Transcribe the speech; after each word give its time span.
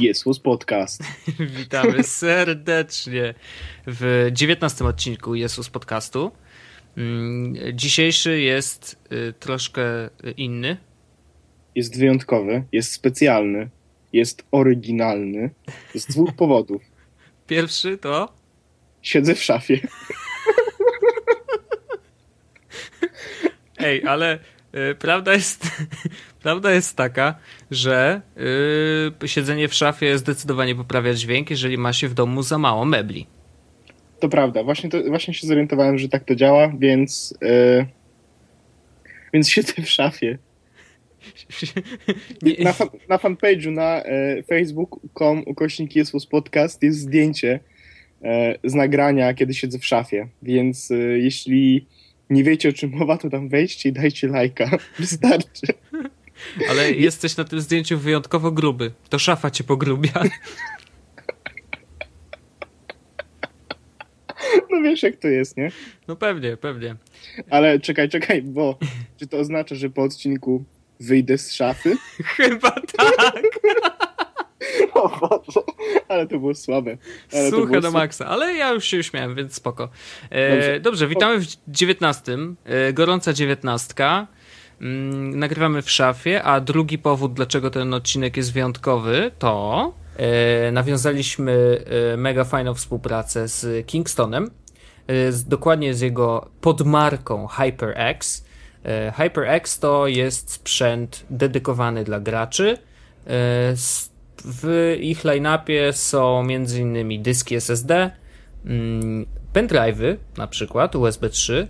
Jesus 0.00 0.38
Podcast. 0.38 1.02
Witamy 1.58 2.02
serdecznie 2.02 3.34
w 3.86 4.28
dziewiętnastym 4.32 4.86
odcinku 4.86 5.34
Jesus 5.34 5.70
Podcastu. 5.70 6.30
Mm, 6.96 7.54
dzisiejszy 7.72 8.40
jest 8.40 9.02
y, 9.12 9.32
troszkę 9.32 9.82
inny. 10.36 10.76
Jest 11.74 11.98
wyjątkowy, 11.98 12.64
jest 12.72 12.92
specjalny, 12.92 13.70
jest 14.12 14.44
oryginalny 14.50 15.50
z 15.94 16.06
dwóch 16.06 16.34
powodów. 16.42 16.82
Pierwszy 17.46 17.98
to. 17.98 18.32
Siedzę 19.02 19.34
w 19.34 19.42
szafie. 19.42 19.80
Ej, 23.78 24.06
ale 24.06 24.38
y, 24.74 24.94
prawda 24.94 25.34
jest, 25.34 25.66
prawda 26.44 26.72
jest 26.72 26.96
taka, 26.96 27.34
że 27.70 28.20
y, 29.24 29.28
siedzenie 29.28 29.68
w 29.68 29.74
szafie 29.74 30.18
zdecydowanie 30.18 30.74
poprawia 30.74 31.14
dźwięk, 31.14 31.50
jeżeli 31.50 31.78
ma 31.78 31.92
się 31.92 32.08
w 32.08 32.14
domu 32.14 32.42
za 32.42 32.58
mało 32.58 32.84
mebli. 32.84 33.26
To 34.20 34.28
prawda, 34.28 34.62
właśnie, 34.62 34.90
to, 34.90 35.02
właśnie 35.02 35.34
się 35.34 35.46
zorientowałem, 35.46 35.98
że 35.98 36.08
tak 36.08 36.24
to 36.24 36.34
działa, 36.34 36.72
więc, 36.78 37.34
y, 37.42 37.86
więc 39.32 39.48
siedzę 39.48 39.82
w 39.82 39.90
szafie. 39.90 40.38
Na, 42.64 42.72
fan, 42.72 42.88
na 43.08 43.16
fanpage'u 43.16 43.72
na 43.72 44.02
e, 44.02 44.42
facebook.com 44.42 45.42
ukośnik 45.46 45.96
Jesus 45.96 46.26
Podcast 46.26 46.82
jest 46.82 46.98
zdjęcie 46.98 47.60
e, 48.22 48.58
z 48.64 48.74
nagrania, 48.74 49.34
kiedy 49.34 49.54
siedzę 49.54 49.78
w 49.78 49.86
szafie, 49.86 50.28
więc 50.42 50.90
e, 50.90 50.94
jeśli 50.96 51.86
nie 52.30 52.44
wiecie 52.44 52.68
o 52.68 52.72
czym 52.72 52.90
mowa, 52.90 53.18
to 53.18 53.30
tam 53.30 53.48
wejdźcie 53.48 53.88
i 53.88 53.92
dajcie 53.92 54.28
lajka. 54.28 54.70
Wystarczy. 54.98 55.66
Ale 56.70 56.92
jesteś 56.92 57.36
na 57.36 57.44
tym 57.44 57.60
zdjęciu 57.60 57.98
wyjątkowo 57.98 58.52
gruby. 58.52 58.92
To 59.08 59.18
szafa 59.18 59.50
cię 59.50 59.64
pogrubia. 59.64 60.22
No 64.70 64.82
wiesz 64.82 65.02
jak 65.02 65.16
to 65.16 65.28
jest, 65.28 65.56
nie? 65.56 65.70
No 66.08 66.16
pewnie, 66.16 66.56
pewnie. 66.56 66.96
Ale 67.50 67.80
czekaj, 67.80 68.08
czekaj, 68.08 68.42
bo 68.42 68.78
czy 69.16 69.26
to 69.26 69.38
oznacza, 69.38 69.74
że 69.74 69.90
po 69.90 70.02
odcinku 70.02 70.64
wyjdę 71.00 71.38
z 71.38 71.52
szafy? 71.52 71.96
Chyba 72.36 72.70
tak. 72.70 73.42
O 74.94 75.08
Boże, 75.08 75.60
ale 76.08 76.26
to 76.26 76.38
było 76.38 76.54
słabe. 76.54 76.96
Ale 77.32 77.50
Suche 77.50 77.66
było 77.66 77.80
do 77.80 77.90
maksa, 77.90 78.26
ale 78.26 78.54
ja 78.54 78.72
już 78.72 78.84
się 78.84 78.98
uśmiałem, 78.98 79.34
więc 79.34 79.54
spoko. 79.54 79.88
E, 80.30 80.50
dobrze. 80.50 80.80
dobrze, 80.80 81.08
witamy 81.08 81.38
w 81.38 81.46
dziewiętnastym. 81.68 82.56
E, 82.64 82.92
gorąca 82.92 83.32
dziewiętnastka. 83.32 84.26
Mm, 84.84 85.38
nagrywamy 85.38 85.82
w 85.82 85.90
szafie, 85.90 86.42
a 86.42 86.60
drugi 86.60 86.98
powód, 86.98 87.34
dlaczego 87.34 87.70
ten 87.70 87.94
odcinek 87.94 88.36
jest 88.36 88.52
wyjątkowy, 88.52 89.30
to 89.38 89.92
e, 90.16 90.72
nawiązaliśmy 90.72 91.84
e, 92.12 92.16
mega 92.16 92.44
fajną 92.44 92.74
współpracę 92.74 93.48
z 93.48 93.86
Kingstonem, 93.86 94.50
e, 95.06 95.14
dokładnie 95.46 95.94
z 95.94 96.00
jego 96.00 96.50
podmarką 96.60 97.46
HyperX. 97.46 98.44
HyperX 99.16 99.78
to 99.78 100.06
jest 100.06 100.50
sprzęt 100.50 101.26
dedykowany 101.30 102.04
dla 102.04 102.20
graczy. 102.20 102.78
W 104.44 104.96
ich 105.00 105.24
line-upie 105.24 105.92
są 105.92 106.40
m.in. 106.40 107.22
dyski 107.22 107.54
SSD, 107.54 108.10
mm, 108.64 109.26
pendrive'y, 109.54 110.16
na 110.36 110.46
przykład 110.46 110.96
USB 110.96 111.30
3, 111.30 111.68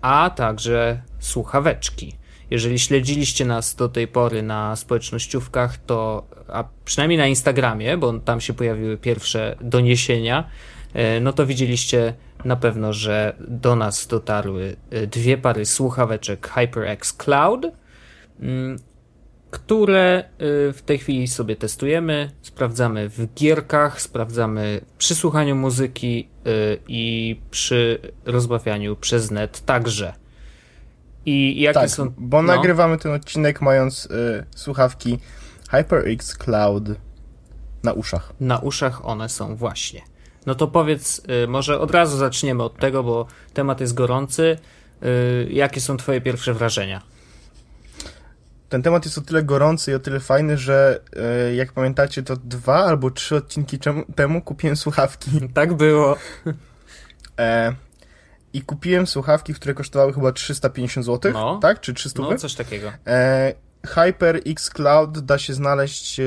a 0.00 0.30
także 0.30 1.02
słuchaweczki. 1.18 2.14
Jeżeli 2.50 2.78
śledziliście 2.78 3.44
nas 3.44 3.74
do 3.74 3.88
tej 3.88 4.08
pory 4.08 4.42
na 4.42 4.76
społecznościówkach, 4.76 5.78
to 5.78 6.26
a 6.48 6.64
przynajmniej 6.84 7.18
na 7.18 7.26
Instagramie, 7.26 7.96
bo 7.96 8.18
tam 8.18 8.40
się 8.40 8.52
pojawiły 8.52 8.96
pierwsze 8.96 9.56
doniesienia, 9.60 10.48
no 11.20 11.32
to 11.32 11.46
widzieliście 11.46 12.14
na 12.44 12.56
pewno, 12.56 12.92
że 12.92 13.36
do 13.48 13.76
nas 13.76 14.06
dotarły 14.06 14.76
dwie 15.06 15.38
pary 15.38 15.66
słuchaweczek 15.66 16.48
HyperX 16.48 17.12
Cloud, 17.12 17.66
które 19.50 20.24
w 20.72 20.82
tej 20.86 20.98
chwili 20.98 21.28
sobie 21.28 21.56
testujemy, 21.56 22.30
sprawdzamy 22.42 23.08
w 23.08 23.34
gierkach, 23.34 24.00
sprawdzamy 24.00 24.80
przy 24.98 25.14
słuchaniu 25.14 25.56
muzyki 25.56 26.28
i 26.88 27.36
przy 27.50 27.98
rozmawianiu 28.24 28.96
przez 28.96 29.30
net 29.30 29.60
także. 29.64 30.14
I 31.26 31.60
jakie 31.60 31.80
tak, 31.80 31.90
są. 31.90 32.12
Bo 32.18 32.42
no. 32.42 32.56
nagrywamy 32.56 32.98
ten 32.98 33.12
odcinek 33.12 33.60
mając 33.60 34.06
y, 34.06 34.46
słuchawki 34.56 35.18
HyperX 35.70 36.36
Cloud 36.36 36.84
na 37.82 37.92
uszach. 37.92 38.32
Na 38.40 38.58
uszach 38.58 39.06
one 39.06 39.28
są 39.28 39.56
właśnie. 39.56 40.02
No 40.46 40.54
to 40.54 40.68
powiedz, 40.68 41.22
y, 41.44 41.48
może 41.48 41.80
od 41.80 41.90
razu 41.90 42.16
zaczniemy 42.16 42.62
od 42.62 42.78
tego, 42.78 43.02
bo 43.02 43.26
temat 43.54 43.80
jest 43.80 43.94
gorący. 43.94 44.58
Y, 45.02 45.48
jakie 45.50 45.80
są 45.80 45.96
Twoje 45.96 46.20
pierwsze 46.20 46.54
wrażenia? 46.54 47.02
Ten 48.68 48.82
temat 48.82 49.04
jest 49.04 49.18
o 49.18 49.20
tyle 49.20 49.42
gorący 49.42 49.90
i 49.90 49.94
o 49.94 49.98
tyle 49.98 50.20
fajny, 50.20 50.58
że 50.58 51.00
y, 51.50 51.54
jak 51.54 51.72
pamiętacie, 51.72 52.22
to 52.22 52.36
dwa 52.36 52.84
albo 52.84 53.10
trzy 53.10 53.36
odcinki 53.36 53.78
temu 54.14 54.42
kupiłem 54.42 54.76
słuchawki. 54.76 55.30
Tak 55.54 55.74
było. 55.74 56.16
E, 57.38 57.74
i 58.52 58.62
kupiłem 58.62 59.06
słuchawki, 59.06 59.54
które 59.54 59.74
kosztowały 59.74 60.12
chyba 60.12 60.32
350 60.32 61.06
zł, 61.06 61.32
no. 61.32 61.58
tak? 61.62 61.80
Czy 61.80 61.94
300 61.94 62.22
No, 62.22 62.36
coś 62.36 62.54
takiego. 62.54 62.92
E, 63.06 63.54
HyperX 63.86 64.70
Cloud 64.70 65.18
da 65.18 65.38
się 65.38 65.54
znaleźć 65.54 66.20
e, 66.20 66.24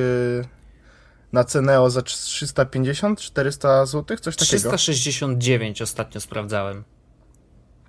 na 1.33 1.43
Ceneo 1.43 1.89
za 1.89 2.01
350, 2.01 3.19
400 3.19 3.85
zł, 3.85 4.17
coś 4.17 4.35
takiego. 4.35 4.77
369 4.77 5.81
ostatnio 5.81 6.21
sprawdzałem. 6.21 6.83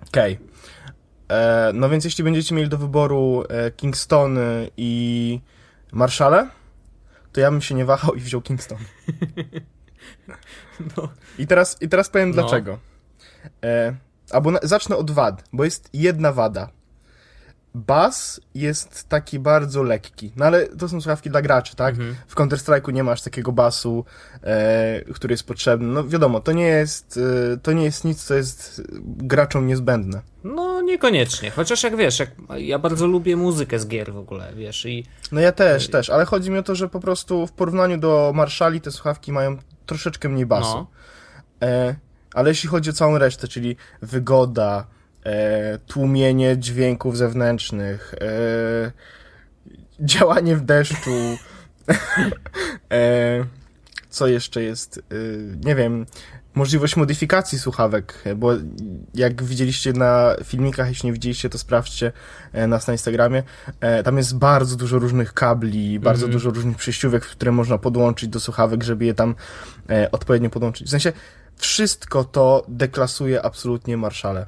Okej. 0.07 0.33
Okay. 0.33 1.37
E, 1.37 1.71
no 1.73 1.89
więc 1.89 2.05
jeśli 2.05 2.23
będziecie 2.23 2.55
mieli 2.55 2.69
do 2.69 2.77
wyboru 2.77 3.43
e, 3.49 3.71
Kingston 3.71 4.37
i 4.77 5.39
Marshale, 5.91 6.49
to 7.31 7.41
ja 7.41 7.51
bym 7.51 7.61
się 7.61 7.75
nie 7.75 7.85
wahał 7.85 8.15
i 8.15 8.19
wziął 8.19 8.41
Kingston. 8.41 8.77
no. 10.97 11.09
I, 11.37 11.47
teraz, 11.47 11.81
I 11.81 11.89
teraz 11.89 12.09
powiem 12.09 12.29
no. 12.29 12.33
dlaczego. 12.33 12.79
E, 13.63 13.95
albo 14.33 14.51
na, 14.51 14.59
zacznę 14.63 14.97
od 14.97 15.11
wad, 15.11 15.43
bo 15.53 15.63
jest 15.63 15.89
jedna 15.93 16.31
wada. 16.31 16.69
Bas 17.75 18.41
jest 18.55 19.09
taki 19.09 19.39
bardzo 19.39 19.83
lekki, 19.83 20.31
no 20.35 20.45
ale 20.45 20.67
to 20.67 20.89
są 20.89 21.01
słuchawki 21.01 21.29
dla 21.29 21.41
graczy, 21.41 21.75
tak? 21.75 21.95
Mhm. 21.95 22.15
W 22.27 22.35
Counter-Strike'u 22.35 22.93
nie 22.93 23.03
masz 23.03 23.21
takiego 23.21 23.51
basu, 23.51 24.05
e, 24.43 25.01
który 25.13 25.33
jest 25.33 25.43
potrzebny. 25.43 25.87
No 25.87 26.07
wiadomo, 26.07 26.39
to 26.39 26.51
nie 26.51 26.65
jest, 26.65 27.19
e, 27.53 27.57
to 27.57 27.71
nie 27.71 27.83
jest 27.83 28.05
nic, 28.05 28.23
co 28.23 28.33
jest 28.33 28.81
graczom 29.03 29.67
niezbędne. 29.67 30.21
No 30.43 30.81
niekoniecznie, 30.81 31.51
chociaż 31.51 31.83
jak 31.83 31.95
wiesz, 31.95 32.19
jak, 32.19 32.31
ja 32.57 32.79
bardzo 32.79 33.07
lubię 33.07 33.35
muzykę 33.35 33.79
z 33.79 33.87
gier 33.87 34.13
w 34.13 34.17
ogóle, 34.17 34.53
wiesz, 34.55 34.85
i... 34.85 35.05
No 35.31 35.41
ja 35.41 35.51
też, 35.51 35.89
też, 35.89 36.09
ale 36.09 36.25
chodzi 36.25 36.51
mi 36.51 36.57
o 36.57 36.63
to, 36.63 36.75
że 36.75 36.89
po 36.89 36.99
prostu 36.99 37.47
w 37.47 37.51
porównaniu 37.51 37.97
do 37.97 38.31
Marszali 38.35 38.81
te 38.81 38.91
słuchawki 38.91 39.31
mają 39.31 39.57
troszeczkę 39.85 40.29
mniej 40.29 40.45
basu. 40.45 40.77
No. 40.77 40.87
E, 41.61 41.95
ale 42.33 42.49
jeśli 42.49 42.69
chodzi 42.69 42.89
o 42.89 42.93
całą 42.93 43.17
resztę, 43.17 43.47
czyli 43.47 43.75
wygoda, 44.01 44.87
e, 45.25 45.79
tłumienie 45.87 46.57
dźwięków 46.57 47.17
zewnętrznych, 47.17 48.15
e, 48.21 48.91
działanie 49.99 50.55
w 50.55 50.61
deszczu, 50.61 51.11
e, 52.91 53.45
co 54.09 54.27
jeszcze 54.27 54.63
jest, 54.63 54.97
e, 54.97 55.01
nie 55.65 55.75
wiem, 55.75 56.05
możliwość 56.55 56.95
modyfikacji 56.95 57.59
słuchawek, 57.59 58.23
bo 58.35 58.51
jak 59.13 59.43
widzieliście 59.43 59.93
na 59.93 60.35
filmikach, 60.43 60.87
jeśli 60.87 61.07
nie 61.07 61.13
widzieliście, 61.13 61.49
to 61.49 61.57
sprawdźcie 61.57 62.11
e, 62.53 62.67
nas 62.67 62.87
na 62.87 62.93
Instagramie. 62.93 63.43
E, 63.79 64.03
tam 64.03 64.17
jest 64.17 64.37
bardzo 64.37 64.75
dużo 64.75 64.99
różnych 64.99 65.33
kabli, 65.33 65.99
bardzo 65.99 66.25
mm 66.25 66.29
-hmm. 66.31 66.33
dużo 66.33 66.49
różnych 66.49 66.77
przejściówek, 66.77 67.25
które 67.25 67.51
można 67.51 67.77
podłączyć 67.77 68.29
do 68.29 68.39
słuchawek, 68.39 68.83
żeby 68.83 69.05
je 69.05 69.13
tam 69.13 69.35
odpowiednio 70.11 70.49
podłączyć. 70.49 70.87
W 70.87 70.89
sensie, 70.89 71.13
wszystko 71.57 72.23
to 72.23 72.65
deklasuje 72.67 73.41
absolutnie 73.41 73.97
Marszale. 73.97 74.45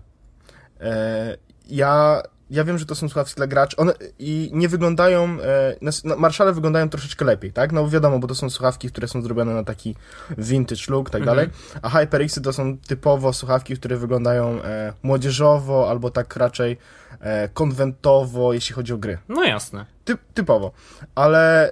E, 0.79 1.37
ja, 1.67 2.21
ja 2.49 2.63
wiem, 2.63 2.77
że 2.77 2.85
to 2.85 2.95
są 2.95 3.09
słuchawki 3.09 3.35
dla 3.35 3.47
graczy 3.47 3.75
one 3.77 3.93
i 4.19 4.49
nie 4.53 4.69
wyglądają, 4.69 5.37
e, 5.41 6.17
Marszale 6.17 6.53
wyglądają 6.53 6.89
troszeczkę 6.89 7.25
lepiej, 7.25 7.53
tak? 7.53 7.71
No 7.71 7.89
wiadomo, 7.89 8.19
bo 8.19 8.27
to 8.27 8.35
są 8.35 8.49
słuchawki, 8.49 8.87
które 8.87 9.07
są 9.07 9.21
zrobione 9.21 9.53
na 9.53 9.63
taki 9.63 9.95
vintage 10.37 10.81
look, 10.89 11.09
tak 11.09 11.25
dalej, 11.25 11.45
mhm. 11.45 11.79
a 11.81 11.89
HyperXy 11.89 12.41
to 12.41 12.53
są 12.53 12.77
typowo 12.77 13.33
słuchawki, 13.33 13.75
które 13.75 13.97
wyglądają 13.97 14.63
e, 14.63 14.93
młodzieżowo 15.03 15.89
albo 15.89 16.11
tak 16.11 16.35
raczej 16.35 16.77
e, 17.19 17.49
konwentowo, 17.49 18.53
jeśli 18.53 18.75
chodzi 18.75 18.93
o 18.93 18.97
gry. 18.97 19.17
No 19.29 19.43
jasne. 19.43 19.85
Ty, 20.05 20.17
typowo, 20.33 20.71
ale 21.15 21.71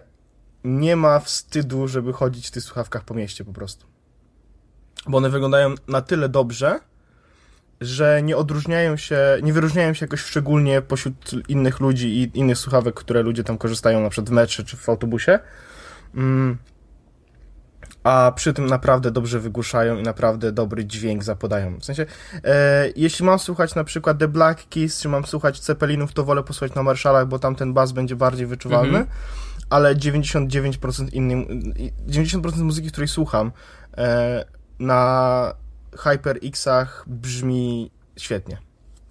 nie 0.63 0.95
ma 0.95 1.19
wstydu, 1.19 1.87
żeby 1.87 2.13
chodzić 2.13 2.47
w 2.47 2.51
tych 2.51 2.63
słuchawkach 2.63 3.03
po 3.03 3.13
mieście 3.13 3.45
po 3.45 3.53
prostu 3.53 3.92
bo 5.07 5.17
one 5.17 5.29
wyglądają 5.29 5.75
na 5.87 6.01
tyle 6.01 6.29
dobrze, 6.29 6.79
że 7.81 8.21
nie 8.23 8.37
odróżniają 8.37 8.97
się, 8.97 9.19
nie 9.43 9.53
wyróżniają 9.53 9.93
się 9.93 10.05
jakoś 10.05 10.19
szczególnie 10.19 10.81
pośród 10.81 11.31
innych 11.47 11.79
ludzi 11.79 12.07
i 12.07 12.39
innych 12.39 12.57
słuchawek, 12.57 12.95
które 12.95 13.21
ludzie 13.21 13.43
tam 13.43 13.57
korzystają 13.57 14.01
na 14.01 14.09
przykład 14.09 14.29
w 14.29 14.31
metrze 14.31 14.63
czy 14.63 14.77
w 14.77 14.89
autobusie. 14.89 15.39
Mm, 16.15 16.57
a 18.03 18.31
przy 18.35 18.53
tym 18.53 18.65
naprawdę 18.65 19.11
dobrze 19.11 19.39
wygłuszają 19.39 19.97
i 19.97 20.03
naprawdę 20.03 20.51
dobry 20.51 20.85
dźwięk 20.85 21.23
zapodają. 21.23 21.79
W 21.79 21.85
sensie, 21.85 22.05
e, 22.43 22.89
jeśli 22.95 23.25
mam 23.25 23.39
słuchać 23.39 23.75
na 23.75 23.83
przykład 23.83 24.17
The 24.17 24.27
Black 24.27 24.69
Keys, 24.69 25.01
czy 25.01 25.09
mam 25.09 25.25
słuchać 25.25 25.59
Ceppelinów, 25.59 26.13
to 26.13 26.23
wolę 26.23 26.43
posłuchać 26.43 26.75
na 26.75 26.83
Marshallach, 26.83 27.27
bo 27.27 27.39
tam 27.39 27.55
ten 27.55 27.73
bas 27.73 27.91
będzie 27.91 28.15
bardziej 28.15 28.47
wyczuwalny, 28.47 28.99
-hmm. 28.99 29.65
ale 29.69 29.95
99% 29.95 31.13
innym, 31.13 31.45
90% 32.07 32.57
muzyki, 32.57 32.91
której 32.91 33.07
słucham 33.07 33.51
e, 33.97 34.45
na 34.79 35.53
HyperX-ach 35.97 37.03
brzmi 37.07 37.91
świetnie. 38.17 38.57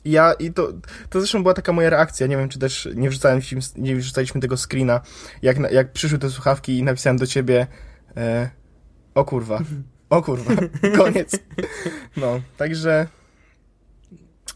Ja 0.05 0.33
i 0.33 0.53
to, 0.53 0.73
to 1.11 1.21
zresztą 1.21 1.43
była 1.43 1.55
taka 1.55 1.73
moja 1.73 1.91
reakcja. 1.91 2.27
Nie 2.27 2.37
wiem, 2.37 2.49
czy 2.49 2.59
też 2.59 2.89
nie 2.95 3.11
wrzucałem 3.11 3.41
nie 3.77 3.97
wrzucaliśmy 3.97 4.41
tego 4.41 4.57
screena, 4.57 5.01
jak, 5.43 5.73
jak 5.73 5.93
przyszły 5.93 6.19
te 6.19 6.31
słuchawki 6.31 6.79
i 6.79 6.83
napisałem 6.83 7.17
do 7.17 7.27
ciebie. 7.27 7.67
E, 8.17 8.51
o 9.15 9.25
kurwa. 9.25 9.61
O 10.11 10.23
kurwa. 10.23 10.53
Koniec. 10.99 11.39
No, 12.17 12.41
także. 12.57 13.07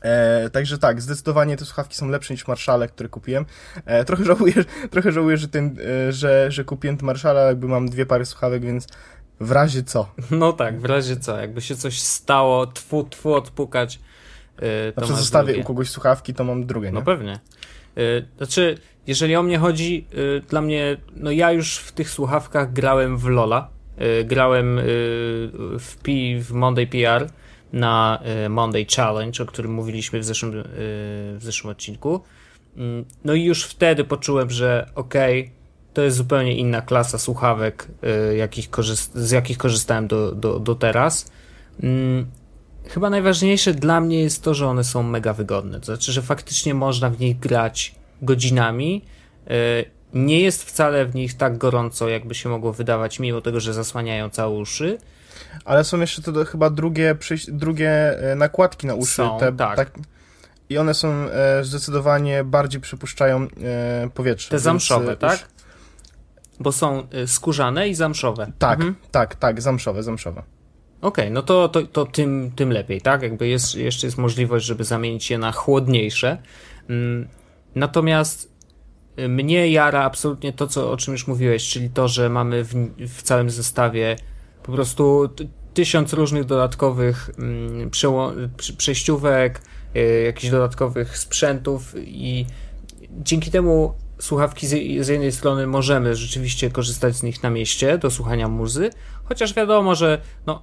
E, 0.02 0.50
także 0.50 0.78
tak, 0.78 1.02
zdecydowanie 1.02 1.56
te 1.56 1.64
słuchawki 1.64 1.96
są 1.96 2.08
lepsze 2.08 2.34
niż 2.34 2.48
Marshale, 2.48 2.88
które 2.88 3.08
kupiłem. 3.08 3.46
E, 3.84 4.04
trochę 4.04 4.24
żałuję, 4.24 4.54
trochę 4.90 5.12
żałuję 5.12 5.36
że, 5.36 5.48
ten, 5.48 5.76
e, 6.08 6.12
że, 6.12 6.50
że 6.50 6.64
kupiłem 6.64 6.96
te 6.96 7.06
Marshale, 7.06 7.46
jakby 7.46 7.68
mam 7.68 7.88
dwie 7.88 8.06
pary 8.06 8.24
słuchawek, 8.24 8.62
więc 8.62 8.86
w 9.40 9.50
razie 9.50 9.82
co. 9.82 10.08
No 10.30 10.52
tak, 10.52 10.80
w 10.80 10.84
razie 10.84 11.16
co. 11.16 11.38
Jakby 11.38 11.60
się 11.60 11.76
coś 11.76 12.00
stało, 12.00 12.66
tfu, 12.66 13.04
tfu, 13.04 13.34
odpukać. 13.34 14.00
Yy, 14.62 14.92
to 14.94 15.06
znaczy 15.06 15.20
zostawię 15.20 15.46
drugie. 15.46 15.62
u 15.62 15.66
kogoś 15.66 15.90
słuchawki, 15.90 16.34
to 16.34 16.44
mam 16.44 16.66
drugie, 16.66 16.92
no 16.92 16.94
nie? 16.94 17.00
No 17.00 17.04
pewnie. 17.04 17.40
Yy, 17.96 18.26
znaczy, 18.36 18.78
jeżeli 19.06 19.36
o 19.36 19.42
mnie 19.42 19.58
chodzi, 19.58 20.06
yy, 20.12 20.42
dla 20.48 20.60
mnie, 20.60 20.96
no 21.16 21.30
ja 21.30 21.52
już 21.52 21.76
w 21.76 21.92
tych 21.92 22.10
słuchawkach 22.10 22.72
grałem 22.72 23.18
w 23.18 23.24
Lola 23.26 23.76
Y, 24.00 24.24
grałem 24.24 24.78
y, 24.78 24.82
w, 25.78 25.96
P, 26.02 26.12
w 26.40 26.52
Monday 26.52 26.86
PR 26.86 27.30
na 27.72 28.22
y, 28.46 28.48
Monday 28.48 28.86
Challenge, 28.96 29.42
o 29.42 29.46
którym 29.46 29.72
mówiliśmy 29.72 30.20
w 30.20 30.24
zeszłym, 30.24 30.52
w 30.64 31.38
zeszłym 31.40 31.70
odcinku. 31.70 32.20
Mm, 32.76 33.04
no 33.24 33.34
i 33.34 33.44
już 33.44 33.64
wtedy 33.64 34.04
poczułem, 34.04 34.50
że 34.50 34.90
okej, 34.94 35.40
okay, 35.40 35.55
to 35.96 36.02
jest 36.02 36.16
zupełnie 36.16 36.56
inna 36.56 36.82
klasa 36.82 37.18
słuchawek, 37.18 37.88
jakich 38.36 38.68
z 39.14 39.30
jakich 39.30 39.58
korzystałem 39.58 40.08
do, 40.08 40.32
do, 40.32 40.58
do 40.58 40.74
teraz. 40.74 41.30
Mm, 41.82 42.26
chyba 42.88 43.10
najważniejsze 43.10 43.74
dla 43.74 44.00
mnie 44.00 44.22
jest 44.22 44.42
to, 44.42 44.54
że 44.54 44.66
one 44.66 44.84
są 44.84 45.02
mega 45.02 45.32
wygodne. 45.32 45.80
To 45.80 45.86
znaczy, 45.86 46.12
że 46.12 46.22
faktycznie 46.22 46.74
można 46.74 47.10
w 47.10 47.20
nich 47.20 47.38
grać 47.38 47.94
godzinami 48.22 49.02
nie 50.14 50.40
jest 50.40 50.64
wcale 50.64 51.06
w 51.06 51.14
nich 51.14 51.36
tak 51.36 51.58
gorąco, 51.58 52.08
jakby 52.08 52.34
się 52.34 52.48
mogło 52.48 52.72
wydawać, 52.72 53.20
mimo 53.20 53.40
tego, 53.40 53.60
że 53.60 53.74
zasłaniają 53.74 54.30
całe 54.30 54.58
uszy. 54.58 54.98
Ale 55.64 55.84
są 55.84 56.00
jeszcze 56.00 56.22
to 56.22 56.44
chyba 56.44 56.70
drugie, 56.70 57.16
drugie 57.48 57.90
e, 58.32 58.34
nakładki 58.34 58.86
na 58.86 58.94
uszy. 58.94 59.14
Są, 59.14 59.38
te, 59.38 59.52
tak. 59.52 59.76
tak. 59.76 59.90
I 60.68 60.78
one 60.78 60.94
są 60.94 61.08
e, 61.08 61.64
zdecydowanie 61.64 62.44
bardziej 62.44 62.80
przypuszczają 62.80 63.42
e, 63.42 64.10
powietrze. 64.14 64.50
Te 64.50 64.58
zamszowe, 64.58 65.12
e, 65.12 65.16
tak? 65.16 65.55
Bo 66.60 66.72
są 66.72 67.08
e, 67.10 67.26
skórzane 67.26 67.88
i 67.88 67.94
zamszowe. 67.94 68.52
Tak, 68.58 68.78
mhm. 68.78 68.94
tak, 69.10 69.34
tak, 69.34 69.62
zamszowe, 69.62 70.02
zamszowe. 70.02 70.42
Okej, 71.00 71.24
okay, 71.24 71.30
no 71.30 71.42
to, 71.42 71.68
to, 71.68 71.82
to 71.82 72.06
tym, 72.06 72.50
tym 72.56 72.72
lepiej, 72.72 73.00
tak? 73.00 73.22
Jakby 73.22 73.48
jest, 73.48 73.74
jeszcze 73.74 74.06
jest 74.06 74.18
możliwość, 74.18 74.66
żeby 74.66 74.84
zamienić 74.84 75.30
je 75.30 75.38
na 75.38 75.52
chłodniejsze. 75.52 76.38
Mm, 76.88 77.28
natomiast 77.74 78.56
mnie 79.28 79.70
jara 79.70 80.04
absolutnie 80.04 80.52
to, 80.52 80.66
co, 80.66 80.90
o 80.90 80.96
czym 80.96 81.12
już 81.12 81.26
mówiłeś, 81.26 81.68
czyli 81.68 81.90
to, 81.90 82.08
że 82.08 82.28
mamy 82.28 82.64
w, 82.64 82.74
w 82.98 83.22
całym 83.22 83.50
zestawie 83.50 84.16
po 84.62 84.72
prostu 84.72 85.28
tysiąc 85.74 86.12
różnych 86.12 86.44
dodatkowych 86.44 87.30
mm, 87.38 87.90
przejściówek, 88.76 89.60
y, 89.96 90.22
jakichś 90.26 90.50
dodatkowych 90.50 91.18
sprzętów 91.18 91.94
i 91.98 92.46
dzięki 93.10 93.50
temu 93.50 93.94
słuchawki 94.18 94.66
z, 94.66 95.08
jednej 95.08 95.32
strony 95.32 95.66
możemy 95.66 96.16
rzeczywiście 96.16 96.70
korzystać 96.70 97.16
z 97.16 97.22
nich 97.22 97.42
na 97.42 97.50
mieście 97.50 97.98
do 97.98 98.10
słuchania 98.10 98.48
muzy, 98.48 98.90
chociaż 99.24 99.54
wiadomo, 99.54 99.94
że 99.94 100.20
no, 100.46 100.62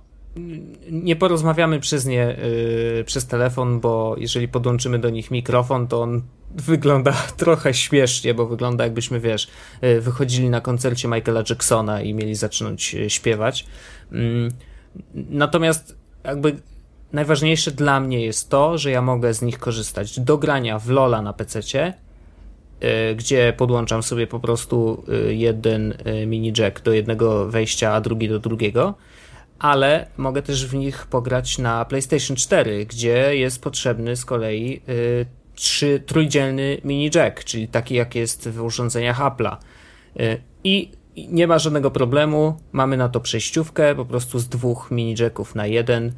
nie 0.91 1.15
porozmawiamy 1.15 1.79
przez 1.79 2.05
nie 2.05 2.37
yy, 2.97 3.03
przez 3.03 3.27
telefon, 3.27 3.79
bo 3.79 4.15
jeżeli 4.17 4.47
podłączymy 4.47 4.99
do 4.99 5.09
nich 5.09 5.31
mikrofon, 5.31 5.87
to 5.87 6.01
on 6.01 6.21
wygląda 6.51 7.11
trochę 7.37 7.73
śmiesznie, 7.73 8.33
bo 8.33 8.45
wygląda 8.45 8.83
jakbyśmy, 8.83 9.19
wiesz, 9.19 9.47
yy, 9.81 10.01
wychodzili 10.01 10.49
na 10.49 10.61
koncercie 10.61 11.07
Michaela 11.07 11.43
Jacksona 11.49 12.01
i 12.01 12.13
mieli 12.13 12.35
zacząć 12.35 12.93
yy, 12.93 13.09
śpiewać. 13.09 13.65
Mm, 14.11 14.51
natomiast 15.13 15.97
jakby 16.23 16.55
najważniejsze 17.13 17.71
dla 17.71 17.99
mnie 17.99 18.25
jest 18.25 18.49
to, 18.49 18.77
że 18.77 18.91
ja 18.91 19.01
mogę 19.01 19.33
z 19.33 19.41
nich 19.41 19.59
korzystać 19.59 20.19
do 20.19 20.37
grania 20.37 20.79
w 20.79 20.89
Lola 20.89 21.21
na 21.21 21.33
yy, 21.39 22.02
gdzie 23.15 23.53
podłączam 23.57 24.03
sobie 24.03 24.27
po 24.27 24.39
prostu 24.39 25.03
yy, 25.07 25.35
jeden 25.35 25.93
yy, 26.05 26.25
mini 26.25 26.53
jack 26.57 26.81
do 26.81 26.93
jednego 26.93 27.49
wejścia, 27.49 27.93
a 27.93 28.01
drugi 28.01 28.29
do 28.29 28.39
drugiego 28.39 28.93
ale 29.59 30.07
mogę 30.17 30.41
też 30.41 30.67
w 30.67 30.73
nich 30.75 31.07
pograć 31.07 31.57
na 31.57 31.85
PlayStation 31.85 32.37
4, 32.37 32.85
gdzie 32.85 33.35
jest 33.35 33.61
potrzebny 33.61 34.15
z 34.15 34.25
kolei 34.25 34.81
trzy, 35.55 36.03
trójdzielny 36.05 36.77
mini 36.83 37.09
jack, 37.15 37.43
czyli 37.43 37.67
taki 37.67 37.95
jak 37.95 38.15
jest 38.15 38.49
w 38.49 38.63
urządzeniach 38.63 39.19
Apple'a. 39.19 39.57
I 40.63 40.91
nie 41.15 41.47
ma 41.47 41.59
żadnego 41.59 41.91
problemu, 41.91 42.57
mamy 42.71 42.97
na 42.97 43.09
to 43.09 43.19
przejściówkę, 43.19 43.95
po 43.95 44.05
prostu 44.05 44.39
z 44.39 44.49
dwóch 44.49 44.91
mini 44.91 45.15
jacków 45.19 45.55
na 45.55 45.67
jeden 45.67 46.13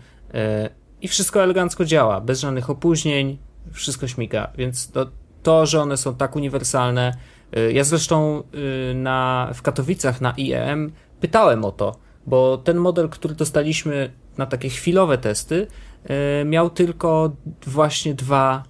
i 1.02 1.08
wszystko 1.08 1.44
elegancko 1.44 1.86
działa, 1.86 2.22
bez 2.22 2.40
żadnych 2.40 2.70
opóźnień, 2.70 3.38
wszystko 3.72 4.08
śmiga, 4.08 4.52
więc 4.58 4.92
to, 4.92 5.06
to 5.46 5.66
że 5.66 5.82
one 5.82 5.98
są 5.98 6.16
tak 6.16 6.36
uniwersalne. 6.36 7.14
Y, 7.58 7.74
ja 7.74 7.84
zresztą 7.84 8.44
y, 8.92 8.96
na, 8.96 9.50
w 9.54 9.62
Katowicach 9.62 10.22
na 10.22 10.34
IEM 10.38 10.92
pytałem 11.20 11.66
o 11.66 11.72
to, 11.72 11.96
bo 12.28 12.58
ten 12.58 12.78
model, 12.78 13.10
który 13.10 13.36
dostaliśmy 13.36 14.12
na 14.38 14.46
takie 14.46 14.70
chwilowe 14.70 15.18
testy, 15.18 15.68
e, 16.06 16.46
miał 16.46 16.70
tylko 16.70 17.32
właśnie 17.68 18.14
dwa, 18.14 18.64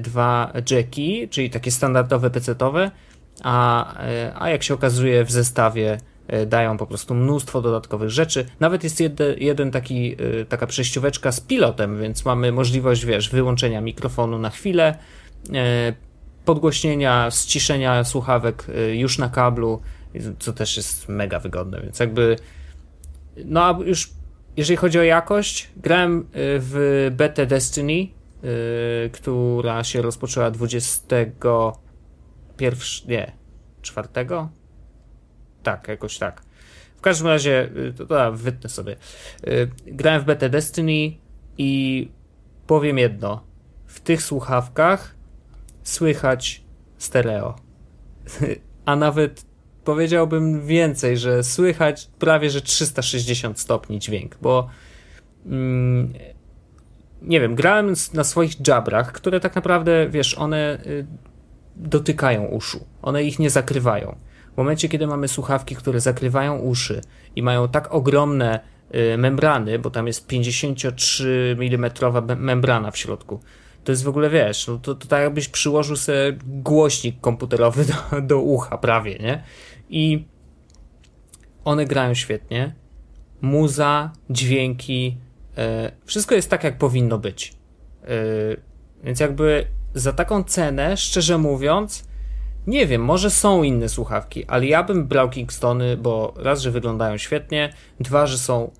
dwa 0.00 0.52
jacki, 0.70 1.28
czyli 1.28 1.50
takie 1.50 1.70
standardowe 1.70 2.30
PC-owe, 2.30 2.90
a, 3.42 3.94
a 4.38 4.48
jak 4.48 4.62
się 4.62 4.74
okazuje 4.74 5.24
w 5.24 5.30
zestawie 5.30 5.98
dają 6.46 6.76
po 6.76 6.86
prostu 6.86 7.14
mnóstwo 7.14 7.60
dodatkowych 7.62 8.10
rzeczy. 8.10 8.46
Nawet 8.60 8.84
jest 8.84 9.00
jeden, 9.00 9.34
jeden 9.38 9.70
taki, 9.70 10.16
taka 10.48 10.66
przejścióweczka 10.66 11.32
z 11.32 11.40
pilotem, 11.40 12.00
więc 12.00 12.24
mamy 12.24 12.52
możliwość, 12.52 13.04
wiesz, 13.04 13.30
wyłączenia 13.30 13.80
mikrofonu 13.80 14.38
na 14.38 14.50
chwilę, 14.50 14.98
podgłośnienia, 16.44 17.30
ściszenia 17.30 18.04
słuchawek 18.04 18.66
już 18.92 19.18
na 19.18 19.28
kablu, 19.28 19.82
co 20.38 20.52
też 20.52 20.76
jest 20.76 21.08
mega 21.08 21.40
wygodne, 21.40 21.80
więc 21.80 22.00
jakby 22.00 22.36
no 23.44 23.64
a 23.64 23.78
już 23.84 24.10
jeżeli 24.56 24.76
chodzi 24.76 24.98
o 24.98 25.02
jakość, 25.02 25.70
grałem 25.76 26.20
y, 26.20 26.24
w 26.34 27.08
betę 27.16 27.46
Destiny, 27.46 28.08
która 29.12 29.84
się 29.84 30.02
rozpoczęła 30.02 30.50
21. 30.50 31.72
Nie, 33.08 33.32
4? 33.82 34.08
Tak, 35.62 35.88
jakoś 35.88 36.18
tak. 36.18 36.42
W 36.96 37.00
każdym 37.00 37.26
razie, 37.26 37.70
to, 37.96 38.06
to 38.06 38.32
wytnę 38.32 38.70
sobie. 38.70 38.96
Grałem 39.86 40.20
w 40.22 40.24
betę 40.24 40.48
Destiny 40.48 41.16
i 41.58 42.10
powiem 42.66 42.98
jedno. 42.98 43.44
W 43.86 44.00
tych 44.00 44.22
słuchawkach 44.22 45.15
słychać 45.86 46.64
stereo. 46.98 47.56
A 48.86 48.96
nawet 48.96 49.44
powiedziałbym 49.84 50.66
więcej, 50.66 51.16
że 51.16 51.44
słychać 51.44 52.08
prawie 52.18 52.50
że 52.50 52.60
360 52.60 53.60
stopni 53.60 53.98
dźwięk, 53.98 54.36
bo 54.42 54.68
mm, 55.46 56.12
nie 57.22 57.40
wiem, 57.40 57.54
grałem 57.54 57.94
na 58.14 58.24
swoich 58.24 58.68
jabrach, 58.68 59.12
które 59.12 59.40
tak 59.40 59.54
naprawdę, 59.54 60.08
wiesz, 60.08 60.38
one 60.38 60.78
y, 60.86 61.06
dotykają 61.76 62.44
uszu, 62.44 62.86
one 63.02 63.24
ich 63.24 63.38
nie 63.38 63.50
zakrywają. 63.50 64.16
W 64.54 64.56
momencie, 64.56 64.88
kiedy 64.88 65.06
mamy 65.06 65.28
słuchawki, 65.28 65.76
które 65.76 66.00
zakrywają 66.00 66.58
uszy 66.58 67.00
i 67.36 67.42
mają 67.42 67.68
tak 67.68 67.94
ogromne 67.94 68.60
y, 68.94 69.18
membrany, 69.18 69.78
bo 69.78 69.90
tam 69.90 70.06
jest 70.06 70.26
53 70.26 71.56
mm 71.60 71.90
membrana 72.36 72.90
w 72.90 72.98
środku, 72.98 73.40
to 73.86 73.92
jest 73.92 74.04
w 74.04 74.08
ogóle, 74.08 74.30
wiesz, 74.30 74.66
no 74.66 74.78
to, 74.78 74.94
to 74.94 75.06
tak 75.06 75.22
jakbyś 75.22 75.48
przyłożył 75.48 75.96
sobie 75.96 76.38
głośnik 76.46 77.20
komputerowy 77.20 77.84
do, 77.84 78.20
do 78.22 78.40
ucha 78.40 78.78
prawie, 78.78 79.18
nie? 79.18 79.42
i 79.90 80.24
one 81.64 81.84
grają 81.84 82.14
świetnie. 82.14 82.74
Muza, 83.40 84.12
dźwięki, 84.30 85.16
e, 85.58 85.92
wszystko 86.04 86.34
jest 86.34 86.50
tak, 86.50 86.64
jak 86.64 86.78
powinno 86.78 87.18
być. 87.18 87.54
E, 88.04 88.08
więc 89.04 89.20
jakby 89.20 89.66
za 89.94 90.12
taką 90.12 90.44
cenę, 90.44 90.96
szczerze 90.96 91.38
mówiąc, 91.38 92.04
Nie 92.66 92.86
wiem, 92.86 93.04
może 93.04 93.30
są 93.30 93.62
inne 93.62 93.88
słuchawki, 93.88 94.44
ale 94.44 94.66
ja 94.66 94.82
bym 94.82 95.06
brał 95.06 95.30
Kingstony, 95.30 95.96
bo 95.96 96.34
raz, 96.36 96.60
że 96.60 96.70
wyglądają 96.70 97.18
świetnie, 97.18 97.72
dwa, 98.00 98.26
że 98.26 98.38
są 98.38 98.70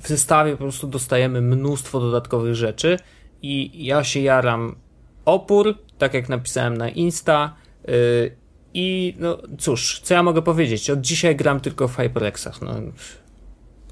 w 0.00 0.08
zestawie 0.08 0.52
po 0.52 0.58
prostu 0.58 0.86
dostajemy 0.86 1.40
mnóstwo 1.40 2.00
dodatkowych 2.00 2.54
rzeczy 2.54 2.98
i 3.42 3.84
ja 3.86 4.04
się 4.04 4.20
jaram 4.20 4.76
opór, 5.24 5.74
tak 5.98 6.14
jak 6.14 6.28
napisałem 6.28 6.76
na 6.76 6.88
Insta 6.88 7.54
yy, 7.88 8.36
i 8.74 9.14
no 9.18 9.38
cóż, 9.58 10.00
co 10.00 10.14
ja 10.14 10.22
mogę 10.22 10.42
powiedzieć, 10.42 10.90
od 10.90 11.00
dzisiaj 11.00 11.36
gram 11.36 11.60
tylko 11.60 11.88
w 11.88 11.96
HyperXach, 11.96 12.62
no 12.62 12.74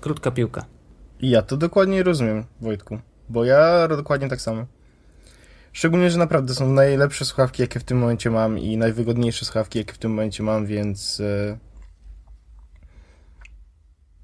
krótka 0.00 0.30
piłka. 0.30 0.64
Ja 1.20 1.42
to 1.42 1.56
dokładnie 1.56 2.02
rozumiem, 2.02 2.44
Wojtku, 2.60 2.98
bo 3.28 3.44
ja 3.44 3.88
dokładnie 3.88 4.28
tak 4.28 4.40
samo. 4.40 4.66
Szczególnie, 5.72 6.10
że 6.10 6.18
naprawdę 6.18 6.54
są 6.54 6.68
najlepsze 6.68 7.24
słuchawki, 7.24 7.62
jakie 7.62 7.80
w 7.80 7.84
tym 7.84 7.98
momencie 7.98 8.30
mam 8.30 8.58
i 8.58 8.76
najwygodniejsze 8.76 9.44
słuchawki, 9.44 9.78
jakie 9.78 9.92
w 9.92 9.98
tym 9.98 10.10
momencie 10.10 10.42
mam, 10.42 10.66
więc... 10.66 11.18
Yy 11.18 11.74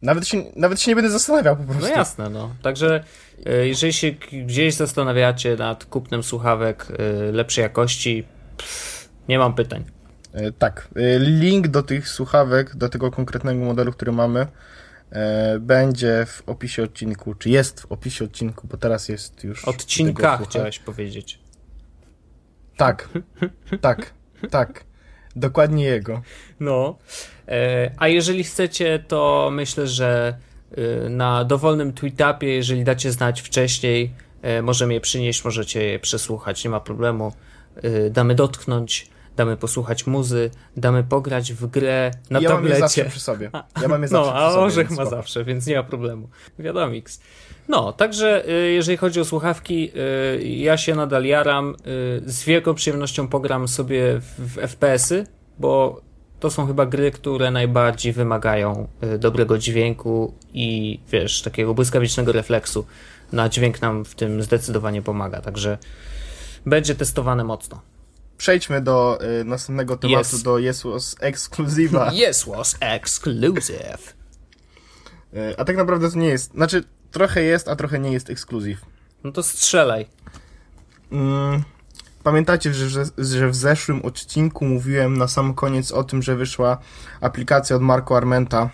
nawet 0.03 0.29
się, 0.29 0.45
nawet 0.57 0.81
się 0.81 0.91
nie 0.91 0.95
będę 0.95 1.11
zastanawiał 1.11 1.57
po 1.57 1.63
prostu. 1.63 1.83
No 1.83 1.89
jasne, 1.89 2.31
no. 2.31 2.55
Także 2.63 3.05
e, 3.47 3.69
jeżeli 3.69 3.93
się 3.93 4.11
gdzieś 4.33 4.75
zastanawiacie 4.75 5.57
nad 5.57 5.85
kupnem 5.85 6.23
słuchawek 6.23 6.87
e, 6.99 7.33
lepszej 7.33 7.63
jakości, 7.63 8.25
pff, 8.57 9.09
nie 9.29 9.39
mam 9.39 9.55
pytań. 9.55 9.85
E, 10.33 10.53
tak. 10.53 10.89
Link 11.19 11.69
do 11.69 11.83
tych 11.83 12.09
słuchawek, 12.09 12.77
do 12.77 12.89
tego 12.89 13.11
konkretnego 13.11 13.65
modelu, 13.65 13.93
który 13.93 14.13
mamy, 14.13 14.47
będzie 15.61 16.27
w 16.27 16.43
opisie 16.47 16.83
odcinku, 16.83 17.35
czy 17.35 17.51
jest 17.51 17.81
w 17.81 17.93
opisie 17.93 18.25
odcinku, 18.25 18.67
bo 18.67 18.77
teraz 18.77 19.09
jest 19.09 19.45
już. 19.45 19.65
Odcinka 19.65 20.41
chciałeś 20.49 20.79
powiedzieć. 20.79 21.41
Tak, 22.77 23.09
tak, 23.81 24.13
tak. 24.51 24.85
Dokładnie 25.37 25.85
jego. 25.85 26.23
No. 26.61 26.99
E, 27.51 27.91
a 27.97 28.09
jeżeli 28.09 28.45
chcecie, 28.45 29.05
to 29.09 29.49
myślę, 29.53 29.87
że 29.87 30.39
e, 30.77 31.09
na 31.09 31.45
dowolnym 31.45 31.93
tweetupie, 31.93 32.47
jeżeli 32.47 32.85
dacie 32.85 33.13
znać 33.13 33.41
wcześniej, 33.41 34.15
e, 34.43 34.63
możemy 34.63 34.95
je 34.95 35.01
przynieść, 35.01 35.45
możecie 35.45 35.85
je 35.85 35.99
przesłuchać, 35.99 36.65
nie 36.65 36.71
ma 36.71 36.81
problemu. 36.81 37.33
Damy 38.11 38.35
dotknąć, 38.35 39.11
damy 39.37 39.57
posłuchać 39.57 40.07
muzy, 40.07 40.51
damy 40.77 41.05
pograć 41.05 41.53
w 41.53 41.67
grę 41.67 42.11
na 42.31 42.41
ja 42.41 42.49
tablecie. 42.49 42.75
Ja 42.75 42.81
mam 42.81 42.83
je 42.83 42.89
zawsze 42.89 43.05
przy 43.05 43.21
sobie. 43.21 43.51
Ja 43.83 43.89
mam 43.89 44.03
je 44.03 44.09
no, 44.13 44.25
zawsze 44.25 44.33
no, 44.33 44.41
a 44.41 44.59
Orzech 44.59 44.91
ma 44.91 45.05
zawsze, 45.05 45.45
więc 45.45 45.67
nie 45.67 45.77
ma 45.77 45.83
problemu. 45.83 46.29
Wiadomiks. 46.59 47.21
No, 47.69 47.93
także 47.93 48.45
jeżeli 48.75 48.97
chodzi 48.97 49.21
o 49.21 49.25
słuchawki, 49.25 49.93
ja 50.43 50.77
się 50.77 50.95
nadal 50.95 51.25
jaram. 51.25 51.77
Z 52.27 52.45
wielką 52.45 52.75
przyjemnością 52.75 53.29
pogram 53.29 53.69
sobie 53.69 54.21
w 54.39 54.57
FPS-y, 54.57 55.27
bo 55.59 56.01
to 56.41 56.51
są 56.51 56.67
chyba 56.67 56.87
gry, 56.87 57.11
które 57.11 57.51
najbardziej 57.51 58.13
wymagają 58.13 58.89
y, 59.15 59.19
dobrego 59.19 59.59
dźwięku 59.59 60.35
i 60.53 61.01
wiesz, 61.13 61.43
takiego 61.43 61.75
błyskawicznego 61.75 62.33
refleksu. 62.33 62.87
Na 63.33 63.49
dźwięk 63.49 63.83
nam 63.83 64.05
w 64.05 64.15
tym 64.15 64.43
zdecydowanie 64.43 65.03
pomaga, 65.03 65.41
także 65.41 65.79
będzie 66.67 66.95
testowane 66.95 67.45
mocno. 67.45 67.81
Przejdźmy 68.39 68.81
do 68.81 69.19
y, 69.41 69.45
następnego 69.45 69.97
tematu, 69.97 70.37
yes. 70.37 70.43
do 70.43 70.59
Yes 70.59 70.83
Was 70.83 71.17
Exclusive'a. 71.17 72.13
Yes 72.29 72.45
Was 72.45 72.77
Exclusive. 72.81 74.15
Y, 75.35 75.55
a 75.59 75.65
tak 75.65 75.77
naprawdę 75.77 76.11
to 76.11 76.19
nie 76.19 76.29
jest, 76.29 76.53
znaczy 76.53 76.85
trochę 77.11 77.43
jest, 77.43 77.69
a 77.69 77.77
trochę 77.77 77.99
nie 77.99 78.13
jest 78.13 78.31
ekskluzyw. 78.31 78.79
No 79.25 79.33
to 79.33 79.43
strzelaj. 79.43 80.07
Mm, 81.13 81.63
Pamiętacie, 82.23 82.75
że, 82.75 83.05
że, 83.19 83.49
w 83.49 83.55
zeszłym 83.57 84.03
odcinku 84.03 84.65
mówiłem 84.65 85.17
na 85.17 85.29
sam 85.29 85.55
koniec 85.55 85.93
o 85.93 86.05
tym, 86.05 86.23
że 86.23 86.37
wyszła 86.37 86.79
aplikacja 87.21 87.77
od 87.77 87.83
Marco 87.83 88.17
Armenta 88.17 88.71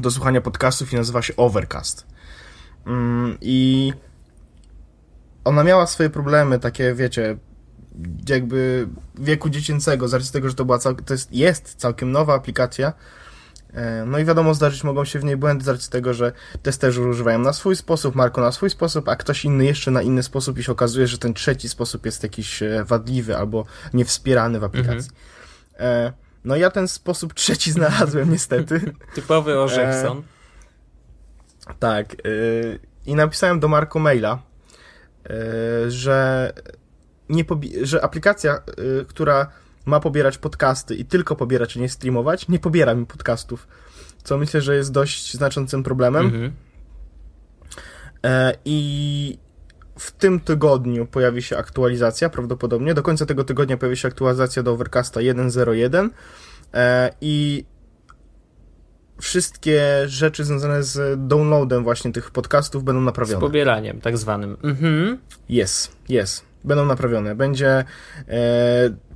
do 0.00 0.10
słuchania 0.10 0.40
podcastów 0.40 0.92
i 0.92 0.96
nazywa 0.96 1.22
się 1.22 1.36
Overcast. 1.36 2.06
Mm, 2.86 3.38
I 3.40 3.92
ona 5.44 5.64
miała 5.64 5.86
swoje 5.86 6.10
problemy, 6.10 6.58
takie 6.58 6.94
wiecie, 6.94 7.36
jakby 8.28 8.88
wieku 9.18 9.48
dziecięcego, 9.48 10.08
z 10.08 10.14
racji 10.14 10.32
tego, 10.32 10.48
że 10.48 10.54
to 10.54 10.64
była 10.64 10.78
cał- 10.78 11.02
to 11.04 11.14
jest, 11.14 11.32
jest 11.32 11.74
całkiem 11.74 12.12
nowa 12.12 12.34
aplikacja, 12.34 12.92
no 14.06 14.18
i 14.18 14.24
wiadomo, 14.24 14.54
zdarzyć 14.54 14.84
mogą 14.84 15.04
się 15.04 15.18
w 15.18 15.24
niej 15.24 15.36
błędy 15.36 15.64
z 15.64 15.68
racji 15.68 15.90
tego, 15.90 16.14
że 16.14 16.32
testerzy 16.62 17.02
używają 17.02 17.38
na 17.38 17.52
swój 17.52 17.76
sposób, 17.76 18.14
Marko 18.14 18.40
na 18.40 18.52
swój 18.52 18.70
sposób, 18.70 19.08
a 19.08 19.16
ktoś 19.16 19.44
inny 19.44 19.64
jeszcze 19.64 19.90
na 19.90 20.02
inny 20.02 20.22
sposób 20.22 20.58
i 20.58 20.62
się 20.62 20.72
okazuje, 20.72 21.06
że 21.06 21.18
ten 21.18 21.34
trzeci 21.34 21.68
sposób 21.68 22.06
jest 22.06 22.22
jakiś 22.22 22.62
e, 22.62 22.84
wadliwy 22.84 23.36
albo 23.36 23.64
niewspierany 23.94 24.60
w 24.60 24.64
aplikacji. 24.64 25.10
Mhm. 25.72 26.12
No 26.44 26.56
ja 26.56 26.70
ten 26.70 26.88
sposób 26.88 27.34
trzeci 27.34 27.72
znalazłem 27.72 28.30
niestety. 28.30 28.80
Typowy 29.14 29.58
Orzechson. 29.58 30.22
E, 31.68 31.74
tak. 31.78 32.16
I 33.06 33.14
napisałem 33.14 33.60
do 33.60 33.68
Marko 33.68 33.98
maila, 33.98 34.42
że, 35.88 36.52
nie 37.28 37.44
że 37.82 38.04
aplikacja, 38.04 38.62
która 39.08 39.50
ma 39.88 40.00
pobierać 40.00 40.38
podcasty 40.38 40.94
i 40.94 41.04
tylko 41.04 41.36
pobierać, 41.36 41.76
a 41.76 41.80
nie 41.80 41.88
streamować, 41.88 42.48
nie 42.48 42.58
pobiera 42.58 42.94
mi 42.94 43.06
podcastów. 43.06 43.68
Co 44.22 44.38
myślę, 44.38 44.60
że 44.60 44.76
jest 44.76 44.92
dość 44.92 45.34
znaczącym 45.34 45.82
problemem. 45.82 46.26
Mhm. 46.26 46.52
E, 48.24 48.54
I 48.64 49.38
w 49.98 50.12
tym 50.12 50.40
tygodniu 50.40 51.06
pojawi 51.06 51.42
się 51.42 51.56
aktualizacja, 51.56 52.30
prawdopodobnie. 52.30 52.94
Do 52.94 53.02
końca 53.02 53.26
tego 53.26 53.44
tygodnia 53.44 53.76
pojawi 53.76 53.96
się 53.96 54.08
aktualizacja 54.08 54.62
do 54.62 54.72
Overcasta 54.72 55.20
1.01 55.20 56.08
e, 56.74 57.10
i 57.20 57.64
wszystkie 59.20 59.82
rzeczy 60.06 60.44
związane 60.44 60.82
z 60.82 61.20
downloadem 61.28 61.84
właśnie 61.84 62.12
tych 62.12 62.30
podcastów 62.30 62.84
będą 62.84 63.00
naprawione. 63.00 63.38
Z 63.38 63.40
pobieraniem, 63.40 64.00
tak 64.00 64.18
zwanym. 64.18 64.56
Mhm. 64.62 65.18
Jest, 65.48 65.96
jest. 66.08 66.47
Będą 66.64 66.84
naprawione. 66.84 67.34
Będzie 67.34 67.68
e, 67.68 67.84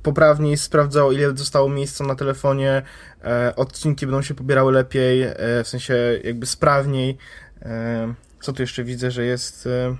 poprawniej 0.03 0.57
sprawdzał, 0.57 1.11
ile 1.11 1.37
zostało 1.37 1.69
miejsca 1.69 2.03
na 2.03 2.15
telefonie, 2.15 2.81
e, 3.23 3.53
odcinki 3.55 4.05
będą 4.05 4.21
się 4.21 4.33
pobierały 4.33 4.71
lepiej, 4.71 5.23
e, 5.23 5.35
w 5.63 5.67
sensie 5.67 5.95
jakby 6.23 6.45
sprawniej. 6.45 7.17
E, 7.61 8.13
co 8.41 8.53
tu 8.53 8.61
jeszcze 8.61 8.83
widzę, 8.83 9.11
że 9.11 9.25
jest... 9.25 9.67
E, 9.67 9.95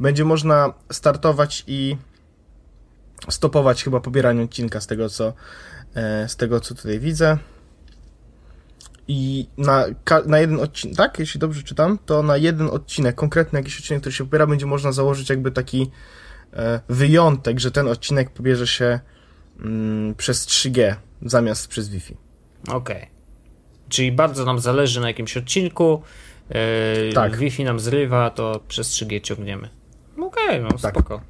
będzie 0.00 0.24
można 0.24 0.74
startować 0.92 1.64
i 1.66 1.96
stopować 3.28 3.84
chyba 3.84 4.00
pobieranie 4.00 4.42
odcinka 4.42 4.80
z 4.80 4.86
tego, 4.86 5.08
co, 5.08 5.32
e, 5.94 6.28
z 6.28 6.36
tego, 6.36 6.60
co 6.60 6.74
tutaj 6.74 7.00
widzę. 7.00 7.38
I 9.08 9.48
na, 9.58 9.84
na 10.26 10.38
jeden 10.38 10.60
odcinek, 10.60 10.96
tak, 10.96 11.18
jeśli 11.18 11.40
dobrze 11.40 11.62
czytam, 11.62 11.98
to 12.06 12.22
na 12.22 12.36
jeden 12.36 12.66
odcinek, 12.66 13.14
konkretny 13.14 13.58
jakiś 13.58 13.78
odcinek, 13.78 14.00
który 14.00 14.12
się 14.12 14.24
pobiera, 14.24 14.46
będzie 14.46 14.66
można 14.66 14.92
założyć 14.92 15.30
jakby 15.30 15.50
taki 15.50 15.90
wyjątek, 16.88 17.60
że 17.60 17.70
ten 17.70 17.88
odcinek 17.88 18.30
pobierze 18.30 18.66
się 18.66 19.00
mm, 19.60 20.14
przez 20.14 20.46
3G 20.46 20.94
zamiast 21.22 21.68
przez 21.68 21.88
Wi-Fi. 21.88 22.16
Okej. 22.68 22.96
Okay. 22.96 23.06
Czyli 23.88 24.12
bardzo 24.12 24.44
nam 24.44 24.58
zależy 24.58 25.00
na 25.00 25.08
jakimś 25.08 25.36
odcinku. 25.36 26.02
Yy, 26.50 27.12
tak. 27.12 27.36
Wi-Fi 27.36 27.64
nam 27.64 27.80
zrywa, 27.80 28.30
to 28.30 28.60
przez 28.68 28.88
3G 28.88 29.20
ciągniemy. 29.20 29.68
Okej, 30.18 30.48
okay, 30.48 30.60
no 30.60 30.68
tak. 30.78 30.94
spoko. 30.94 31.20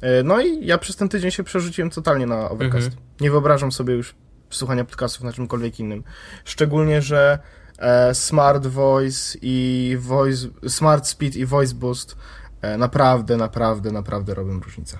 E, 0.00 0.22
no 0.22 0.40
i 0.40 0.66
ja 0.66 0.78
przez 0.78 0.96
ten 0.96 1.08
tydzień 1.08 1.30
się 1.30 1.44
przerzuciłem 1.44 1.90
totalnie 1.90 2.26
na 2.26 2.50
Overcast. 2.50 2.86
Mhm. 2.86 3.02
Nie 3.20 3.30
wyobrażam 3.30 3.72
sobie 3.72 3.94
już 3.94 4.14
słuchania 4.50 4.84
podcastów 4.84 5.24
na 5.24 5.32
czymkolwiek 5.32 5.80
innym. 5.80 6.04
Szczególnie, 6.44 7.02
że 7.02 7.38
e, 7.78 8.14
Smart 8.14 8.66
Voice 8.66 9.38
i 9.42 9.96
Voice, 10.00 10.48
Smart 10.68 11.06
Speed 11.06 11.38
i 11.38 11.46
Voice 11.46 11.74
Boost 11.74 12.12
e, 12.12 12.16
naprawdę, 12.78 13.36
naprawdę, 13.36 13.92
naprawdę 13.92 14.34
robią 14.34 14.60
różnicę. 14.60 14.98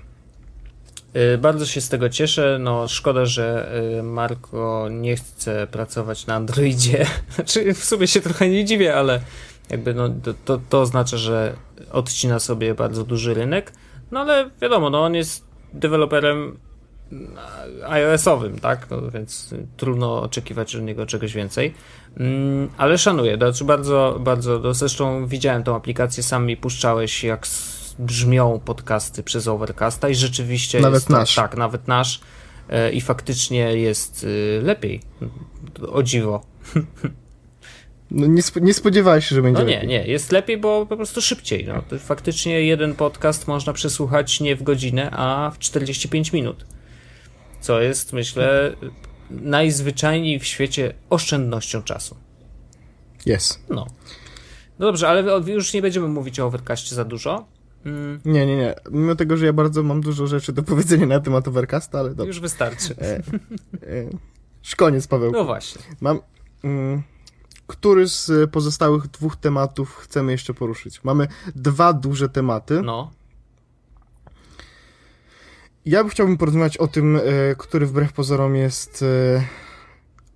Y, 1.16 1.38
bardzo 1.38 1.66
się 1.66 1.80
z 1.80 1.88
tego 1.88 2.08
cieszę. 2.08 2.58
No, 2.60 2.88
szkoda, 2.88 3.26
że 3.26 3.72
y, 3.98 4.02
Marko 4.02 4.88
nie 4.90 5.16
chce 5.16 5.66
pracować 5.66 6.26
na 6.26 6.34
Androidzie. 6.34 7.06
Znaczy, 7.34 7.74
w 7.74 7.84
sumie 7.84 8.06
się 8.06 8.20
trochę 8.20 8.48
nie 8.48 8.64
dziwię, 8.64 8.96
ale 8.96 9.20
jakby 9.70 9.94
no, 9.94 10.08
to, 10.44 10.60
to 10.68 10.80
oznacza, 10.80 11.16
że 11.16 11.54
odcina 11.92 12.38
sobie 12.38 12.74
bardzo 12.74 13.04
duży 13.04 13.34
rynek. 13.34 13.72
No 14.10 14.20
ale 14.20 14.50
wiadomo, 14.60 14.90
no, 14.90 15.04
on 15.04 15.14
jest 15.14 15.44
deweloperem 15.72 16.58
iOS-owym, 17.88 18.58
tak? 18.58 18.86
No, 18.90 19.10
więc 19.10 19.54
trudno 19.76 20.22
oczekiwać 20.22 20.76
od 20.76 20.82
niego 20.82 21.06
czegoś 21.06 21.32
więcej. 21.34 21.74
Mm, 22.16 22.70
ale 22.76 22.98
szanuję, 22.98 23.36
znaczy 23.36 23.64
bardzo, 23.64 24.16
bardzo. 24.20 24.58
No, 24.58 24.74
zresztą 24.74 25.26
widziałem 25.26 25.62
tą 25.62 25.76
aplikację, 25.76 26.22
sam 26.22 26.46
mi 26.46 26.56
puszczałeś, 26.56 27.24
jak 27.24 27.46
brzmią 27.98 28.60
podcasty 28.64 29.22
przez 29.22 29.48
Overcasta 29.48 30.08
i 30.08 30.14
rzeczywiście 30.14 30.80
nawet 30.80 30.94
jest 30.96 31.10
nasz. 31.10 31.34
tak, 31.34 31.56
nawet 31.56 31.88
nasz 31.88 32.20
e, 32.68 32.92
i 32.92 33.00
faktycznie 33.00 33.76
jest 33.76 34.26
e, 34.58 34.62
lepiej. 34.62 35.00
O 35.92 36.02
dziwo. 36.02 36.42
No 38.10 38.26
nie, 38.26 38.40
sp 38.48 38.54
nie 38.60 38.74
spodziewałeś 38.74 39.26
się, 39.26 39.34
że 39.34 39.42
będzie 39.42 39.60
No 39.62 39.68
nie, 39.68 39.74
lepiej. 39.74 39.88
nie, 39.88 40.06
jest 40.06 40.32
lepiej, 40.32 40.58
bo 40.58 40.86
po 40.86 40.96
prostu 40.96 41.22
szybciej. 41.22 41.66
No. 41.66 41.98
Faktycznie 41.98 42.62
jeden 42.62 42.94
podcast 42.94 43.48
można 43.48 43.72
przesłuchać 43.72 44.40
nie 44.40 44.56
w 44.56 44.62
godzinę, 44.62 45.10
a 45.10 45.50
w 45.54 45.58
45 45.58 46.32
minut. 46.32 46.66
Co 47.68 47.80
jest, 47.80 48.12
myślę, 48.12 48.76
najzwyczajniej 49.30 50.38
w 50.38 50.44
świecie 50.44 50.94
oszczędnością 51.10 51.82
czasu. 51.82 52.16
Jest. 53.26 53.60
No. 53.70 53.86
No 54.78 54.86
dobrze, 54.86 55.08
ale 55.08 55.40
już 55.46 55.72
nie 55.72 55.82
będziemy 55.82 56.08
mówić 56.08 56.40
o 56.40 56.46
Overcastie 56.46 56.94
za 56.94 57.04
dużo. 57.04 57.46
Mm. 57.84 58.20
Nie, 58.24 58.46
nie, 58.46 58.56
nie. 58.56 58.74
Mimo 58.90 59.14
tego, 59.14 59.36
że 59.36 59.46
ja 59.46 59.52
bardzo 59.52 59.82
mam 59.82 60.00
dużo 60.00 60.26
rzeczy 60.26 60.52
do 60.52 60.62
powiedzenia 60.62 61.06
na 61.06 61.20
temat 61.20 61.48
Overcasta, 61.48 61.98
ale 61.98 62.08
dobrze. 62.08 62.26
Już 62.26 62.40
wystarczy. 62.40 62.96
E, 62.98 63.16
e, 63.16 64.76
koniec, 64.76 65.06
Paweł. 65.06 65.32
No 65.32 65.44
właśnie. 65.44 65.82
Mam... 66.00 66.20
Mm, 66.64 67.02
który 67.66 68.08
z 68.08 68.50
pozostałych 68.50 69.06
dwóch 69.06 69.36
tematów 69.36 69.96
chcemy 69.96 70.32
jeszcze 70.32 70.54
poruszyć? 70.54 71.04
Mamy 71.04 71.28
dwa 71.54 71.92
duże 71.92 72.28
tematy. 72.28 72.82
No. 72.82 73.10
Ja 75.88 76.02
bym 76.02 76.10
chciałbym 76.10 76.36
porozmawiać 76.36 76.76
o 76.76 76.88
tym, 76.88 77.16
e, 77.16 77.20
który 77.58 77.86
wbrew 77.86 78.12
pozorom 78.12 78.56
jest 78.56 79.02
e, 79.02 79.44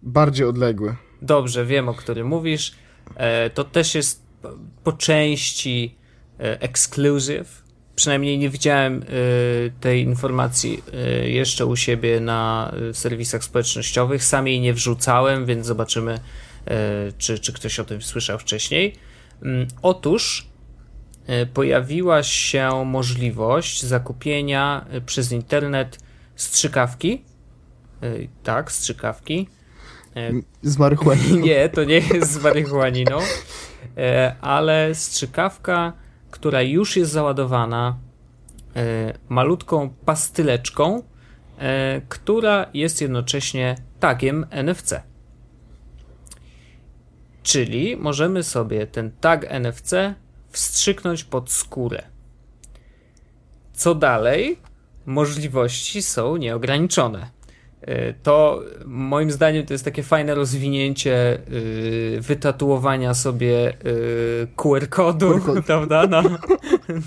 bardziej 0.02 0.46
odległy. 0.46 0.96
Dobrze, 1.22 1.66
wiem 1.66 1.88
o 1.88 1.94
którym 1.94 2.26
mówisz. 2.26 2.72
E, 3.16 3.50
to 3.50 3.64
też 3.64 3.94
jest 3.94 4.22
po 4.84 4.92
części 4.92 5.96
exclusive. 6.38 7.62
Przynajmniej 7.94 8.38
nie 8.38 8.50
widziałem 8.50 9.04
tej 9.80 10.02
informacji 10.02 10.82
jeszcze 11.24 11.66
u 11.66 11.76
siebie 11.76 12.20
na 12.20 12.72
serwisach 12.92 13.44
społecznościowych. 13.44 14.24
Sam 14.24 14.48
jej 14.48 14.60
nie 14.60 14.74
wrzucałem, 14.74 15.46
więc 15.46 15.66
zobaczymy, 15.66 16.20
czy, 17.18 17.38
czy 17.38 17.52
ktoś 17.52 17.80
o 17.80 17.84
tym 17.84 18.02
słyszał 18.02 18.38
wcześniej. 18.38 18.94
Mm, 19.42 19.66
otóż 19.82 20.51
pojawiła 21.54 22.22
się 22.22 22.84
możliwość 22.84 23.82
zakupienia 23.82 24.86
e, 24.90 25.00
przez 25.00 25.32
internet 25.32 25.98
strzykawki. 26.36 27.24
E, 28.02 28.12
tak, 28.42 28.72
strzykawki. 28.72 29.48
Z 30.62 30.78
marihuaniną. 30.78 31.36
Nie, 31.46 31.68
to 31.68 31.84
nie 31.84 31.98
jest 31.98 32.32
z 32.32 32.42
marihuaniną, 32.42 33.18
ale 34.40 34.94
strzykawka, 34.94 35.92
która 36.30 36.62
już 36.62 36.96
jest 36.96 37.12
załadowana 37.12 37.98
malutką 39.28 39.90
pastyleczką, 40.04 41.02
która 42.08 42.66
jest 42.74 43.00
jednocześnie 43.00 43.76
tagiem 44.00 44.46
NFC. 44.50 45.02
Czyli 47.42 47.96
możemy 47.96 48.42
sobie 48.42 48.86
ten 48.86 49.10
tag 49.10 49.46
NFC 49.50 49.94
wstrzyknąć 50.52 51.24
pod 51.24 51.50
skórę. 51.50 52.02
Co 53.72 53.94
dalej? 53.94 54.58
Możliwości 55.06 56.02
są 56.02 56.36
nieograniczone. 56.36 57.30
Y, 57.88 58.14
to 58.22 58.62
moim 58.84 59.30
zdaniem 59.30 59.66
to 59.66 59.74
jest 59.74 59.84
takie 59.84 60.02
fajne 60.02 60.34
rozwinięcie 60.34 61.38
yy, 61.50 62.20
wytatuowania 62.20 63.14
sobie 63.14 63.76
yy, 63.84 64.48
QR-kodu 64.56 65.40
QR 65.40 65.62
prawda, 65.66 66.06
na, 66.06 66.22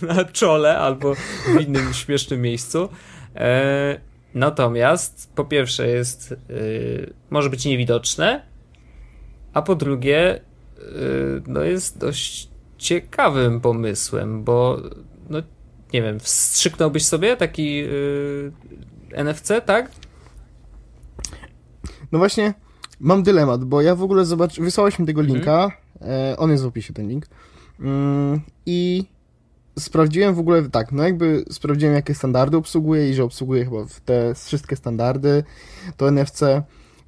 na 0.01 0.25
czole 0.25 0.77
albo 0.77 1.15
w 1.15 1.61
innym 1.61 1.93
śmiesznym 1.93 2.41
miejscu. 2.41 2.89
Yy, 3.35 3.41
natomiast 4.33 5.31
po 5.35 5.45
pierwsze 5.45 5.87
jest 5.87 6.35
może 7.29 7.49
być 7.49 7.65
niewidoczne, 7.65 8.45
a 9.53 9.61
po 9.61 9.75
drugie 9.75 10.39
no 11.47 11.63
jest 11.63 11.97
dość 11.97 12.49
ciekawym 12.77 13.61
pomysłem, 13.61 14.43
bo 14.43 14.77
no 15.29 15.39
nie 15.93 16.01
wiem, 16.01 16.19
wstrzyknąłbyś 16.19 17.05
sobie 17.05 17.37
taki 17.37 17.75
yy, 17.75 18.51
NFC, 19.11 19.51
tak? 19.65 19.91
No 22.11 22.19
właśnie, 22.19 22.53
mam 22.99 23.23
dylemat, 23.23 23.63
bo 23.63 23.81
ja 23.81 23.95
w 23.95 24.03
ogóle 24.03 24.25
zobacz, 24.25 24.59
wysłałeś 24.59 24.99
mi 24.99 25.05
tego 25.05 25.21
mhm. 25.21 25.35
linka, 25.37 25.71
e, 26.01 26.35
on 26.37 26.51
jest 26.51 26.63
w 26.63 26.67
opisie, 26.67 26.93
ten 26.93 27.07
link, 27.07 27.25
mm, 27.79 28.41
i 28.65 29.05
sprawdziłem 29.79 30.35
w 30.35 30.39
ogóle, 30.39 30.69
tak, 30.69 30.91
no 30.91 31.03
jakby 31.03 31.45
sprawdziłem, 31.51 31.95
jakie 31.95 32.15
standardy 32.15 32.57
obsługuje 32.57 33.09
i 33.09 33.13
że 33.13 33.23
obsługuje 33.23 33.65
chyba 33.65 33.85
te 34.05 34.35
wszystkie 34.35 34.75
standardy, 34.75 35.43
to 35.97 36.11
NFC 36.11 36.41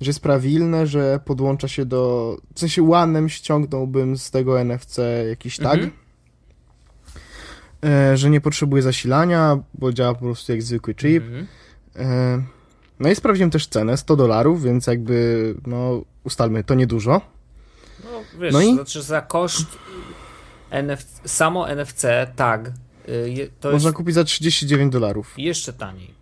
że 0.01 0.09
jest 0.09 0.19
prawilne, 0.19 0.87
że 0.87 1.19
podłącza 1.25 1.67
się 1.67 1.85
do... 1.85 2.37
W 2.55 2.59
sensie 2.59 2.83
łanem 2.83 3.29
ściągnąłbym 3.29 4.17
z 4.17 4.31
tego 4.31 4.61
NFC 4.61 4.99
jakiś 5.29 5.57
tag, 5.57 5.73
mhm. 5.73 5.91
e, 7.83 8.17
że 8.17 8.29
nie 8.29 8.41
potrzebuje 8.41 8.81
zasilania, 8.81 9.59
bo 9.73 9.93
działa 9.93 10.13
po 10.13 10.19
prostu 10.19 10.51
jak 10.51 10.63
zwykły 10.63 10.95
chip. 10.95 11.23
Mhm. 11.23 11.47
E, 11.95 12.43
no 12.99 13.09
i 13.09 13.15
sprawdziłem 13.15 13.51
też 13.51 13.67
cenę, 13.67 13.97
100 13.97 14.15
dolarów, 14.15 14.63
więc 14.63 14.87
jakby, 14.87 15.55
no 15.67 16.01
ustalmy, 16.23 16.63
to 16.63 16.75
niedużo. 16.75 17.21
No 18.03 18.39
wiesz, 18.39 18.53
no 18.53 18.61
i... 18.61 18.73
znaczy 18.73 19.01
za 19.01 19.21
koszt 19.21 19.67
NFC, 20.71 21.21
samo 21.25 21.67
NFC 21.75 22.05
tag 22.35 22.71
y, 23.09 23.49
Można 23.63 23.87
jest... 23.87 23.97
kupić 23.97 24.15
za 24.15 24.23
39 24.23 24.93
dolarów. 24.93 25.33
Jeszcze 25.37 25.73
taniej. 25.73 26.16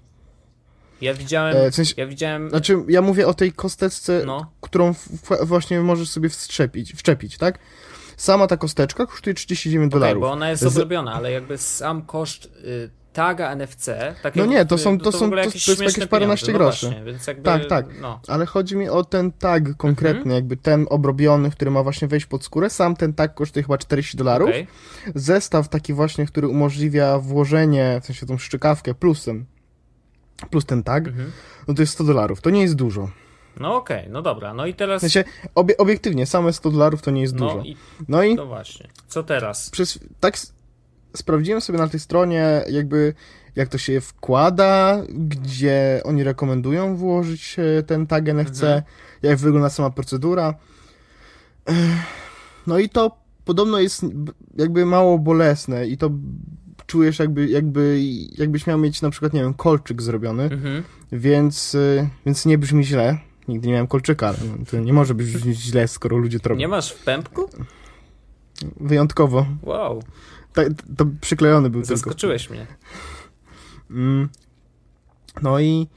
Ja 1.01 1.13
widziałem. 1.13 1.58
E, 1.58 1.71
w 1.71 1.75
sensie, 1.75 1.93
ja 1.97 2.08
widziałem. 2.08 2.49
Znaczy, 2.49 2.77
ja 2.88 3.01
mówię 3.01 3.27
o 3.27 3.34
tej 3.34 3.51
kosteczce, 3.51 4.23
no. 4.25 4.51
którą 4.62 4.93
właśnie 5.43 5.81
możesz 5.81 6.10
sobie 6.10 6.29
wstrzepić, 6.29 6.93
wczepić, 6.93 7.38
tak? 7.38 7.60
Sama 8.17 8.47
ta 8.47 8.58
kosteczka 8.58 9.05
kosztuje 9.05 9.34
39 9.34 9.91
okay, 9.91 9.99
dolarów. 9.99 10.21
bo 10.21 10.31
ona 10.31 10.49
jest 10.49 10.63
obrobiona, 10.63 11.13
ale 11.13 11.31
jakby 11.31 11.58
sam 11.58 12.01
koszt 12.01 12.45
y, 12.45 12.89
taga 13.15 13.55
NFC. 13.55 13.89
Tak 14.23 14.36
no 14.36 14.45
nie, 14.45 14.65
to 14.65 14.77
są, 14.77 14.97
to, 14.97 15.03
to 15.03 15.12
są, 15.12 15.29
to, 15.29 15.36
to 15.36 15.43
jest 15.43 15.81
jakieś 15.81 16.05
paręnaście 16.05 16.51
no 16.51 16.58
groszy. 16.58 16.86
Właśnie, 16.86 17.03
więc 17.03 17.27
jakby, 17.27 17.43
tak, 17.43 17.65
tak. 17.65 17.86
No. 18.01 18.19
Ale 18.27 18.45
chodzi 18.45 18.75
mi 18.75 18.89
o 18.89 19.03
ten 19.03 19.31
tag 19.31 19.77
konkretny, 19.77 20.19
mhm. 20.19 20.36
jakby 20.36 20.58
ten 20.58 20.86
obrobiony, 20.89 21.51
który 21.51 21.71
ma 21.71 21.84
właśnie 21.84 22.08
wejść 22.08 22.25
pod 22.25 22.43
skórę. 22.43 22.69
Sam 22.69 22.95
ten 22.95 23.13
tag 23.13 23.34
kosztuje 23.34 23.63
chyba 23.63 23.77
40 23.77 24.17
dolarów. 24.17 24.49
Okay. 24.49 24.67
Zestaw 25.15 25.69
taki 25.69 25.93
właśnie, 25.93 26.25
który 26.25 26.47
umożliwia 26.47 27.19
włożenie, 27.19 27.99
w 28.03 28.05
sensie 28.05 28.25
tą 28.25 28.38
szczykawkę 28.38 28.93
plusem 28.93 29.45
plus 30.50 30.65
ten 30.65 30.84
tag, 30.84 31.08
mhm. 31.08 31.32
no 31.67 31.74
to 31.74 31.82
jest 31.82 31.93
100 31.93 32.04
dolarów. 32.04 32.41
To 32.41 32.50
nie 32.50 32.62
jest 32.62 32.76
dużo. 32.76 33.10
No 33.60 33.76
okej, 33.76 34.00
okay, 34.00 34.12
no 34.12 34.21
dobra, 34.21 34.54
no 34.54 34.65
i 34.65 34.74
teraz... 34.74 35.04
Obie, 35.56 35.78
obiektywnie, 35.78 36.26
same 36.26 36.54
100 36.54 36.71
dolarów 36.71 37.02
to 37.02 37.12
nie 37.12 37.21
jest 37.21 37.36
no 37.36 37.48
dużo. 37.48 37.62
I, 37.62 37.78
no 38.08 38.24
i... 38.24 38.36
No 38.36 38.45
właśnie, 38.45 38.88
co 39.08 39.24
teraz? 39.24 39.69
Przez, 39.69 40.00
tak 40.19 40.38
sprawdziłem 41.15 41.62
sobie 41.62 41.80
na 41.80 41.88
tej 41.88 42.00
stronie 42.00 42.63
jakby 42.69 43.13
jak 43.56 43.69
to 43.69 43.78
się 43.78 44.02
wkłada, 44.02 45.04
gdzie 45.10 46.02
oni 46.04 46.24
rekomendują 46.24 46.95
włożyć 46.95 47.58
e, 47.60 47.84
ten 47.84 48.08
tag 48.08 48.28
NFC, 48.28 48.63
mhm. 48.63 48.84
jak 49.21 49.38
wygląda 49.38 49.69
sama 49.69 49.89
procedura. 49.89 50.54
No 52.67 52.80
i 52.80 52.89
to 52.89 53.17
podobno 53.45 53.80
jest 53.80 54.06
jakby 54.56 54.86
mało 54.86 55.19
bolesne 55.19 55.88
i 55.88 55.98
to 55.98 56.10
czujesz 56.88 57.19
jakby, 57.19 57.47
jakby, 57.47 57.99
jakbyś 58.38 58.67
miał 58.67 58.77
mieć 58.77 59.01
na 59.01 59.09
przykład, 59.09 59.33
nie 59.33 59.41
wiem, 59.41 59.53
kolczyk 59.53 60.01
zrobiony, 60.01 60.43
mhm. 60.43 60.83
więc, 61.11 61.75
y, 61.75 62.09
więc 62.25 62.45
nie 62.45 62.57
brzmi 62.57 62.83
źle. 62.83 63.17
Nigdy 63.47 63.67
nie 63.67 63.73
miałem 63.73 63.88
kolczyka, 63.88 64.27
ale 64.27 64.38
no, 64.59 64.65
to 64.71 64.79
nie 64.79 64.93
może 64.93 65.15
brzmieć 65.15 65.57
źle, 65.57 65.88
skoro 65.88 66.17
ludzie 66.17 66.39
to 66.39 66.49
robią. 66.49 66.59
Nie 66.59 66.67
masz 66.67 66.91
w 66.91 67.03
pępku? 67.03 67.49
Wyjątkowo. 68.79 69.45
Wow. 69.61 70.03
To 70.97 71.05
przyklejony 71.21 71.69
był 71.69 71.83
Zaskoczyłeś 71.83 72.47
tylko. 72.47 72.55
mnie. 72.55 72.67
Mm. 73.91 74.29
No 75.41 75.59
i 75.59 75.88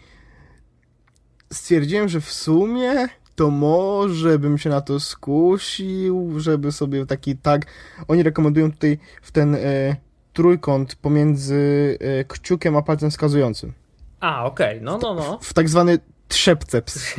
stwierdziłem, 1.53 2.09
że 2.09 2.21
w 2.21 2.33
sumie 2.33 3.09
to 3.35 3.51
może 3.51 4.39
bym 4.39 4.59
się 4.59 4.71
na 4.71 4.81
to 4.81 5.01
skusił, 5.01 6.41
żeby 6.41 6.73
sobie 6.73 7.07
taki 7.07 7.37
tak. 7.37 7.67
Oni 8.09 8.23
rekomendują 8.23 8.73
tutaj 8.73 8.99
w 9.23 9.33
ten 9.33 9.55
e, 9.55 9.97
trójkąt 10.39 10.95
pomiędzy 10.95 11.99
e, 12.01 12.25
kciukiem 12.25 12.77
a 12.77 12.83
palcem 12.83 13.11
wskazującym. 13.11 13.73
A, 14.21 14.45
okej, 14.45 14.77
okay. 14.77 14.81
no, 14.85 14.99
no, 14.99 15.15
no. 15.15 15.39
W, 15.39 15.47
w 15.47 15.53
tak 15.53 15.69
zwany 15.69 15.99
trzepceps. 16.29 16.99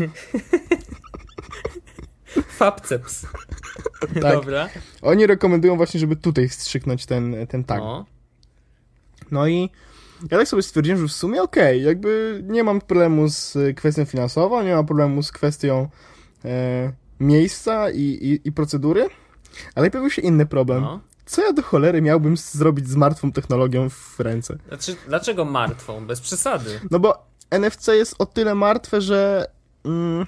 Fapceps. 2.60 3.26
tak. 4.22 4.34
Dobra. 4.34 4.70
Oni 5.02 5.28
rekomendują 5.28 5.78
właśnie, 5.78 6.00
żeby 6.00 6.16
tutaj 6.16 6.50
wstrzyknąć 6.50 7.06
ten, 7.06 7.48
ten 7.48 7.64
tag. 7.64 7.80
No. 7.80 8.06
no 9.32 9.48
i 9.48 9.70
ja 10.32 10.38
tak 10.38 10.48
sobie 10.48 10.62
stwierdziłem, 10.64 11.00
że 11.00 11.08
w 11.08 11.12
sumie 11.12 11.42
okej, 11.42 11.78
okay, 11.78 11.88
jakby 11.88 12.44
nie 12.48 12.64
mam 12.64 12.82
problemu 12.82 13.28
z 13.30 13.58
kwestią 13.78 14.06
finansową, 14.06 14.64
nie 14.64 14.76
mam 14.76 14.86
problemu 14.86 15.24
z 15.24 15.32
kwestią 15.32 15.90
e, 16.46 16.92
miejsca 17.20 17.90
i, 17.90 18.02
i, 18.02 18.48
i, 18.48 18.52
procedury, 18.52 19.10
ale 19.76 19.92
pojawił 19.92 20.10
się 20.10 20.22
inny 20.22 20.46
problem. 20.46 20.82
No 20.82 21.09
co 21.30 21.42
ja 21.42 21.54
do 21.54 21.62
cholery 21.62 22.02
miałbym 22.02 22.38
zrobić 22.38 22.90
z 22.90 22.96
martwą 22.96 23.32
technologią 23.32 23.90
w 23.90 24.20
ręce? 24.20 24.58
Znaczy, 24.68 24.96
dlaczego 25.08 25.46
martwą? 25.46 26.08
Bez 26.08 26.22
przesady. 26.22 26.80
No 26.92 27.00
bo 27.00 27.26
NFC 27.52 27.88
jest 27.88 28.16
o 28.20 28.26
tyle 28.26 28.56
martwe, 28.56 29.02
że 29.02 29.46
mm, 29.86 30.26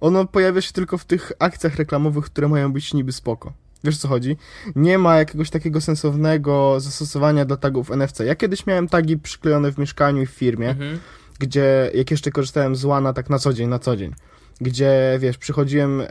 ono 0.00 0.26
pojawia 0.26 0.60
się 0.60 0.72
tylko 0.72 0.98
w 0.98 1.04
tych 1.04 1.32
akcjach 1.38 1.76
reklamowych, 1.76 2.24
które 2.24 2.48
mają 2.48 2.72
być 2.72 2.94
niby 2.94 3.12
spoko. 3.12 3.52
Wiesz 3.84 3.98
co 3.98 4.08
chodzi? 4.08 4.36
Nie 4.76 4.98
ma 4.98 5.16
jakiegoś 5.16 5.50
takiego 5.50 5.80
sensownego 5.80 6.80
zastosowania 6.80 7.44
dla 7.44 7.56
tagów 7.56 7.90
NFC. 7.90 8.20
Ja 8.20 8.34
kiedyś 8.34 8.66
miałem 8.66 8.88
tagi 8.88 9.18
przyklejone 9.18 9.72
w 9.72 9.78
mieszkaniu 9.78 10.22
i 10.22 10.26
w 10.26 10.30
firmie. 10.30 10.68
Mhm 10.68 10.98
gdzie 11.40 11.90
jak 11.94 12.10
jeszcze 12.10 12.30
korzystałem 12.30 12.76
z 12.76 12.84
łana 12.84 13.12
tak 13.12 13.30
na 13.30 13.38
co 13.38 13.52
dzień, 13.52 13.68
na 13.68 13.78
co 13.78 13.96
dzień, 13.96 14.14
gdzie 14.60 15.16
wiesz, 15.18 15.38
przychodziłem 15.38 16.00
e, 16.00 16.06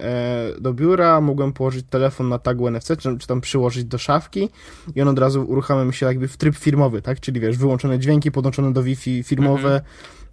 do 0.62 0.74
biura, 0.74 1.22
mogłem 1.22 1.54
położyć 1.54 1.86
telefon 1.90 2.30
na 2.30 2.40
tagu 2.40 2.68
NFC, 2.68 2.98
czy, 2.98 3.18
czy 3.18 3.28
tam 3.28 3.42
przyłożyć 3.42 3.86
do 3.86 3.98
szafki 3.98 4.50
i 4.96 5.02
on 5.02 5.08
od 5.08 5.20
razu 5.20 5.46
uruchamia 5.48 5.86
mi 5.86 5.94
się 5.94 6.06
jakby 6.06 6.28
w 6.28 6.38
tryb 6.38 6.56
firmowy, 6.56 7.02
tak? 7.02 7.20
Czyli 7.20 7.40
wiesz, 7.40 7.58
wyłączone 7.58 8.00
dźwięki, 8.00 8.32
podłączone 8.32 8.74
do 8.74 8.84
Wi-Fi 8.84 9.24
firmowe 9.24 9.70
Mhm. 9.74 9.84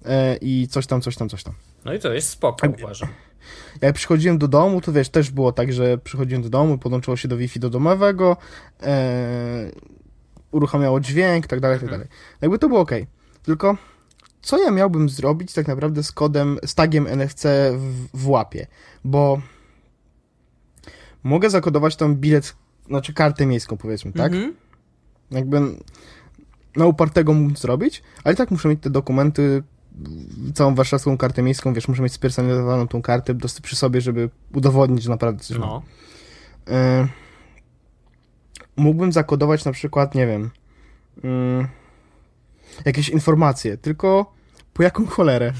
e, 0.04 0.36
i 0.40 0.68
coś 0.68 0.86
tam, 0.86 1.00
coś 1.00 1.16
tam, 1.16 1.28
coś 1.28 1.42
tam. 1.42 1.54
No 1.84 1.94
i 1.94 1.98
to 1.98 2.12
jest 2.12 2.28
spoko, 2.28 2.68
uważam. 2.82 3.08
Jak 3.80 3.94
przychodziłem 3.94 4.38
do 4.38 4.48
domu, 4.48 4.80
to 4.80 4.92
wiesz, 4.92 5.08
też 5.08 5.30
było 5.30 5.52
tak, 5.52 5.72
że 5.72 5.98
przychodziłem 5.98 6.42
do 6.42 6.48
domu, 6.48 6.78
podłączyło 6.78 7.16
się 7.16 7.28
do 7.28 7.36
Wi-Fi 7.36 7.60
do 7.60 7.70
domowego, 7.70 8.36
e, 8.82 9.70
uruchamiało 10.50 11.00
dźwięk, 11.00 11.46
tak 11.46 11.60
dalej, 11.60 11.80
tak 11.80 11.90
dalej. 11.90 12.06
Jakby 12.40 12.58
to 12.58 12.68
było 12.68 12.80
ok. 12.80 12.90
Tylko 13.42 13.76
co 14.46 14.58
ja 14.58 14.70
miałbym 14.70 15.08
zrobić 15.08 15.52
tak 15.52 15.68
naprawdę 15.68 16.02
z 16.02 16.12
kodem, 16.12 16.58
z 16.66 16.74
tagiem 16.74 17.06
NFC 17.06 17.44
w, 17.76 18.06
w 18.14 18.28
łapie? 18.28 18.66
Bo 19.04 19.40
mogę 21.22 21.50
zakodować 21.50 21.96
tam 21.96 22.16
bilet, 22.16 22.56
znaczy 22.86 23.12
kartę 23.12 23.46
miejską 23.46 23.76
powiedzmy, 23.76 24.12
tak? 24.12 24.32
Mhm. 24.32 24.54
Jakby 25.30 25.60
na 26.76 26.86
upartego 26.86 27.32
mógł 27.32 27.58
zrobić, 27.58 28.02
ale 28.24 28.34
i 28.34 28.36
tak 28.36 28.50
muszę 28.50 28.68
mieć 28.68 28.82
te 28.82 28.90
dokumenty, 28.90 29.62
całą 30.54 30.74
warszawską 30.74 31.18
kartę 31.18 31.42
miejską, 31.42 31.74
wiesz, 31.74 31.88
muszę 31.88 32.02
mieć 32.02 32.12
spersonalizowaną 32.12 32.88
tą 32.88 33.02
kartę 33.02 33.34
dosyć 33.34 33.60
przy 33.60 33.76
sobie, 33.76 34.00
żeby 34.00 34.30
udowodnić, 34.54 35.02
że 35.02 35.10
naprawdę 35.10 35.44
coś. 35.44 35.58
No. 35.58 35.82
Y, 36.68 36.72
mógłbym 38.76 39.12
zakodować 39.12 39.64
na 39.64 39.72
przykład, 39.72 40.14
nie 40.14 40.26
wiem, 40.26 40.50
y, 41.24 41.68
jakieś 42.84 43.08
informacje, 43.08 43.76
tylko 43.76 44.35
po 44.76 44.82
jaką 44.82 45.06
cholerę? 45.06 45.52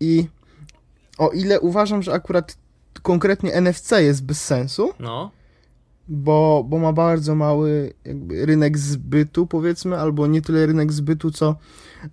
I 0.00 0.28
o 1.18 1.28
ile 1.28 1.60
uważam, 1.60 2.02
że 2.02 2.12
akurat 2.12 2.56
konkretnie 3.02 3.52
NFC 3.60 3.90
jest 4.02 4.24
bez 4.24 4.44
sensu, 4.44 4.94
No. 5.00 5.30
bo, 6.08 6.64
bo 6.68 6.78
ma 6.78 6.92
bardzo 6.92 7.34
mały 7.34 7.92
rynek 8.30 8.78
zbytu, 8.78 9.46
powiedzmy, 9.46 9.98
albo 9.98 10.26
nie 10.26 10.42
tyle 10.42 10.66
rynek 10.66 10.92
zbytu, 10.92 11.30
co 11.30 11.56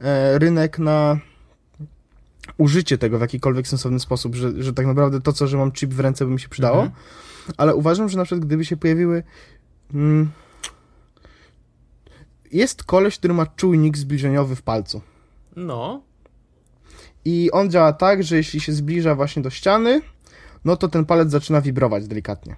e, 0.02 0.40
rynek 0.40 0.80
na 0.80 1.20
użycie 2.58 2.98
tego 2.98 3.18
w 3.18 3.22
jakikolwiek 3.22 3.68
sensowny 3.68 4.00
sposób, 4.00 4.36
że, 4.36 4.64
że 4.64 4.74
tak 4.74 4.86
naprawdę 4.86 5.22
to, 5.22 5.34
co, 5.34 5.48
że 5.48 5.58
mam 5.58 5.72
chip 5.72 5.94
w 5.94 6.00
ręce, 6.00 6.26
by 6.26 6.32
mi 6.32 6.40
się 6.40 6.50
przydało. 6.50 6.84
Mhm. 6.84 7.02
Ale 7.58 7.76
uważam, 7.76 8.10
że 8.10 8.18
na 8.18 8.24
przykład 8.26 8.46
gdyby 8.46 8.66
się 8.66 8.78
pojawiły. 8.78 9.24
Mm, 9.94 10.32
jest 12.52 12.84
koleś, 12.84 13.18
który 13.18 13.34
ma 13.34 13.46
czujnik 13.46 13.98
zbliżeniowy 13.98 14.56
w 14.56 14.62
palcu. 14.62 15.02
No. 15.66 16.02
I 17.26 17.52
on 17.52 17.72
działa 17.72 17.94
tak, 17.94 18.24
że 18.24 18.36
jeśli 18.38 18.60
się 18.60 18.74
zbliża 18.74 19.16
właśnie 19.16 19.42
do 19.42 19.50
ściany, 19.50 20.02
no 20.66 20.78
to 20.78 20.88
ten 20.88 21.06
palec 21.06 21.32
zaczyna 21.32 21.62
wibrować 21.62 22.08
delikatnie. 22.08 22.56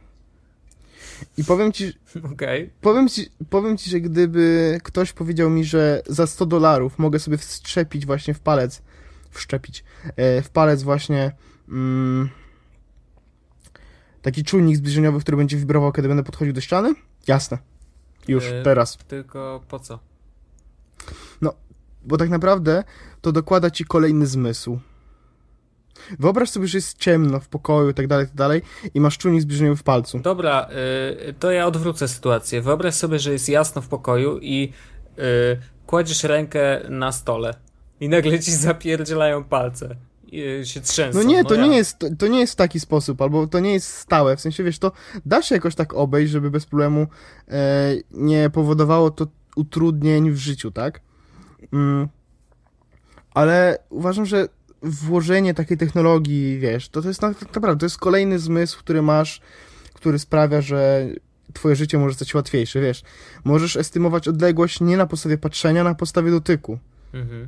I 1.38 1.44
powiem 1.44 1.72
ci, 1.72 1.94
Okej. 2.34 2.70
powiem 2.82 3.10
ci, 3.10 3.30
powiem 3.50 3.78
ci, 3.78 3.90
że 3.90 4.00
gdyby 4.02 4.78
ktoś 4.84 5.14
powiedział 5.14 5.50
mi, 5.50 5.66
że 5.66 6.02
za 6.08 6.28
100 6.28 6.46
dolarów 6.46 7.00
mogę 7.00 7.20
sobie 7.20 7.38
wszczepić 7.38 8.06
właśnie 8.06 8.34
w 8.34 8.40
palec, 8.40 8.82
wszczepić, 9.30 9.84
e, 10.16 10.42
w 10.42 10.50
palec 10.50 10.84
właśnie 10.84 11.32
mm, 11.70 12.30
taki 14.22 14.44
czujnik 14.44 14.78
zbliżeniowy, 14.78 15.20
który 15.20 15.38
będzie 15.38 15.58
wibrował, 15.58 15.92
kiedy 15.92 16.08
będę 16.08 16.24
podchodził 16.24 16.54
do 16.54 16.62
ściany, 16.62 16.94
jasne. 17.28 17.58
Już, 18.28 18.46
E, 18.46 18.64
teraz. 18.64 18.98
Tylko 18.98 19.62
po 19.68 19.80
co? 19.80 20.11
Bo 22.04 22.18
tak 22.18 22.30
naprawdę 22.30 22.84
to 23.22 23.32
dokłada 23.32 23.72
ci 23.72 23.86
kolejny 23.86 24.26
zmysł. 24.28 24.80
Wyobraź 26.20 26.50
sobie, 26.50 26.68
że 26.68 26.78
jest 26.78 26.98
ciemno 26.98 27.40
w 27.40 27.48
pokoju 27.48 27.90
i 27.90 27.94
tak 27.94 28.08
dalej, 28.08 28.26
tak 28.26 28.36
dalej 28.36 28.62
i 28.94 29.00
masz 29.02 29.18
czujnik 29.18 29.42
zbliżeniowy 29.42 29.76
w 29.78 29.84
palcu. 29.84 30.20
Dobra, 30.20 30.70
y, 31.30 31.34
to 31.34 31.52
ja 31.52 31.68
odwrócę 31.68 32.08
sytuację. 32.08 32.62
Wyobraź 32.62 32.94
sobie, 32.94 33.20
że 33.20 33.32
jest 33.34 33.50
jasno 33.50 33.82
w 33.82 33.88
pokoju 33.88 34.40
i 34.42 34.74
y, 35.20 35.22
kładziesz 35.88 36.24
rękę 36.24 36.82
na 36.90 37.12
stole 37.12 37.54
i 38.00 38.10
nagle 38.10 38.40
ci 38.40 38.52
zapierdzielają 38.52 39.44
palce. 39.44 39.96
I 40.32 40.44
y, 40.44 40.66
się 40.66 40.82
trzęsą. 40.82 41.20
No 41.20 41.24
nie, 41.26 41.44
to 41.46 41.56
ja- 41.56 41.68
nie 41.68 41.78
jest, 41.78 42.00
to, 42.00 42.08
to 42.20 42.28
nie 42.28 42.40
jest 42.40 42.54
w 42.54 42.56
taki 42.56 42.80
sposób, 42.80 43.22
albo 43.22 43.48
to 43.48 43.60
nie 43.60 43.74
jest 43.74 43.88
stałe, 43.88 44.38
w 44.38 44.42
sensie, 44.42 44.64
wiesz, 44.64 44.80
to 44.80 44.92
da 45.26 45.42
się 45.42 45.56
jakoś 45.56 45.76
tak 45.76 45.94
obejść, 45.94 46.32
żeby 46.32 46.52
bez 46.52 46.66
problemu 46.66 47.08
e, 47.48 47.94
nie 48.12 48.50
powodowało 48.50 49.12
to 49.12 49.28
utrudnień 49.56 50.32
w 50.32 50.38
życiu, 50.38 50.72
tak? 50.72 51.02
Mm. 51.74 52.08
Ale 53.34 53.78
uważam, 53.90 54.26
że 54.26 54.48
włożenie 54.82 55.54
takiej 55.54 55.78
technologii, 55.78 56.60
wiesz, 56.60 56.90
to, 56.90 57.02
to 57.02 57.08
jest 57.08 57.22
na- 57.22 57.34
tak 57.34 57.56
naprawdę, 57.56 57.80
to 57.80 57.86
jest 57.86 57.98
kolejny 57.98 58.40
zmysł, 58.40 58.80
który 58.80 59.02
masz, 59.02 59.42
który 59.94 60.20
sprawia, 60.20 60.62
że 60.62 61.08
twoje 61.54 61.76
życie 61.76 61.98
może 61.98 62.16
stać 62.16 62.30
się 62.30 62.38
łatwiejsze, 62.38 62.82
wiesz. 62.82 63.04
Możesz 63.44 63.76
estymować 63.76 64.28
odległość 64.28 64.82
nie 64.82 64.98
na 64.98 65.08
podstawie 65.08 65.38
patrzenia, 65.38 65.84
na 65.84 65.96
podstawie 65.96 66.32
dotyku. 66.32 66.80
Mhm. 67.14 67.48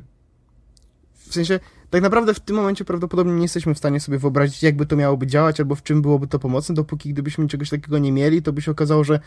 W 1.14 1.34
sensie, 1.34 1.60
tak 1.90 2.02
naprawdę 2.02 2.34
w 2.34 2.40
tym 2.40 2.56
momencie 2.56 2.84
prawdopodobnie 2.84 3.32
nie 3.32 3.42
jesteśmy 3.42 3.74
w 3.74 3.78
stanie 3.78 4.00
sobie 4.00 4.18
wyobrazić, 4.18 4.62
jakby 4.62 4.86
to 4.86 4.96
miałoby 4.96 5.26
działać, 5.26 5.60
albo 5.60 5.74
w 5.74 5.82
czym 5.82 6.02
byłoby 6.02 6.26
to 6.26 6.38
pomocne, 6.38 6.74
dopóki 6.74 7.12
gdybyśmy 7.12 7.48
czegoś 7.48 7.70
takiego 7.70 7.98
nie 7.98 8.12
mieli, 8.12 8.42
to 8.42 8.52
by 8.52 8.62
się 8.62 8.70
okazało, 8.70 9.04
że 9.04 9.20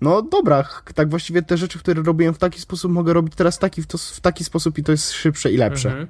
no 0.00 0.22
dobra, 0.22 0.68
tak 0.94 1.10
właściwie 1.10 1.42
te 1.42 1.56
rzeczy, 1.56 1.78
które 1.78 2.02
robiłem 2.02 2.34
w 2.34 2.38
taki 2.38 2.60
sposób, 2.60 2.92
mogę 2.92 3.12
robić 3.12 3.34
teraz 3.34 3.58
taki, 3.58 3.82
w, 3.82 3.86
to, 3.86 3.98
w 3.98 4.20
taki 4.20 4.44
sposób 4.44 4.78
i 4.78 4.82
to 4.82 4.92
jest 4.92 5.12
szybsze 5.12 5.52
i 5.52 5.56
lepsze. 5.56 5.88
Mhm. 5.88 6.08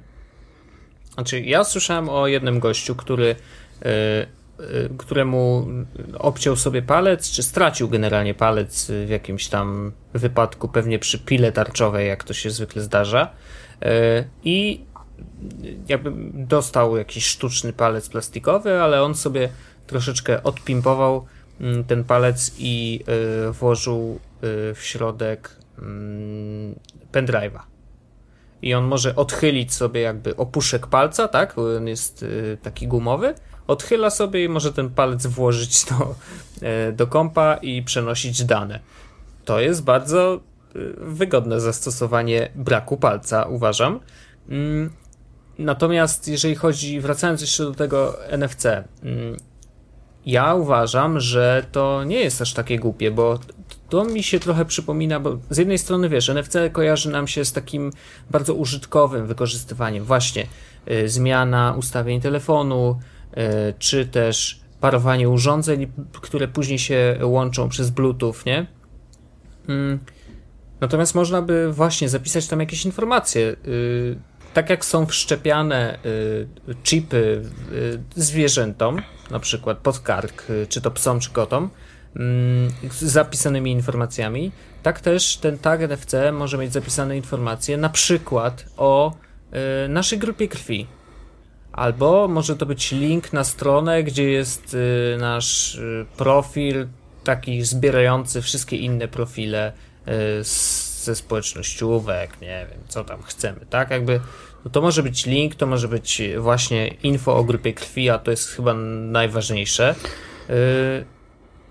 Znaczy, 1.13 1.41
ja 1.41 1.63
słyszałem 1.63 2.09
o 2.09 2.27
jednym 2.27 2.59
gościu, 2.59 2.95
który, 2.95 3.25
y, 3.25 3.89
y, 4.63 4.89
któremu 4.97 5.67
obciął 6.17 6.55
sobie 6.55 6.81
palec, 6.81 7.31
czy 7.31 7.43
stracił 7.43 7.89
generalnie 7.89 8.33
palec 8.33 8.91
w 9.05 9.09
jakimś 9.09 9.47
tam 9.47 9.91
wypadku, 10.13 10.67
pewnie 10.67 10.99
przy 10.99 11.19
pile 11.19 11.51
tarczowej, 11.51 12.07
jak 12.07 12.23
to 12.23 12.33
się 12.33 12.49
zwykle 12.49 12.81
zdarza. 12.81 13.31
Y, 13.83 13.87
I 14.43 14.85
jakby 15.87 16.11
dostał 16.33 16.97
jakiś 16.97 17.25
sztuczny 17.25 17.73
palec 17.73 18.09
plastikowy, 18.09 18.81
ale 18.81 19.03
on 19.03 19.15
sobie 19.15 19.49
troszeczkę 19.87 20.43
odpimpował 20.43 21.25
ten 21.87 22.03
palec 22.03 22.55
i 22.57 23.03
y, 23.49 23.51
włożył 23.51 24.19
y, 24.43 24.73
w 24.73 24.79
środek 24.79 25.57
mm, 25.79 26.75
pendrive'a 27.11 27.59
i 28.61 28.73
on 28.73 28.83
może 28.85 29.15
odchylić 29.15 29.73
sobie 29.73 30.01
jakby 30.01 30.35
opuszek 30.35 30.87
palca, 30.87 31.27
tak? 31.27 31.57
On 31.57 31.87
jest 31.87 32.23
y, 32.23 32.57
taki 32.63 32.87
gumowy. 32.87 33.33
Odchyla 33.67 34.09
sobie 34.09 34.43
i 34.43 34.49
może 34.49 34.73
ten 34.73 34.89
palec 34.89 35.27
włożyć 35.27 35.85
do, 35.85 36.15
do 36.93 37.07
kompa 37.07 37.57
i 37.61 37.83
przenosić 37.83 38.43
dane. 38.43 38.79
To 39.45 39.59
jest 39.59 39.83
bardzo 39.83 40.39
wygodne 40.97 41.59
zastosowanie 41.59 42.51
braku 42.55 42.97
palca, 42.97 43.43
uważam. 43.43 43.99
Mm, 44.49 44.89
Natomiast 45.57 46.27
jeżeli 46.27 46.55
chodzi, 46.55 47.01
wracając 47.01 47.41
jeszcze 47.41 47.63
do 47.63 47.73
tego 47.73 48.17
NFC, 48.31 48.65
mm, 48.65 49.37
ja 50.27 50.55
uważam, 50.55 51.19
że 51.19 51.65
to 51.71 52.03
nie 52.03 52.19
jest 52.19 52.41
aż 52.41 52.53
takie 52.53 52.79
głupie, 52.79 53.11
bo 53.11 53.39
to 53.89 54.05
mi 54.05 54.23
się 54.23 54.39
trochę 54.39 54.65
przypomina, 54.65 55.19
bo 55.19 55.37
z 55.49 55.57
jednej 55.57 55.77
strony 55.77 56.09
wiesz, 56.09 56.29
NFC 56.29 56.57
kojarzy 56.71 57.09
nam 57.09 57.27
się 57.27 57.45
z 57.45 57.53
takim 57.53 57.91
bardzo 58.29 58.53
użytkowym 58.53 59.27
wykorzystywaniem, 59.27 60.03
właśnie 60.03 60.47
y, 60.91 61.09
zmiana 61.09 61.75
ustawień 61.77 62.21
telefonu, 62.21 62.99
y, 63.31 63.73
czy 63.79 64.05
też 64.05 64.59
parowanie 64.81 65.29
urządzeń, 65.29 65.87
które 66.21 66.47
później 66.47 66.79
się 66.79 67.19
łączą 67.23 67.69
przez 67.69 67.89
Bluetooth, 67.89 68.35
nie? 68.45 68.67
Mm. 69.67 69.99
Natomiast 70.81 71.15
można 71.15 71.41
by 71.41 71.73
właśnie 71.73 72.09
zapisać 72.09 72.47
tam 72.47 72.59
jakieś 72.59 72.85
informacje. 72.85 73.55
Tak 74.57 74.69
jak 74.69 74.85
są 74.85 75.05
wszczepiane 75.05 75.99
y, 76.05 76.47
chipy 76.83 77.41
y, 77.71 77.99
zwierzętom, 78.15 79.01
na 79.31 79.39
przykład 79.39 79.77
pod 79.77 79.99
kark, 79.99 80.49
y, 80.49 80.67
czy 80.69 80.81
to 80.81 80.91
psom, 80.91 81.19
czy 81.19 81.29
kotom, 81.29 81.69
mm, 82.15 82.71
z 82.91 83.03
zapisanymi 83.03 83.71
informacjami, 83.71 84.51
tak 84.83 84.99
też 85.01 85.37
ten 85.37 85.57
tag 85.57 85.81
NFC 85.81 86.31
może 86.31 86.57
mieć 86.57 86.73
zapisane 86.73 87.17
informacje 87.17 87.77
na 87.77 87.89
przykład 87.89 88.65
o 88.77 89.15
naszej 89.89 90.19
grupie 90.19 90.47
krwi. 90.47 90.87
Albo 91.71 92.27
może 92.27 92.55
to 92.55 92.65
być 92.65 92.91
link 92.91 93.33
na 93.33 93.43
stronę, 93.43 94.03
gdzie 94.03 94.31
jest 94.31 94.77
nasz 95.19 95.79
profil, 96.17 96.87
taki 97.23 97.63
zbierający 97.63 98.41
wszystkie 98.41 98.77
inne 98.77 99.07
profile 99.07 99.73
ze 101.07 101.15
społecznościówek, 101.15 102.41
nie 102.41 102.67
wiem, 102.69 102.79
co 102.87 103.03
tam 103.03 103.23
chcemy, 103.23 103.65
tak? 103.69 103.91
Jakby 103.91 104.19
to 104.69 104.81
może 104.81 105.03
być 105.03 105.25
link, 105.25 105.55
to 105.55 105.67
może 105.67 105.87
być 105.87 106.21
właśnie 106.39 106.87
info 106.87 107.35
o 107.35 107.43
grupie 107.43 107.73
krwi, 107.73 108.09
a 108.09 108.19
to 108.19 108.31
jest 108.31 108.49
chyba 108.49 108.73
najważniejsze. 108.73 109.95
Y, 110.49 111.05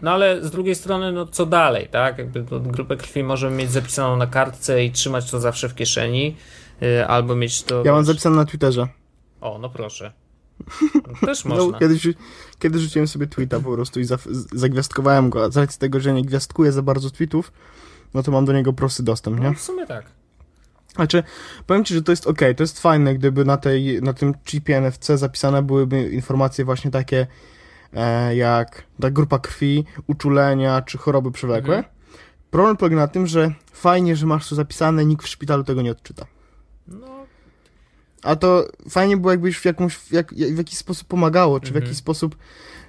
no 0.02 0.10
ale 0.10 0.44
z 0.44 0.50
drugiej 0.50 0.74
strony, 0.74 1.12
no 1.12 1.26
co 1.26 1.46
dalej, 1.46 1.88
tak? 1.88 2.18
Jakby 2.18 2.42
to 2.42 2.60
grupę 2.60 2.96
krwi 2.96 3.22
możemy 3.22 3.56
mieć 3.56 3.70
zapisaną 3.70 4.16
na 4.16 4.26
kartce 4.26 4.84
i 4.84 4.90
trzymać 4.90 5.30
to 5.30 5.40
zawsze 5.40 5.68
w 5.68 5.74
kieszeni. 5.74 6.36
y, 6.82 7.06
albo 7.06 7.36
mieć 7.36 7.62
to... 7.62 7.84
Ja 7.84 7.92
mam 7.92 8.04
zapisane 8.04 8.36
na 8.36 8.44
Twitterze. 8.44 8.88
O, 9.40 9.58
no 9.58 9.70
proszę. 9.70 10.12
Też 11.26 11.44
no, 11.44 11.50
można. 11.54 11.72
No, 11.72 11.78
kiedyś, 11.78 12.08
kiedy 12.58 12.78
rzuciłem 12.78 13.08
sobie 13.08 13.26
tweeta 13.26 13.60
po 13.60 13.72
prostu 13.72 14.00
i 14.00 14.04
za, 14.04 14.18
zagwiazdkowałem 14.52 15.30
go, 15.30 15.44
a 15.44 15.50
z 15.50 15.56
racji 15.56 15.78
tego, 15.78 16.00
że 16.00 16.12
nie 16.12 16.22
gwiazdkuję 16.22 16.72
za 16.72 16.82
bardzo 16.82 17.10
tweetów, 17.10 17.52
no 18.14 18.22
to 18.22 18.32
mam 18.32 18.44
do 18.44 18.52
niego 18.52 18.72
prosty 18.72 19.02
dostęp, 19.02 19.40
nie? 19.40 19.48
No, 19.48 19.54
w 19.54 19.60
sumie 19.60 19.86
tak. 19.86 20.15
Znaczy, 20.96 21.22
powiem 21.66 21.84
ci, 21.84 21.94
że 21.94 22.02
to 22.02 22.12
jest 22.12 22.26
ok, 22.26 22.38
to 22.56 22.62
jest 22.62 22.80
fajne, 22.80 23.14
gdyby 23.14 23.44
na, 23.44 23.56
tej, 23.56 24.02
na 24.02 24.12
tym 24.12 24.34
chipie 24.46 24.80
NFC 24.80 25.06
zapisane 25.06 25.62
byłyby 25.62 26.10
informacje 26.10 26.64
właśnie 26.64 26.90
takie 26.90 27.26
e, 27.94 28.36
jak 28.36 28.82
ta 29.00 29.10
grupa 29.10 29.38
krwi, 29.38 29.84
uczulenia 30.06 30.82
czy 30.82 30.98
choroby 30.98 31.32
przewlekłe. 31.32 31.76
Mhm. 31.76 31.94
Problem 32.50 32.76
polega 32.76 32.96
na 32.96 33.08
tym, 33.08 33.26
że 33.26 33.50
fajnie, 33.72 34.16
że 34.16 34.26
masz 34.26 34.48
to 34.48 34.54
zapisane, 34.54 35.04
nikt 35.04 35.24
w 35.24 35.28
szpitalu 35.28 35.64
tego 35.64 35.82
nie 35.82 35.90
odczyta. 35.90 36.26
No. 36.88 37.26
A 38.22 38.36
to 38.36 38.68
fajnie 38.90 39.16
było, 39.16 39.30
jakbyś 39.30 39.58
w, 39.58 39.64
jakąś, 39.64 40.12
jak, 40.12 40.34
w 40.34 40.58
jakiś 40.58 40.78
sposób 40.78 41.08
pomagało, 41.08 41.60
czy 41.60 41.72
w 41.72 41.74
jakiś 41.74 41.88
mhm. 41.88 41.96
sposób. 41.96 42.36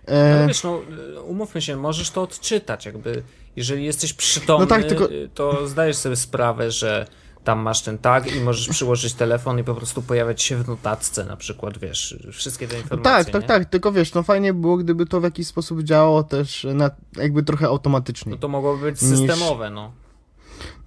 E... 0.08 0.38
Ale 0.38 0.48
wiesz, 0.48 0.64
no, 0.64 0.82
umówmy 1.26 1.62
się, 1.62 1.76
możesz 1.76 2.12
to 2.12 2.22
odczytać, 2.22 2.86
jakby. 2.86 3.24
Jeżeli 3.56 3.86
jesteś 3.86 4.14
przytomny, 4.14 4.66
no 4.66 4.70
tak, 4.70 4.84
tylko... 4.84 5.08
to 5.34 5.68
zdajesz 5.68 5.98
sobie 5.98 6.16
sprawę, 6.16 6.72
że 6.72 7.08
tam 7.48 7.60
masz 7.60 7.82
ten 7.82 7.98
tag 7.98 8.36
i 8.36 8.42
możesz 8.42 8.70
przyłożyć 8.70 9.14
telefon 9.14 9.60
i 9.60 9.64
po 9.64 9.76
prostu 9.76 10.02
pojawiać 10.02 10.42
się 10.42 10.56
w 10.56 10.68
notatce 10.68 11.26
na 11.26 11.38
przykład, 11.38 11.78
wiesz, 11.78 12.18
wszystkie 12.32 12.68
te 12.68 12.76
no 12.76 12.82
informacje. 12.82 13.24
tak, 13.24 13.34
tak, 13.34 13.42
nie? 13.42 13.48
tak, 13.48 13.66
tylko 13.66 13.92
wiesz, 13.92 14.14
no 14.14 14.24
fajnie 14.24 14.54
było, 14.54 14.78
gdyby 14.78 15.06
to 15.06 15.22
w 15.22 15.24
jakiś 15.24 15.48
sposób 15.48 15.84
działało 15.84 16.24
też 16.24 16.68
na, 16.74 16.92
jakby 17.16 17.44
trochę 17.44 17.68
automatycznie. 17.68 18.32
No 18.32 18.38
to 18.38 18.48
mogłoby 18.48 18.84
być 18.84 19.00
systemowe, 19.00 19.66
niż... 19.66 19.76
no. 19.76 19.92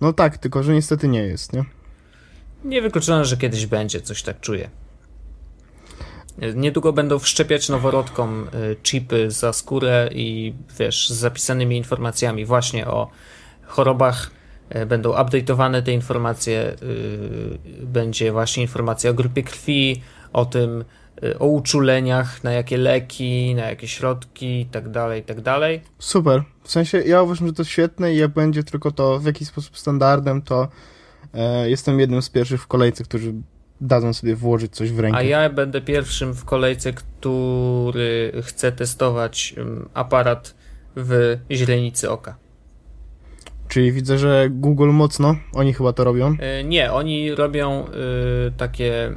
No 0.01 0.13
tak, 0.13 0.39
tylko 0.39 0.63
że 0.63 0.75
niestety 0.75 1.09
nie 1.09 1.23
jest, 1.23 1.53
nie? 1.53 1.65
Niewykluczone, 2.65 3.25
że 3.25 3.37
kiedyś 3.37 3.67
będzie, 3.67 4.01
coś 4.01 4.23
tak 4.23 4.41
czuję. 4.41 4.71
Niedługo 6.55 6.93
będą 6.93 7.19
wszczepiać 7.19 7.69
noworodkom 7.69 8.49
y, 8.55 8.77
chipy 8.83 9.31
za 9.31 9.53
skórę 9.53 10.11
i 10.13 10.55
wiesz, 10.79 11.11
z 11.11 11.13
zapisanymi 11.13 11.77
informacjami 11.77 12.45
właśnie 12.45 12.87
o 12.87 13.11
chorobach 13.67 14.40
będą 14.87 15.13
update'owane 15.13 15.83
te 15.83 15.93
informacje, 15.93 16.77
y, 16.83 17.87
będzie 17.87 18.33
właśnie 18.33 18.63
informacja 18.63 19.11
o 19.11 19.15
grupie 19.15 19.43
krwi, 19.43 20.03
o 20.33 20.45
tym, 20.45 20.85
y, 21.25 21.39
o 21.39 21.47
uczuleniach, 21.47 22.45
na 22.45 22.53
jakie 22.53 22.77
leki, 22.77 23.55
na 23.55 23.63
jakie 23.63 23.89
środki 23.89 24.61
i 24.61 24.67
tak 24.67 24.89
dalej, 24.89 25.21
i 25.21 25.25
tak 25.25 25.41
dalej. 25.41 25.81
Super. 25.99 26.43
W 26.63 26.71
sensie 26.71 27.01
ja 27.01 27.23
uważam, 27.23 27.47
że 27.47 27.53
to 27.53 27.65
świetne 27.65 28.15
i 28.15 28.17
jak 28.17 28.31
będzie 28.31 28.65
tylko 28.65 28.91
to 28.91 29.19
w 29.19 29.25
jakiś 29.25 29.49
sposób 29.49 29.79
standardem, 29.79 30.43
to 30.43 30.69
e, 31.35 31.71
jestem 31.71 32.01
jednym 32.01 32.23
z 32.23 32.29
pierwszych 32.29 32.63
w 32.63 32.67
kolejce, 32.67 33.05
którzy 33.05 33.35
dadzą 33.81 34.13
sobie 34.13 34.37
włożyć 34.37 34.77
coś 34.77 34.93
w 34.93 34.99
rękę. 34.99 35.19
A 35.19 35.23
ja 35.23 35.51
będę 35.51 35.81
pierwszym 35.81 36.35
w 36.35 36.45
kolejce, 36.45 36.93
który 36.93 38.33
chce 38.43 38.73
testować 38.73 39.55
mm, 39.57 39.89
aparat 39.95 40.55
w 40.97 41.37
źrenicy 41.51 42.11
oka. 42.11 42.50
Czyli 43.71 43.93
widzę, 43.93 44.19
że 44.19 44.49
Google 44.51 44.91
mocno, 44.91 45.37
oni 45.53 45.75
chyba 45.75 45.93
to 45.93 46.05
robią. 46.05 46.37
E, 46.39 46.65
nie, 46.65 46.93
oni 46.93 47.35
robią 47.35 47.85
y, 47.87 48.53
takie 48.57 49.13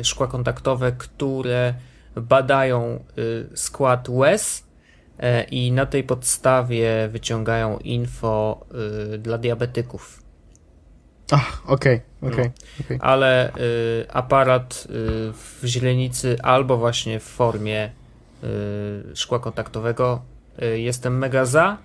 y, 0.00 0.04
szkła 0.04 0.26
kontaktowe, 0.26 0.92
które 0.92 1.74
badają 2.16 3.04
y, 3.18 3.56
skład 3.56 4.08
łez 4.08 4.64
i 5.50 5.72
na 5.72 5.86
tej 5.86 6.04
podstawie 6.04 7.08
wyciągają 7.08 7.78
info 7.78 8.66
dla 9.18 9.38
diabetyków. 9.38 10.22
Ach, 11.32 11.62
okej, 11.66 12.00
okay, 12.20 12.32
okej. 12.32 12.46
Okay, 12.46 12.52
no. 12.78 12.84
okay. 12.84 12.98
Ale 13.00 13.52
aparat 14.12 14.88
w 15.32 15.60
źrenicy 15.64 16.36
albo 16.42 16.76
właśnie 16.76 17.20
w 17.20 17.24
formie 17.24 17.90
szkła 19.14 19.38
kontaktowego 19.38 20.22
jestem 20.76 21.18
mega 21.18 21.44
za, 21.44 21.78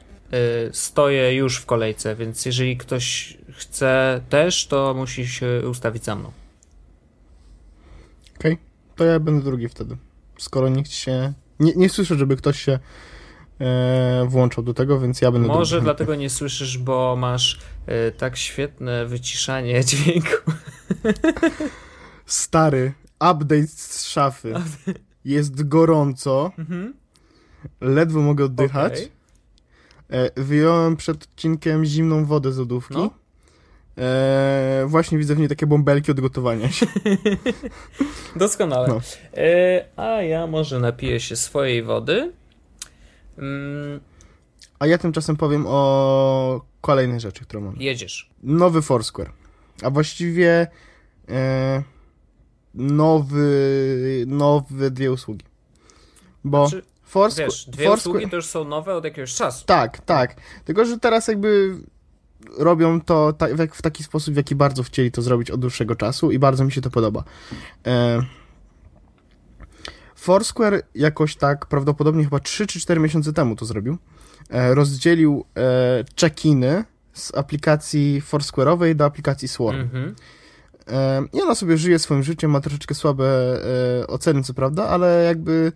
stoję 0.72 1.36
już 1.36 1.58
w 1.58 1.66
kolejce, 1.66 2.16
więc 2.16 2.46
jeżeli 2.46 2.78
ktoś 2.78 3.38
chce 3.52 4.22
też, 4.30 4.68
to 4.68 4.94
musi 4.94 5.28
się 5.28 5.62
ustawić 5.70 6.04
za 6.04 6.16
mną. 6.16 6.32
Okej, 8.38 8.54
okay. 8.54 8.66
to 8.96 9.06
ja 9.06 9.20
będę 9.20 9.44
drugi 9.44 9.70
wtedy. 9.70 9.98
Skoro 10.38 10.70
nikt 10.70 10.92
się. 10.92 11.34
Nie, 11.60 11.74
nie 11.76 11.90
słyszę, 11.90 12.16
żeby 12.16 12.38
ktoś 12.38 12.62
się 12.62 12.80
e, 13.60 14.26
włączał 14.28 14.64
do 14.64 14.74
tego, 14.74 15.00
więc 15.00 15.22
ja 15.22 15.32
będę 15.32 15.48
Może 15.48 15.76
drugi. 15.76 15.84
dlatego 15.84 16.16
nie 16.16 16.30
słyszysz, 16.30 16.78
bo 16.78 17.16
masz 17.16 17.60
e, 17.86 18.12
tak 18.12 18.38
świetne 18.38 19.06
wyciszanie 19.06 19.84
dźwięku. 19.86 20.52
Stary, 22.26 22.94
update 23.16 23.68
z 23.68 24.08
szafy. 24.08 24.54
Jest 25.26 25.68
gorąco. 25.68 26.52
Mhm. 26.58 26.94
Ledwo 27.82 28.22
mogę 28.22 28.46
oddychać. 28.46 28.94
Okay. 28.94 29.19
E, 30.10 30.42
wyjąłem 30.42 30.98
przed 30.98 31.24
odcinkiem 31.24 31.86
zimną 31.86 32.26
wodę 32.26 32.52
z 32.52 32.58
lodówki. 32.58 32.94
No. 32.94 33.10
E, 33.98 34.86
właśnie 34.88 35.18
widzę 35.18 35.36
w 35.36 35.40
niej 35.40 35.50
takie 35.50 35.68
bąbelki 35.68 36.12
od 36.12 36.20
gotowania 36.20 36.72
się. 36.72 36.86
Doskonale. 38.36 38.88
No. 38.88 39.02
E, 39.38 39.86
a 39.96 40.22
ja 40.22 40.48
może 40.48 40.80
napiję 40.80 41.20
się 41.20 41.36
swojej 41.36 41.84
wody. 41.84 42.32
Mm. 43.38 44.00
A 44.80 44.88
ja 44.88 44.98
tymczasem 44.98 45.36
powiem 45.36 45.66
o 45.68 46.66
kolejnej 46.82 47.20
rzeczy, 47.20 47.42
którą 47.42 47.62
mam. 47.62 47.76
Jedziesz. 47.80 48.30
Nowy 48.44 48.82
Foursquare. 48.82 49.32
A 49.84 49.90
właściwie 49.90 50.68
nowy, 52.74 54.24
nowe 54.28 54.92
dwie 54.92 55.12
usługi. 55.12 55.46
Bo 56.44 56.68
znaczy, 56.68 56.86
Force, 57.10 57.44
Wiesz, 57.44 57.66
dwie 57.70 57.86
Force... 57.86 58.10
usługi 58.10 58.30
to 58.30 58.36
już 58.36 58.46
są 58.46 58.64
nowe 58.64 58.96
od 58.96 59.04
jakiegoś 59.04 59.36
czasu. 59.36 59.66
Tak, 59.66 60.02
tak. 60.02 60.36
Tylko, 60.66 60.86
że 60.86 61.00
teraz 61.00 61.28
jakby 61.28 61.78
robią 62.58 63.02
to 63.02 63.34
w 63.76 63.82
taki 63.82 64.04
sposób, 64.04 64.34
w 64.34 64.38
jaki 64.38 64.56
bardzo 64.56 64.84
chcieli 64.84 65.12
to 65.12 65.22
zrobić 65.22 65.52
od 65.52 65.60
dłuższego 65.60 65.96
czasu 65.96 66.32
i 66.32 66.40
bardzo 66.40 66.66
mi 66.66 66.72
się 66.72 66.82
to 66.82 66.90
podoba. 66.90 67.24
E... 67.88 68.22
Foursquare 70.16 70.82
jakoś 70.96 71.36
tak 71.36 71.66
prawdopodobnie 71.66 72.24
chyba 72.24 72.40
3 72.40 72.68
czy 72.68 72.80
4 72.80 73.00
miesiące 73.00 73.34
temu 73.34 73.56
to 73.56 73.66
zrobił. 73.66 73.98
E, 74.50 74.76
rozdzielił 74.76 75.46
e, 75.58 76.04
check-iny 76.16 76.84
z 77.14 77.36
aplikacji 77.36 78.22
Foursquare'owej 78.32 78.96
do 78.96 79.06
aplikacji 79.06 79.48
Swarm. 79.48 79.90
E, 80.88 81.24
I 81.34 81.42
ona 81.42 81.56
sobie 81.56 81.78
żyje 81.78 82.00
swoim 82.00 82.24
życiem, 82.24 82.52
ma 82.52 82.62
troszeczkę 82.62 82.96
słabe 82.96 83.26
oceny, 84.08 84.44
co 84.44 84.54
prawda, 84.54 84.88
ale 84.88 85.24
jakby 85.24 85.72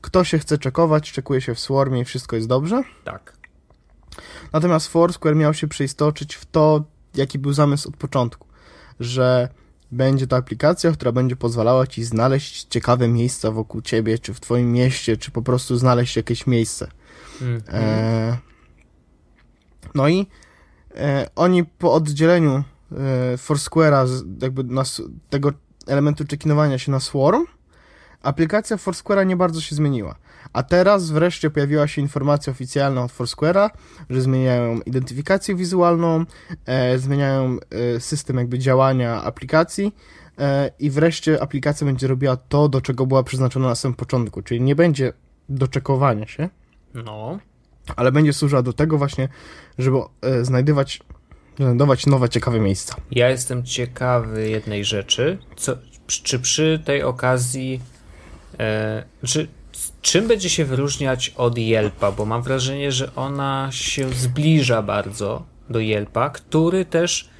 kto 0.00 0.24
się 0.24 0.38
chce 0.38 0.58
czekować, 0.58 1.12
czekuje 1.12 1.40
się 1.40 1.54
w 1.54 1.60
Swarmie 1.60 2.00
i 2.00 2.04
wszystko 2.04 2.36
jest 2.36 2.48
dobrze. 2.48 2.82
Tak. 3.04 3.36
Natomiast 4.52 4.88
Foursquare 4.88 5.36
miał 5.36 5.54
się 5.54 5.68
przeistoczyć 5.68 6.34
w 6.34 6.46
to, 6.46 6.84
jaki 7.14 7.38
był 7.38 7.52
zamysł 7.52 7.88
od 7.88 7.96
początku, 7.96 8.46
że 9.00 9.48
będzie 9.92 10.26
to 10.26 10.36
aplikacja, 10.36 10.92
która 10.92 11.12
będzie 11.12 11.36
pozwalała 11.36 11.86
ci 11.86 12.04
znaleźć 12.04 12.64
ciekawe 12.64 13.08
miejsca 13.08 13.50
wokół 13.50 13.82
ciebie, 13.82 14.18
czy 14.18 14.34
w 14.34 14.40
twoim 14.40 14.72
mieście, 14.72 15.16
czy 15.16 15.30
po 15.30 15.42
prostu 15.42 15.76
znaleźć 15.76 16.16
jakieś 16.16 16.46
miejsce. 16.46 16.90
Mm. 17.42 17.62
E, 17.68 18.38
no 19.94 20.08
i 20.08 20.26
e, 20.94 21.30
oni 21.36 21.64
po 21.64 21.92
oddzieleniu 21.92 22.52
e, 22.92 23.36
Foursquare'a, 23.36 24.24
jakby 24.42 24.64
nas, 24.64 25.02
tego 25.30 25.52
elementu 25.86 26.24
czekinowania 26.24 26.78
się 26.78 26.92
na 26.92 27.00
Swarm, 27.00 27.44
aplikacja 28.22 28.76
Foursquare'a 28.76 29.26
nie 29.26 29.36
bardzo 29.36 29.60
się 29.60 29.74
zmieniła. 29.74 30.14
A 30.52 30.62
teraz 30.62 31.10
wreszcie 31.10 31.50
pojawiła 31.50 31.88
się 31.88 32.02
informacja 32.02 32.50
oficjalna 32.50 33.04
od 33.04 33.12
Foursquare'a, 33.12 33.70
że 34.10 34.20
zmieniają 34.20 34.80
identyfikację 34.80 35.54
wizualną, 35.54 36.24
e, 36.66 36.98
zmieniają 36.98 37.56
e, 37.96 38.00
system 38.00 38.36
jakby 38.36 38.58
działania 38.58 39.22
aplikacji 39.22 39.94
e, 40.38 40.70
i 40.78 40.90
wreszcie 40.90 41.42
aplikacja 41.42 41.84
będzie 41.84 42.06
robiła 42.06 42.36
to, 42.36 42.68
do 42.68 42.80
czego 42.80 43.06
była 43.06 43.22
przeznaczona 43.22 43.68
na 43.68 43.74
samym 43.74 43.94
początku, 43.94 44.42
czyli 44.42 44.60
nie 44.60 44.76
będzie 44.76 45.12
doczekowania 45.48 46.26
się, 46.26 46.48
no. 46.94 47.38
ale 47.96 48.12
będzie 48.12 48.32
służyła 48.32 48.62
do 48.62 48.72
tego 48.72 48.98
właśnie, 48.98 49.28
żeby 49.78 49.98
e, 50.22 50.44
znajdywać 50.44 51.00
znajdować 51.58 52.06
nowe, 52.06 52.28
ciekawe 52.28 52.60
miejsca. 52.60 52.96
Ja 53.10 53.28
jestem 53.28 53.64
ciekawy 53.64 54.50
jednej 54.50 54.84
rzeczy. 54.84 55.38
Co, 55.56 55.76
czy 56.06 56.38
przy 56.38 56.82
tej 56.84 57.02
okazji 57.02 57.80
czy, 59.24 59.48
czym 60.02 60.28
będzie 60.28 60.50
się 60.50 60.64
wyróżniać 60.64 61.34
od 61.36 61.58
Yelpa? 61.58 62.12
Bo 62.12 62.24
mam 62.24 62.42
wrażenie, 62.42 62.92
że 62.92 63.14
ona 63.16 63.68
się 63.72 64.08
zbliża 64.08 64.82
bardzo 64.82 65.42
do 65.70 65.78
Yelpa, 65.78 66.30
który 66.30 66.84
też 66.84 67.30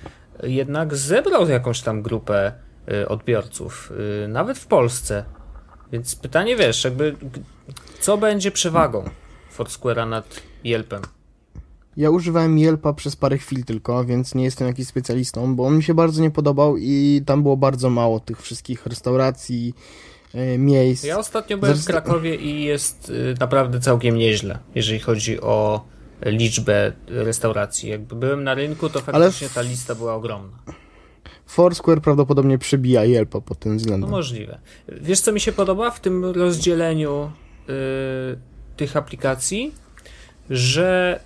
jednak 0.43 0.97
zebrał 0.97 1.49
jakąś 1.49 1.81
tam 1.81 2.03
grupę 2.03 2.53
e, 2.89 3.09
odbiorców, 3.09 3.93
e, 4.25 4.29
nawet 4.29 4.59
w 4.59 4.67
Polsce. 4.67 5.25
Więc 5.93 6.17
pytanie, 6.17 6.57
wiesz, 6.57 6.85
jakby 6.85 7.17
co 8.01 8.19
będzie 8.19 8.51
przewagą 8.51 9.05
Foursquare'a 9.59 10.09
nad 10.09 10.43
Yelpem? 10.65 11.03
Ja 11.97 12.11
używałem 12.11 12.59
Yelpa 12.59 12.93
przez 12.93 13.17
parę 13.17 13.39
chwil 13.39 13.65
tylko, 13.65 14.05
więc 14.05 14.35
nie 14.35 14.45
jestem 14.45 14.69
jakiś 14.69 14.87
specjalistą, 14.87 15.57
bo 15.57 15.67
on 15.67 15.77
mi 15.77 15.83
się 15.83 15.95
bardzo 15.95 16.23
nie 16.23 16.31
podobał 16.31 16.77
i 16.77 17.23
tam 17.27 17.43
było 17.43 17.57
bardzo 17.57 17.91
mało 17.91 18.21
tych 18.21 18.43
wszystkich 18.43 18.87
restauracji, 18.87 19.75
e, 19.77 20.20
miejsc. 20.59 21.05
Ja 21.05 21.19
ostatnio 21.19 21.59
byłem 21.59 21.77
w 21.77 21.85
Krakowie 21.85 22.35
i 22.35 22.65
jest 22.65 23.09
y, 23.09 23.35
naprawdę 23.41 23.81
całkiem 23.81 24.17
nieźle, 24.17 24.59
jeżeli 24.75 24.99
chodzi 25.01 25.41
o 25.41 25.85
liczbę 26.23 26.93
restauracji. 27.09 27.91
Jakby 27.91 28.17
byłem 28.17 28.45
na 28.45 28.55
rynku, 28.55 28.89
to 28.89 29.01
faktycznie 29.01 29.49
ta 29.49 29.63
lista 29.63 29.95
była 29.95 30.15
ogromna. 30.15 30.59
Foursquare 31.47 32.01
prawdopodobnie 32.01 32.59
przebija 32.59 33.05
Yelpa 33.05 33.41
pod 33.41 33.59
tym 33.59 33.79
względem. 33.79 34.11
No 34.11 34.17
możliwe. 34.17 34.59
Wiesz, 34.89 35.21
co 35.21 35.33
mi 35.33 35.41
się 35.41 35.53
podoba 35.53 35.91
w 35.91 36.01
tym 36.01 36.25
rozdzieleniu 36.25 37.31
y, 37.69 37.73
tych 38.77 38.97
aplikacji? 38.97 39.75
Że 40.51 41.21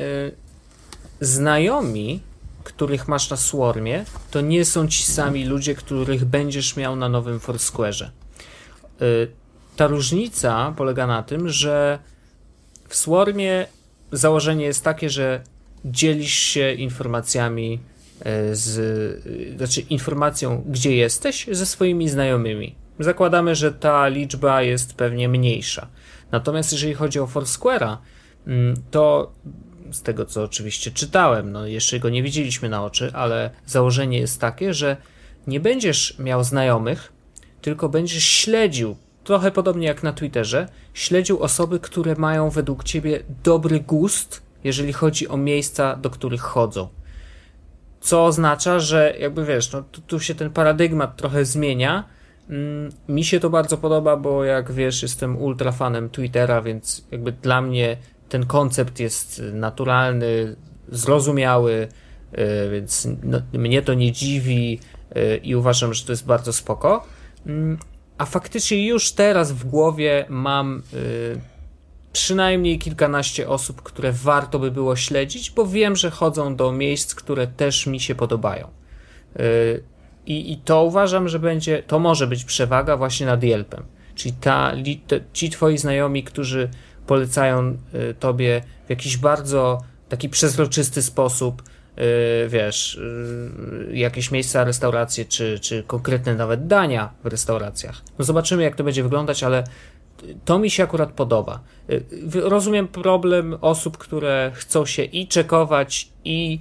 y, 0.00 0.32
znajomi, 1.20 2.20
których 2.64 3.08
masz 3.08 3.30
na 3.30 3.36
Swarmie, 3.36 4.04
to 4.30 4.40
nie 4.40 4.64
są 4.64 4.88
ci 4.88 5.02
sami 5.02 5.44
ludzie, 5.44 5.74
których 5.74 6.24
będziesz 6.24 6.76
miał 6.76 6.96
na 6.96 7.08
nowym 7.08 7.38
Foursquare'ze. 7.38 8.08
Y, 9.02 9.28
ta 9.76 9.86
różnica 9.86 10.74
polega 10.76 11.06
na 11.06 11.22
tym, 11.22 11.48
że 11.48 11.98
w 12.88 12.94
Swarmie 12.96 13.66
założenie 14.12 14.64
jest 14.64 14.84
takie, 14.84 15.10
że 15.10 15.42
dzielisz 15.84 16.32
się 16.32 16.72
informacjami 16.72 17.80
e, 18.20 18.54
z, 18.54 18.78
e, 19.54 19.56
znaczy 19.56 19.80
informacją, 19.80 20.64
gdzie 20.68 20.96
jesteś, 20.96 21.46
ze 21.52 21.66
swoimi 21.66 22.08
znajomymi. 22.08 22.74
Zakładamy, 22.98 23.54
że 23.54 23.72
ta 23.72 24.08
liczba 24.08 24.62
jest 24.62 24.94
pewnie 24.94 25.28
mniejsza. 25.28 25.88
Natomiast 26.32 26.72
jeżeli 26.72 26.94
chodzi 26.94 27.20
o 27.20 27.26
Foursquare'a, 27.26 27.96
mm, 28.46 28.74
to 28.90 29.32
z 29.92 30.02
tego 30.02 30.26
co 30.26 30.42
oczywiście 30.42 30.90
czytałem, 30.90 31.52
no 31.52 31.66
jeszcze 31.66 32.00
go 32.00 32.08
nie 32.08 32.22
widzieliśmy 32.22 32.68
na 32.68 32.84
oczy, 32.84 33.10
ale 33.14 33.50
założenie 33.66 34.18
jest 34.18 34.40
takie, 34.40 34.74
że 34.74 34.96
nie 35.46 35.60
będziesz 35.60 36.18
miał 36.18 36.44
znajomych, 36.44 37.12
tylko 37.60 37.88
będziesz 37.88 38.24
śledził 38.24 38.96
trochę 39.24 39.50
podobnie 39.50 39.86
jak 39.86 40.02
na 40.02 40.12
Twitterze, 40.12 40.68
śledził 40.94 41.42
osoby, 41.42 41.80
które 41.80 42.14
mają 42.14 42.50
według 42.50 42.84
ciebie 42.84 43.20
dobry 43.44 43.80
gust, 43.80 44.42
jeżeli 44.64 44.92
chodzi 44.92 45.28
o 45.28 45.36
miejsca, 45.36 45.96
do 45.96 46.10
których 46.10 46.40
chodzą. 46.40 46.88
Co 48.00 48.24
oznacza, 48.24 48.78
że 48.78 49.14
jakby 49.18 49.44
wiesz, 49.44 49.72
no 49.72 49.82
tu, 49.82 50.00
tu 50.00 50.20
się 50.20 50.34
ten 50.34 50.50
paradygmat 50.50 51.16
trochę 51.16 51.44
zmienia. 51.44 52.04
Mm, 52.50 52.92
mi 53.08 53.24
się 53.24 53.40
to 53.40 53.50
bardzo 53.50 53.78
podoba, 53.78 54.16
bo 54.16 54.44
jak 54.44 54.72
wiesz, 54.72 55.02
jestem 55.02 55.36
ultra 55.36 55.72
fanem 55.72 56.10
Twittera, 56.10 56.62
więc 56.62 57.06
jakby 57.10 57.32
dla 57.32 57.62
mnie 57.62 57.96
ten 58.28 58.46
koncept 58.46 59.00
jest 59.00 59.42
naturalny, 59.52 60.56
zrozumiały, 60.88 61.88
yy, 62.32 62.70
więc 62.72 63.08
no, 63.22 63.40
mnie 63.52 63.82
to 63.82 63.94
nie 63.94 64.12
dziwi 64.12 64.80
yy, 65.14 65.36
i 65.36 65.54
uważam, 65.54 65.94
że 65.94 66.04
to 66.04 66.12
jest 66.12 66.26
bardzo 66.26 66.52
spoko. 66.52 67.06
Mm, 67.46 67.78
a 68.18 68.24
faktycznie 68.24 68.86
już 68.86 69.12
teraz 69.12 69.52
w 69.52 69.64
głowie 69.64 70.26
mam 70.28 70.82
y, 70.94 71.40
przynajmniej 72.12 72.78
kilkanaście 72.78 73.48
osób, 73.48 73.82
które 73.82 74.12
warto 74.12 74.58
by 74.58 74.70
było 74.70 74.96
śledzić, 74.96 75.50
bo 75.50 75.66
wiem, 75.66 75.96
że 75.96 76.10
chodzą 76.10 76.56
do 76.56 76.72
miejsc, 76.72 77.14
które 77.14 77.46
też 77.46 77.86
mi 77.86 78.00
się 78.00 78.14
podobają. 78.14 78.68
Y, 79.40 79.82
i, 80.26 80.52
I 80.52 80.56
to 80.56 80.84
uważam, 80.84 81.28
że 81.28 81.38
będzie, 81.38 81.82
to 81.82 81.98
może 81.98 82.26
być 82.26 82.44
przewaga 82.44 82.96
właśnie 82.96 83.26
nad 83.26 83.42
Yelpem. 83.44 83.82
Czyli 84.14 84.32
ta, 84.32 84.72
ci 85.32 85.50
twoi 85.50 85.78
znajomi, 85.78 86.24
którzy 86.24 86.68
polecają 87.06 87.76
y, 87.94 88.14
tobie 88.20 88.62
w 88.86 88.90
jakiś 88.90 89.16
bardzo 89.16 89.82
taki 90.08 90.28
przezroczysty 90.28 91.02
sposób, 91.02 91.62
Yy, 91.96 92.48
wiesz, 92.48 93.00
yy, 93.88 93.98
jakieś 93.98 94.30
miejsca, 94.30 94.64
restauracje, 94.64 95.24
czy, 95.24 95.58
czy 95.58 95.82
konkretne 95.86 96.34
nawet 96.34 96.66
dania 96.66 97.12
w 97.24 97.26
restauracjach. 97.26 98.02
No 98.18 98.24
zobaczymy, 98.24 98.62
jak 98.62 98.76
to 98.76 98.84
będzie 98.84 99.02
wyglądać, 99.02 99.42
ale 99.42 99.64
to 100.44 100.58
mi 100.58 100.70
się 100.70 100.82
akurat 100.82 101.12
podoba. 101.12 101.60
Rozumiem 102.32 102.88
problem 102.88 103.56
osób, 103.60 103.98
które 103.98 104.52
chcą 104.54 104.86
się 104.86 105.02
i 105.02 105.28
czekować, 105.28 106.08
i 106.24 106.58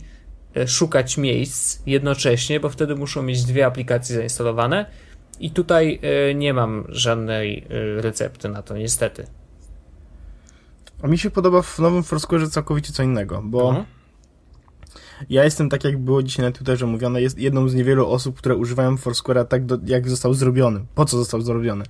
szukać 0.68 1.18
miejsc 1.18 1.80
jednocześnie, 1.86 2.60
bo 2.60 2.70
wtedy 2.70 2.96
muszą 2.96 3.24
mieć 3.24 3.44
dwie 3.44 3.66
aplikacje 3.66 4.16
zainstalowane. 4.16 4.86
I 5.40 5.52
tutaj 5.52 6.00
nie 6.36 6.54
mam 6.54 6.86
żadnej 6.90 7.68
recepty 7.98 8.50
na 8.50 8.62
to, 8.62 8.78
niestety. 8.78 9.28
A 11.04 11.08
mi 11.08 11.18
się 11.18 11.30
podoba 11.30 11.62
w 11.62 11.80
nowym 11.80 12.04
Foursquare 12.04 12.50
całkowicie 12.50 12.94
co 12.94 13.04
innego, 13.04 13.42
bo 13.44 13.70
mhm 13.70 13.86
ja 15.30 15.44
jestem, 15.44 15.70
tak 15.70 15.84
jak 15.84 15.98
było 15.98 16.24
dzisiaj 16.24 16.46
na 16.46 16.52
Twitterze 16.52 16.86
mówione, 16.86 17.22
jest 17.22 17.38
jedną 17.38 17.70
z 17.70 17.76
niewielu 17.76 18.10
osób, 18.10 18.38
które 18.38 18.56
używają 18.56 18.96
Foursquare'a 18.96 19.46
tak, 19.46 19.66
do, 19.66 19.78
jak 19.86 20.10
został 20.10 20.34
zrobiony. 20.34 20.86
Po 20.96 21.06
co 21.06 21.18
został 21.18 21.42
zrobiony? 21.42 21.86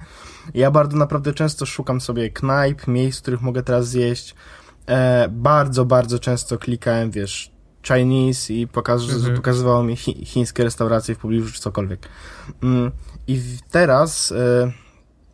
Ja 0.54 0.72
bardzo 0.72 0.98
naprawdę 0.98 1.34
często 1.34 1.66
szukam 1.66 2.02
sobie 2.02 2.30
knajp, 2.30 2.88
miejsc, 2.88 3.20
w 3.20 3.22
których 3.22 3.42
mogę 3.42 3.64
teraz 3.64 3.88
zjeść. 3.88 4.36
E, 4.88 5.28
bardzo, 5.30 5.86
bardzo 5.86 6.20
często 6.20 6.58
klikałem, 6.58 7.12
wiesz, 7.12 7.52
Chinese 7.88 8.54
i 8.54 8.68
pokaz 8.68 9.10
mhm. 9.10 9.36
pokazywało 9.36 9.84
mi 9.84 9.96
chi 9.96 10.26
chińskie 10.26 10.64
restauracje 10.64 11.16
w 11.16 11.18
pobliżu 11.18 11.52
czy 11.52 11.62
cokolwiek. 11.62 12.10
Mm, 12.64 12.92
I 13.28 13.42
teraz 13.72 14.32
e, 14.32 14.72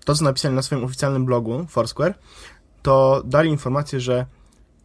to, 0.06 0.16
co 0.16 0.24
napisali 0.24 0.56
na 0.56 0.62
swoim 0.62 0.84
oficjalnym 0.84 1.26
blogu 1.26 1.66
Foursquare, 1.70 2.14
to 2.82 3.24
dali 3.26 3.50
informację, 3.50 4.00
że 4.00 4.26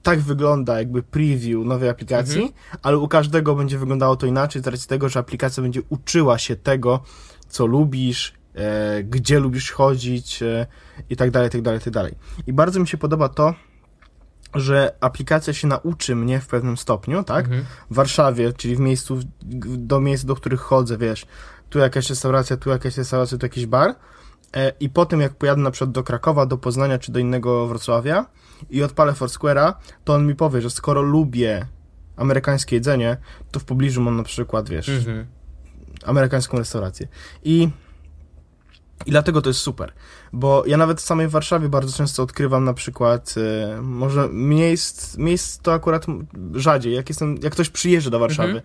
tak 0.02 0.20
wygląda 0.20 0.78
jakby 0.78 1.02
preview 1.02 1.64
nowej 1.64 1.88
aplikacji, 1.88 2.42
mhm. 2.42 2.60
ale 2.82 2.98
u 2.98 3.08
każdego 3.08 3.54
będzie 3.54 3.78
wyglądało 3.78 4.16
to 4.16 4.26
inaczej 4.26 4.62
z 4.62 4.66
racji 4.66 4.88
tego, 4.88 5.08
że 5.08 5.20
aplikacja 5.20 5.62
będzie 5.62 5.82
uczyła 5.88 6.38
się 6.38 6.56
tego, 6.56 7.00
co 7.48 7.66
lubisz, 7.66 8.34
e, 8.54 9.02
gdzie 9.02 9.40
lubisz 9.40 9.70
chodzić 9.70 10.42
e, 10.42 10.66
i 11.10 11.16
tak 11.16 11.30
dalej, 11.30 11.50
tak 11.50 11.62
dalej, 11.62 11.80
tak 11.80 11.92
dalej. 11.92 12.14
I 12.46 12.52
bardzo 12.52 12.80
mi 12.80 12.88
się 12.88 12.96
podoba 12.96 13.28
to, 13.28 13.54
że 14.54 14.94
aplikacja 15.00 15.52
się 15.52 15.68
nauczy 15.68 16.16
mnie 16.16 16.40
w 16.40 16.46
pewnym 16.46 16.76
stopniu, 16.76 17.22
tak? 17.22 17.44
Mhm. 17.44 17.64
W 17.90 17.94
Warszawie, 17.94 18.52
czyli 18.52 18.76
w 18.76 18.80
miejscu, 18.80 19.20
do 19.78 20.00
miejsc, 20.00 20.24
do 20.24 20.34
których 20.34 20.60
chodzę, 20.60 20.98
wiesz, 20.98 21.26
tu 21.70 21.78
jakaś 21.78 22.10
restauracja, 22.10 22.56
tu 22.56 22.70
jakaś 22.70 22.96
restauracja, 22.96 23.38
tu 23.38 23.46
jakiś 23.46 23.66
bar, 23.66 23.94
i 24.80 24.88
po 24.88 25.06
tym 25.06 25.20
jak 25.20 25.34
pojadę 25.34 25.62
na 25.62 25.70
przykład 25.70 25.92
do 25.92 26.02
Krakowa, 26.02 26.46
do 26.46 26.58
Poznania 26.58 26.98
czy 26.98 27.12
do 27.12 27.18
innego 27.18 27.66
Wrocławia 27.66 28.26
i 28.70 28.82
odpalę 28.82 29.12
Foursquare'a, 29.12 29.72
to 30.04 30.14
on 30.14 30.26
mi 30.26 30.34
powie, 30.34 30.60
że 30.60 30.70
skoro 30.70 31.02
lubię 31.02 31.66
amerykańskie 32.16 32.76
jedzenie, 32.76 33.16
to 33.50 33.60
w 33.60 33.64
pobliżu 33.64 34.02
mam 34.02 34.16
na 34.16 34.22
przykład, 34.22 34.68
wiesz, 34.68 34.88
mhm. 34.88 35.26
amerykańską 36.04 36.58
restaurację. 36.58 37.08
I 37.44 37.68
i 39.06 39.10
dlatego 39.10 39.42
to 39.42 39.50
jest 39.50 39.60
super, 39.60 39.92
bo 40.32 40.62
ja 40.66 40.76
nawet 40.76 41.00
w 41.00 41.04
samej 41.04 41.28
Warszawie 41.28 41.68
bardzo 41.68 41.96
często 41.96 42.22
odkrywam 42.22 42.64
na 42.64 42.74
przykład, 42.74 43.34
e, 43.36 43.82
może 43.82 44.28
miejsc, 44.32 45.16
miejsc 45.18 45.58
to 45.58 45.72
akurat 45.72 46.06
rzadziej, 46.54 46.94
jak 46.94 47.08
jestem, 47.08 47.38
jak 47.42 47.52
ktoś 47.52 47.70
przyjeżdża 47.70 48.10
do 48.10 48.18
Warszawy, 48.18 48.48
mhm. 48.48 48.64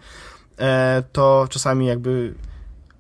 e, 0.58 1.04
to 1.12 1.48
czasami 1.50 1.86
jakby 1.86 2.34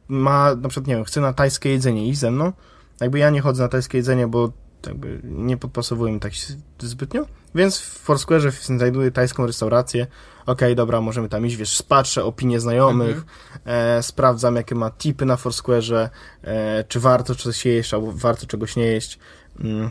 ma, 0.07 0.55
na 0.55 0.69
przykład, 0.69 0.87
nie 0.87 0.95
wiem, 0.95 1.03
chce 1.03 1.21
na 1.21 1.33
tajskie 1.33 1.69
jedzenie 1.69 2.07
iść 2.07 2.19
ze 2.19 2.31
mną, 2.31 2.53
jakby 3.01 3.19
ja 3.19 3.29
nie 3.29 3.41
chodzę 3.41 3.63
na 3.63 3.69
tajskie 3.69 3.97
jedzenie, 3.97 4.27
bo 4.27 4.51
jakby 4.87 5.19
nie 5.23 5.57
podpasowuję 5.57 6.13
mi 6.13 6.19
tak 6.19 6.33
zbytnio, 6.79 7.25
więc 7.55 7.79
w 7.79 7.99
Foursquare 7.99 8.51
znajduję 8.51 9.11
tajską 9.11 9.45
restaurację, 9.45 10.07
okej, 10.41 10.53
okay, 10.53 10.75
dobra, 10.75 11.01
możemy 11.01 11.29
tam 11.29 11.45
iść, 11.45 11.55
wiesz, 11.55 11.77
spatrzę 11.77 12.23
opinie 12.23 12.59
znajomych, 12.59 13.17
mhm. 13.17 13.27
e, 13.65 14.03
sprawdzam, 14.03 14.55
jakie 14.55 14.75
ma 14.75 14.91
tipy 14.91 15.25
na 15.25 15.37
Foursquare, 15.37 16.09
e, 16.43 16.83
czy 16.87 16.99
warto 16.99 17.35
coś 17.35 17.65
jeść, 17.65 17.93
albo 17.93 18.11
warto 18.11 18.47
czegoś 18.47 18.75
nie 18.75 18.85
jeść 18.85 19.19
mm. 19.59 19.89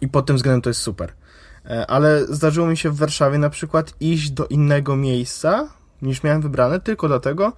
i 0.00 0.08
pod 0.08 0.26
tym 0.26 0.36
względem 0.36 0.62
to 0.62 0.70
jest 0.70 0.80
super. 0.80 1.12
E, 1.64 1.86
ale 1.86 2.26
zdarzyło 2.26 2.66
mi 2.66 2.76
się 2.76 2.90
w 2.90 2.96
Warszawie 2.96 3.38
na 3.38 3.50
przykład 3.50 3.94
iść 4.00 4.30
do 4.30 4.46
innego 4.46 4.96
miejsca, 4.96 5.68
niż 6.02 6.22
miałem 6.22 6.42
wybrane, 6.42 6.80
tylko 6.80 7.08
dlatego, 7.08 7.52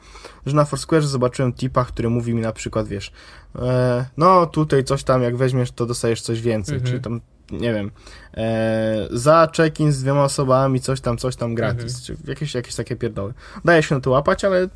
że 0.46 0.56
na 0.56 0.64
Foursquare 0.64 1.02
zobaczyłem 1.02 1.52
tipa, 1.52 1.84
który 1.84 2.10
mówi 2.10 2.34
mi 2.34 2.42
na 2.42 2.52
przykład, 2.52 2.88
wiesz, 2.88 3.12
e, 3.58 4.06
no 4.16 4.46
tutaj 4.46 4.84
coś 4.84 5.04
tam, 5.04 5.22
jak 5.22 5.36
weźmiesz, 5.36 5.72
to 5.72 5.86
dostajesz 5.86 6.22
coś 6.22 6.40
więcej, 6.40 6.74
mhm. 6.74 6.90
czyli 6.90 7.02
tam, 7.02 7.20
nie 7.50 7.74
wiem, 7.74 7.90
e, 8.34 9.08
za 9.10 9.48
check-in 9.56 9.92
z 9.92 10.02
dwiema 10.02 10.24
osobami, 10.24 10.80
coś 10.80 11.00
tam, 11.00 11.16
coś 11.16 11.36
tam 11.36 11.54
gratis, 11.54 11.98
mhm. 11.98 12.02
czy 12.04 12.30
jakieś, 12.30 12.54
jakieś 12.54 12.74
takie 12.74 12.96
pierdoły. 12.96 13.34
Daje 13.64 13.82
się 13.82 13.94
na 13.94 14.00
to 14.00 14.10
łapać, 14.10 14.44
ale 14.44 14.68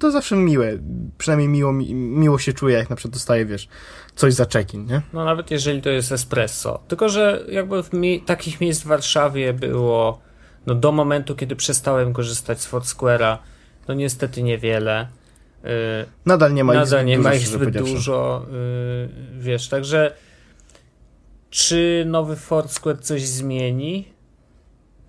to 0.00 0.10
zawsze 0.10 0.36
miłe, 0.36 0.78
przynajmniej 1.18 1.48
miło, 1.48 1.72
miło 1.94 2.38
się 2.38 2.52
czuje, 2.52 2.76
jak 2.76 2.90
na 2.90 2.96
przykład 2.96 3.14
dostaje, 3.14 3.46
wiesz, 3.46 3.68
coś 4.14 4.34
za 4.34 4.46
check-in, 4.46 4.86
nie? 4.86 5.02
No 5.12 5.24
nawet 5.24 5.50
jeżeli 5.50 5.82
to 5.82 5.90
jest 5.90 6.12
espresso. 6.12 6.80
Tylko, 6.88 7.08
że 7.08 7.44
jakby 7.48 7.82
w 7.82 7.92
mi 7.92 8.20
takich 8.20 8.60
miejsc 8.60 8.82
w 8.82 8.86
Warszawie 8.86 9.52
było 9.52 10.20
no 10.66 10.74
do 10.74 10.92
momentu, 10.92 11.36
kiedy 11.36 11.56
przestałem 11.56 12.12
korzystać 12.12 12.60
z 12.60 12.70
Foursquare'a, 12.70 13.36
no 13.88 13.94
niestety 13.94 14.42
niewiele. 14.42 15.08
Yy, 15.64 15.70
nadal 16.26 16.54
nie 16.54 16.64
ma 16.64 16.74
nadal 16.74 16.84
ich 16.84 16.88
zbyt, 16.88 17.06
nie 17.06 17.16
dużo, 17.16 17.28
ma 17.28 17.34
ich 17.34 17.46
zbyt 17.46 17.78
dużo, 17.78 18.46
yy, 18.50 19.08
wiesz, 19.38 19.68
także 19.68 20.12
czy 21.50 22.04
nowy 22.06 22.36
Foursquare 22.36 23.00
coś 23.00 23.26
zmieni? 23.26 24.08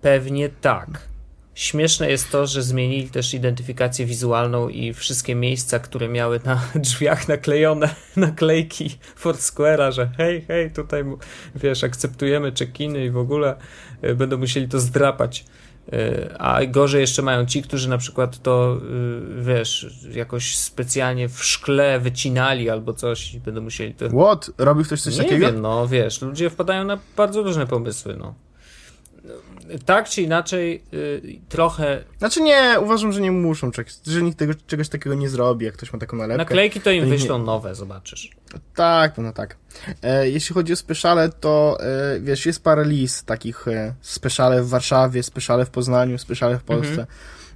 Pewnie 0.00 0.48
tak. 0.48 1.12
Śmieszne 1.54 2.10
jest 2.10 2.30
to, 2.30 2.46
że 2.46 2.62
zmienili 2.62 3.08
też 3.08 3.34
identyfikację 3.34 4.06
wizualną 4.06 4.68
i 4.68 4.92
wszystkie 4.94 5.34
miejsca, 5.34 5.78
które 5.78 6.08
miały 6.08 6.40
na 6.44 6.62
drzwiach 6.74 7.28
naklejone 7.28 7.94
naklejki 8.16 8.98
Foursquare'a, 9.22 9.92
że 9.92 10.10
hej, 10.16 10.44
hej, 10.48 10.70
tutaj 10.70 11.04
wiesz, 11.54 11.84
akceptujemy 11.84 12.52
check-iny 12.52 13.04
i 13.04 13.10
w 13.10 13.16
ogóle 13.16 13.56
y, 14.04 14.14
będą 14.14 14.38
musieli 14.38 14.68
to 14.68 14.80
zdrapać. 14.80 15.44
A 16.38 16.66
gorzej 16.66 17.00
jeszcze 17.00 17.22
mają 17.22 17.46
ci, 17.46 17.62
którzy 17.62 17.88
na 17.88 17.98
przykład 17.98 18.42
to, 18.42 18.76
y, 19.38 19.42
wiesz, 19.42 19.86
jakoś 20.10 20.56
specjalnie 20.56 21.28
w 21.28 21.44
szkle 21.44 22.00
wycinali 22.00 22.70
albo 22.70 22.92
coś 22.92 23.34
i 23.34 23.40
będą 23.40 23.60
musieli 23.60 23.94
to... 23.94 24.08
What? 24.08 24.50
Robił 24.58 24.84
ktoś 24.84 25.02
coś 25.02 25.16
Nie 25.16 25.22
takiego? 25.22 25.46
wiem, 25.46 25.60
no 25.60 25.88
wiesz, 25.88 26.22
ludzie 26.22 26.50
wpadają 26.50 26.84
na 26.84 26.98
bardzo 27.16 27.42
różne 27.42 27.66
pomysły, 27.66 28.16
no 28.18 28.34
tak 29.86 30.08
czy 30.08 30.22
inaczej, 30.22 30.84
y, 30.94 31.40
trochę. 31.48 32.04
Znaczy 32.18 32.40
nie, 32.40 32.76
uważam, 32.80 33.12
że 33.12 33.20
nie 33.20 33.32
muszą, 33.32 33.70
że 34.06 34.22
nikt 34.22 34.38
tego, 34.38 34.52
czegoś 34.66 34.88
takiego 34.88 35.14
nie 35.14 35.28
zrobi, 35.28 35.66
jak 35.66 35.74
ktoś 35.74 35.92
ma 35.92 35.98
taką 35.98 36.16
nalepkę. 36.16 36.38
Naklejki 36.38 36.80
to 36.80 36.90
im 36.90 37.04
to 37.04 37.10
wyślą 37.10 37.38
nie... 37.38 37.44
nowe, 37.44 37.74
zobaczysz. 37.74 38.30
Tak, 38.74 39.18
no 39.18 39.32
tak. 39.32 39.56
E, 40.02 40.28
jeśli 40.28 40.54
chodzi 40.54 40.72
o 40.72 40.76
speciale, 40.76 41.28
to 41.28 41.78
e, 41.80 42.20
wiesz, 42.20 42.46
jest 42.46 42.64
parę 42.64 42.84
list 42.84 43.26
takich 43.26 43.68
e, 43.68 43.94
speciale 44.00 44.62
w 44.62 44.68
Warszawie, 44.68 45.22
speciale 45.22 45.64
w 45.64 45.70
Poznaniu, 45.70 46.18
speciale 46.18 46.58
w 46.58 46.62
Polsce. 46.62 46.90
Mhm. 46.90 47.06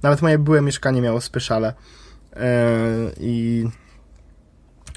Nawet 0.03 0.21
moje 0.21 0.39
byłe 0.39 0.61
mieszkanie 0.61 1.01
miało 1.01 1.21
speciale. 1.21 1.73
E, 2.35 2.77
I 3.19 3.65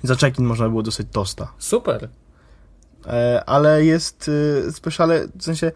za 0.03 0.17
check-in 0.17 0.45
można 0.45 0.69
było 0.69 0.83
dostać 0.83 1.07
tosta. 1.13 1.53
Super. 1.59 2.09
E, 3.07 3.43
ale 3.47 3.85
jest 3.85 4.31
e, 4.69 4.73
speciale, 4.73 5.29
w 5.39 5.45
sensie 5.45 5.73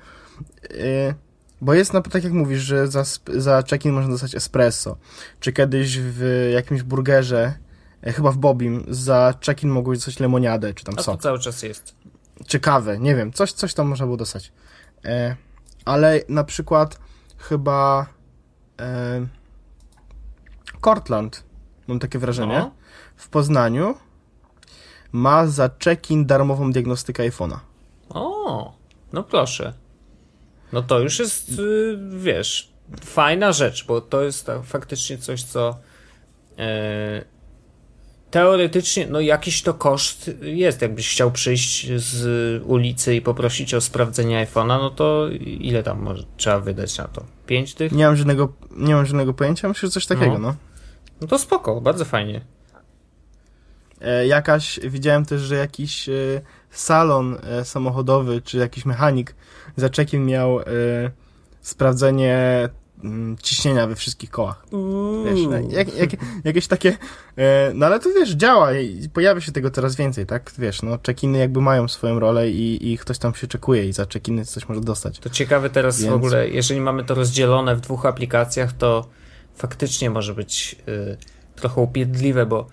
bo 1.61 1.75
jest, 1.75 1.93
no, 1.93 2.03
tak 2.03 2.25
jak 2.25 2.33
mówisz, 2.33 2.63
że 2.63 2.89
za, 2.89 3.05
za 3.35 3.63
check-in 3.63 3.93
można 3.93 4.11
dostać 4.11 4.35
espresso. 4.35 4.97
Czy 5.41 5.53
kiedyś 5.53 5.99
w 5.99 6.51
jakimś 6.55 6.83
burgerze, 6.83 7.55
e, 8.03 8.13
chyba 8.13 8.31
w 8.31 8.37
Bobim, 8.37 8.85
za 8.89 9.35
check-in 9.47 9.71
mogłeś 9.71 9.99
dostać 9.99 10.21
lemoniadę, 10.21 10.75
czy 10.75 10.85
tam 10.85 10.95
A 10.99 11.03
sok. 11.03 11.17
to 11.17 11.23
cały 11.23 11.39
czas 11.39 11.63
jest. 11.63 11.95
Czy 12.47 12.61
kawę, 12.61 12.99
nie 12.99 13.17
wiem, 13.17 13.33
coś, 13.33 13.53
coś 13.53 13.75
tam 13.75 13.89
można 13.89 14.07
było 14.07 14.17
dostać. 14.17 14.53
E, 15.05 15.37
ale 15.85 16.21
na 16.29 16.45
przykład 16.45 16.99
chyba 17.37 18.07
e, 18.81 19.27
Cortland, 20.85 21.45
mam 21.87 21.99
takie 21.99 22.19
wrażenie, 22.19 22.59
no. 22.59 22.71
w 23.17 23.29
Poznaniu 23.29 23.95
ma 25.13 25.47
za 25.47 25.71
check-in 25.85 26.27
darmową 26.27 26.73
diagnostykę 26.73 27.31
iPhone'a. 27.31 27.59
O, 28.09 28.73
no 29.13 29.23
proszę. 29.23 29.84
No 30.75 30.83
to 30.83 31.01
już 31.01 31.19
jest, 31.19 31.59
y, 31.59 31.99
wiesz, 32.11 32.73
fajna 33.05 33.53
rzecz, 33.53 33.87
bo 33.87 34.01
to 34.01 34.23
jest 34.23 34.47
faktycznie 34.65 35.19
coś, 35.19 35.43
co 35.43 35.79
e, 36.59 37.25
teoretycznie, 38.31 39.07
no 39.07 39.21
jakiś 39.21 39.63
to 39.63 39.75
koszt 39.75 40.31
jest. 40.43 40.83
Jakbyś 40.83 41.11
chciał 41.11 41.33
przyjść 41.33 41.93
z 41.97 42.63
ulicy 42.67 43.15
i 43.15 43.21
poprosić 43.21 43.75
o 43.75 43.81
sprawdzenie 43.81 44.47
iPhone'a, 44.47 44.79
no 44.79 44.91
to 44.91 45.29
ile 45.41 45.83
tam 45.83 46.03
może 46.03 46.25
trzeba 46.37 46.61
wydać 46.61 46.99
na 46.99 47.09
to? 47.09 47.25
Pięć 47.47 47.75
tych? 47.75 47.93
Nie 47.93 48.07
mam 48.07 48.17
żadnego, 48.17 48.53
nie 48.77 48.95
mam 48.95 49.07
żadnego 49.07 49.35
pojęcia, 49.35 49.69
myślę, 49.69 49.89
że 49.89 49.93
coś 49.93 50.07
takiego, 50.07 50.39
no. 50.39 50.39
No, 50.39 50.55
no 51.21 51.27
to 51.27 51.39
spoko, 51.39 51.81
bardzo 51.81 52.05
fajnie. 52.05 52.41
E, 54.01 54.27
jakaś, 54.27 54.81
widziałem 54.83 55.25
też, 55.25 55.43
że 55.43 55.55
jakiś 55.55 56.09
e, 56.09 56.13
salon 56.75 57.39
e, 57.43 57.65
samochodowy, 57.65 58.43
czy 58.43 58.59
jakiś 58.59 58.85
mechanik 58.85 59.35
za 59.77 59.91
czekiem 59.91 60.27
miał 60.27 60.61
sprawdzenie 61.61 62.69
mm, 63.05 63.37
ciśnienia 63.43 63.87
we 63.87 63.95
wszystkich 63.95 64.31
kołach. 64.31 64.67
Wiesz, 65.25 65.41
jak, 65.71 65.97
jak, 65.97 66.11
jakieś 66.45 66.67
takie, 66.67 66.97
no 67.75 67.87
ale 67.87 68.01
to 68.01 68.11
wiesz, 68.11 68.31
działa 68.31 68.73
i 68.73 69.09
pojawia 69.09 69.41
się 69.41 69.53
tego 69.53 69.71
coraz 69.71 69.97
więcej, 69.97 70.27
tak? 70.27 70.53
Wiesz, 70.59 70.83
no 70.83 70.99
czekiny 70.99 71.39
jakby 71.39 71.61
mają 71.61 71.89
swoją 71.89 72.21
rolę 72.21 72.51
i, 72.51 72.93
i 72.93 72.99
ktoś 72.99 73.19
tam 73.19 73.35
się 73.35 73.47
czekuje 73.47 73.89
i 73.89 73.93
za 73.93 74.07
czekiny 74.07 74.45
coś 74.45 74.69
może 74.69 74.81
dostać. 74.81 75.19
To 75.19 75.31
ciekawe 75.31 75.71
teraz 75.71 76.01
Więc... 76.01 76.13
w 76.13 76.15
ogóle, 76.15 76.49
jeżeli 76.49 76.81
mamy 76.81 77.05
to 77.05 77.15
rozdzielone 77.15 77.77
w 77.77 77.81
dwóch 77.81 78.07
aplikacjach, 78.07 78.73
to 78.73 79.07
faktycznie 79.57 80.11
może 80.11 80.35
być 80.35 80.77
y, 80.89 81.17
trochę 81.57 81.81
upierdliwe, 81.81 82.47
bo 82.47 82.67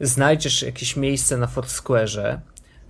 znajdziesz 0.00 0.62
jakieś 0.62 0.96
miejsce 0.96 1.36
na 1.36 1.46
Foursquare'ze, 1.46 2.38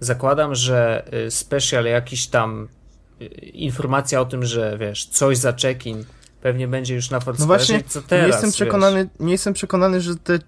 zakładam, 0.00 0.54
że 0.54 1.08
y, 1.26 1.30
special 1.30 1.84
jakiś 1.84 2.26
tam 2.26 2.68
y, 3.22 3.24
informacja 3.52 4.20
o 4.20 4.24
tym, 4.24 4.44
że 4.44 4.78
wiesz, 4.80 5.06
coś 5.06 5.38
za 5.38 5.52
check-in 5.52 6.04
pewnie 6.40 6.68
będzie 6.68 6.94
już 6.94 7.10
na 7.10 7.18
Foursquare'ze, 7.18 7.40
no 7.40 7.46
właśnie, 7.46 7.82
co 7.82 8.02
teraz, 8.02 8.26
nie 8.26 8.32
jestem 8.32 8.52
przekonany, 8.52 9.08
nie 9.20 9.32
jestem 9.32 9.54
przekonany, 9.54 10.00
że 10.00 10.16
te 10.16 10.38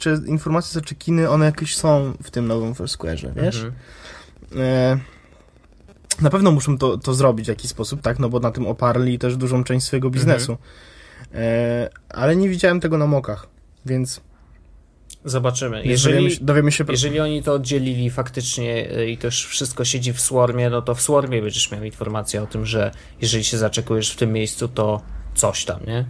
że 0.00 0.18
informacje 0.26 0.72
za 0.72 0.80
check-iny, 0.80 1.30
one 1.30 1.46
jakieś 1.46 1.76
są 1.76 2.12
w 2.22 2.30
tym 2.30 2.46
nowym 2.46 2.74
Foursquare'ze, 2.74 3.34
wiesz? 3.34 3.56
Mhm. 3.56 3.74
E, 4.56 4.98
na 6.20 6.30
pewno 6.30 6.52
muszą 6.52 6.78
to, 6.78 6.98
to 6.98 7.14
zrobić 7.14 7.46
w 7.46 7.48
jakiś 7.48 7.70
sposób, 7.70 8.02
tak? 8.02 8.18
No 8.18 8.28
bo 8.28 8.40
na 8.40 8.50
tym 8.50 8.66
oparli 8.66 9.18
też 9.18 9.36
dużą 9.36 9.64
część 9.64 9.86
swojego 9.86 10.10
biznesu. 10.10 10.52
Mhm. 10.52 10.70
E, 11.34 11.90
ale 12.08 12.36
nie 12.36 12.48
widziałem 12.48 12.80
tego 12.80 12.98
na 12.98 13.06
mokach, 13.06 13.46
więc 13.86 14.20
Zobaczymy. 15.24 15.82
Jeżeli, 15.84 16.14
dowiemy 16.16 16.30
się, 16.30 16.44
dowiemy 16.44 16.72
się... 16.72 16.84
jeżeli 16.88 17.20
oni 17.20 17.42
to 17.42 17.52
oddzielili 17.52 18.10
faktycznie 18.10 18.98
y, 18.98 19.10
i 19.10 19.18
też 19.18 19.46
wszystko 19.46 19.84
siedzi 19.84 20.12
w 20.12 20.20
Swarmie, 20.20 20.70
no 20.70 20.82
to 20.82 20.94
w 20.94 21.02
Swarmie 21.02 21.42
będziesz 21.42 21.70
miał 21.70 21.84
informację 21.84 22.42
o 22.42 22.46
tym, 22.46 22.66
że 22.66 22.90
jeżeli 23.20 23.44
się 23.44 23.58
zaczekujesz 23.58 24.10
w 24.10 24.16
tym 24.16 24.32
miejscu, 24.32 24.68
to 24.68 25.02
coś 25.34 25.64
tam, 25.64 25.80
nie? 25.86 26.04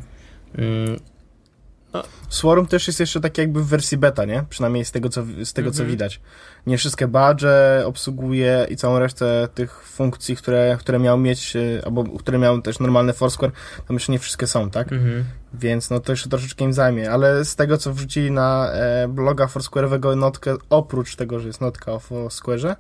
Swarm 2.29 2.67
też 2.67 2.87
jest 2.87 3.01
jeszcze 3.01 3.21
tak 3.21 3.39
jakby 3.39 3.63
w 3.63 3.67
wersji 3.67 3.99
beta, 3.99 4.25
nie? 4.25 4.45
Przynajmniej 4.49 4.85
z 4.85 4.93
tego, 4.93 5.09
co, 5.09 5.23
z 5.45 5.53
tego, 5.53 5.71
co 5.71 5.83
mhm. 5.83 5.91
widać. 5.91 6.21
Nie 6.67 6.79
wszystkie 6.79 7.09
badge 7.09 7.45
obsługuje 7.85 8.67
i 8.71 8.77
całą 8.77 8.99
resztę 8.99 9.49
tych 9.55 9.83
funkcji, 9.83 10.37
które, 10.37 10.77
które 10.81 10.99
miał 10.99 11.19
mieć, 11.19 11.57
y, 11.57 11.83
albo 11.85 12.05
które 12.05 12.39
miał 12.39 12.63
też 12.63 12.79
normalny 12.79 13.13
Foursquare, 13.13 13.53
tam 13.89 13.95
jeszcze 13.95 14.13
nie 14.13 14.19
wszystkie 14.19 14.47
są, 14.47 14.71
tak? 14.71 14.93
Mhm. 14.93 15.25
Więc 15.55 15.91
no 15.91 16.01
to 16.01 16.13
jeszcze 16.13 16.29
troszeczkę 16.29 16.65
im 16.65 16.73
zajmie, 16.73 17.11
ale 17.11 17.45
z 17.45 17.57
tego, 17.57 17.79
co 17.79 17.93
wrzucili 17.93 18.31
na 18.31 18.71
e, 18.73 19.09
bloga 19.09 19.47
Foursquare'owego 19.47 20.17
notkę, 20.17 20.57
oprócz 20.71 21.17
tego, 21.17 21.41
że 21.41 21.47
jest 21.47 21.61
notka 21.61 21.93
o 21.93 21.99
Foursquare'ze, 21.99 22.77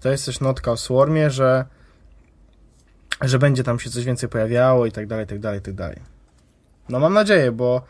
to 0.00 0.08
jest 0.08 0.26
też 0.26 0.40
notka 0.40 0.72
o 0.72 0.76
Swarmie, 0.76 1.30
że 1.30 1.64
że 3.22 3.38
będzie 3.38 3.64
tam 3.64 3.78
się 3.78 3.90
coś 3.90 4.04
więcej 4.04 4.28
pojawiało 4.28 4.86
i 4.86 4.92
tak 4.92 5.06
dalej, 5.06 5.24
i 5.24 5.28
tak 5.28 5.38
dalej, 5.38 5.58
i 5.58 5.62
tak 5.62 5.74
dalej. 5.74 6.00
No 6.88 7.00
mam 7.00 7.12
nadzieję, 7.12 7.52
bo 7.52 7.82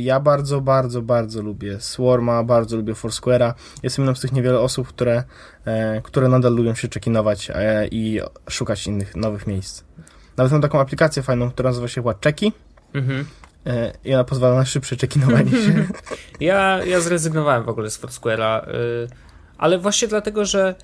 ja 0.00 0.20
bardzo, 0.20 0.60
bardzo, 0.60 1.02
bardzo 1.02 1.42
lubię 1.42 1.80
Swarma, 1.80 2.44
bardzo 2.44 2.76
lubię 2.76 2.94
Foursquare'a. 2.94 3.54
Jestem 3.82 4.04
jedną 4.04 4.14
z 4.14 4.20
tych 4.20 4.32
niewiele 4.32 4.60
osób, 4.60 4.88
które, 4.88 5.24
e, 5.64 6.00
które 6.02 6.28
nadal 6.28 6.54
lubią 6.54 6.74
się 6.74 6.88
czekinować 6.88 7.50
e, 7.54 7.88
i 7.88 8.20
szukać 8.50 8.86
innych, 8.86 9.16
nowych 9.16 9.46
miejsc. 9.46 9.84
Nawet 10.36 10.52
mam 10.52 10.62
taką 10.62 10.80
aplikację 10.80 11.22
fajną, 11.22 11.50
która 11.50 11.70
nazywa 11.70 11.88
się 11.88 11.94
chyba 11.94 12.14
Czeki. 12.14 12.52
Mhm. 12.94 13.26
E, 13.66 13.92
I 14.04 14.14
ona 14.14 14.24
pozwala 14.24 14.54
na 14.56 14.64
szybsze 14.64 14.96
czekinowanie 14.96 15.50
się. 15.50 15.86
ja, 16.40 16.84
ja 16.84 17.00
zrezygnowałem 17.00 17.64
w 17.64 17.68
ogóle 17.68 17.90
z 17.90 18.00
Foursquare'a, 18.00 18.60
ale 19.58 19.78
właśnie 19.78 20.08
dlatego, 20.08 20.44
że 20.44 20.74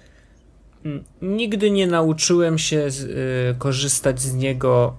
nigdy 1.23 1.71
nie 1.71 1.87
nauczyłem 1.87 2.59
się 2.59 2.89
korzystać 3.59 4.21
z 4.21 4.35
niego 4.35 4.97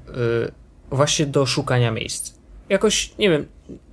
właśnie 0.92 1.26
do 1.26 1.46
szukania 1.46 1.92
miejsc. 1.92 2.39
Jakoś, 2.70 3.18
nie 3.18 3.30
wiem, 3.30 3.46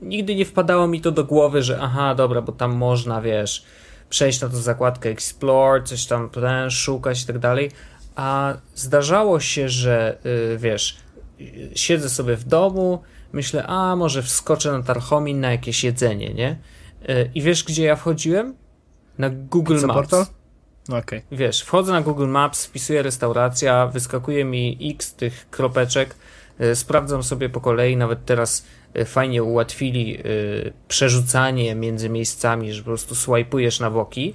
nigdy 0.02 0.34
nie 0.34 0.44
wpadało 0.44 0.86
mi 0.86 1.00
to 1.00 1.12
do 1.12 1.24
głowy, 1.24 1.62
że 1.62 1.78
aha, 1.82 2.14
dobra, 2.14 2.42
bo 2.42 2.52
tam 2.52 2.72
można, 2.72 3.22
wiesz, 3.22 3.64
przejść 4.10 4.40
na 4.40 4.48
tą 4.48 4.56
zakładkę 4.56 5.08
Explore, 5.08 5.82
coś 5.82 6.06
tam 6.06 6.30
ten, 6.30 6.70
szukać 6.70 7.22
i 7.22 7.26
tak 7.26 7.38
dalej, 7.38 7.70
a 8.16 8.54
zdarzało 8.74 9.40
się, 9.40 9.68
że 9.68 10.18
wiesz, 10.56 10.96
siedzę 11.74 12.08
sobie 12.08 12.36
w 12.36 12.44
domu, 12.44 13.02
myślę, 13.32 13.66
a 13.66 13.96
może 13.96 14.22
wskoczę 14.22 14.72
na 14.72 14.82
Tarchomin 14.82 15.40
na 15.40 15.52
jakieś 15.52 15.84
jedzenie, 15.84 16.34
nie? 16.34 16.58
E, 17.08 17.26
I 17.34 17.42
wiesz, 17.42 17.64
gdzie 17.64 17.84
ja 17.84 17.96
wchodziłem? 17.96 18.54
Na 19.18 19.30
Google 19.30 19.86
Maps. 19.86 20.10
No, 20.88 20.96
okay. 20.96 21.22
Wiesz, 21.32 21.62
wchodzę 21.62 21.92
na 21.92 22.00
Google 22.00 22.26
Maps, 22.26 22.66
wpisuję 22.66 23.02
restauracja, 23.02 23.86
wyskakuje 23.86 24.44
mi 24.44 24.78
x 24.94 25.14
tych 25.14 25.50
kropeczek, 25.50 26.14
sprawdzam 26.74 27.22
sobie 27.22 27.48
po 27.48 27.60
kolei, 27.60 27.96
nawet 27.96 28.24
teraz 28.24 28.66
e, 28.94 29.04
fajnie 29.04 29.42
ułatwili 29.42 30.18
przerzucanie 30.88 31.74
między 31.74 32.08
miejscami, 32.08 32.72
że 32.72 32.82
po 32.82 32.86
prostu 32.86 33.14
swajpujesz 33.14 33.80
na 33.80 33.90
boki, 33.90 34.34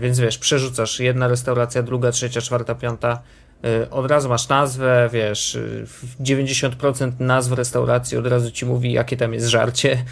więc 0.00 0.20
wiesz, 0.20 0.38
przerzucasz 0.38 1.00
jedna 1.00 1.28
restauracja, 1.28 1.82
druga, 1.82 2.12
trzecia, 2.12 2.40
czwarta, 2.40 2.74
piąta, 2.74 3.22
od 3.90 4.10
razu 4.10 4.28
masz 4.28 4.48
nazwę, 4.48 5.08
wiesz, 5.12 5.58
90% 6.20 7.08
y, 7.08 7.12
nazw 7.24 7.52
restauracji 7.52 8.18
od 8.18 8.26
razu 8.26 8.50
ci 8.50 8.66
mówi, 8.66 8.92
jakie 8.92 9.16
tam 9.16 9.34
jest 9.34 9.46
żarcie. 9.46 10.04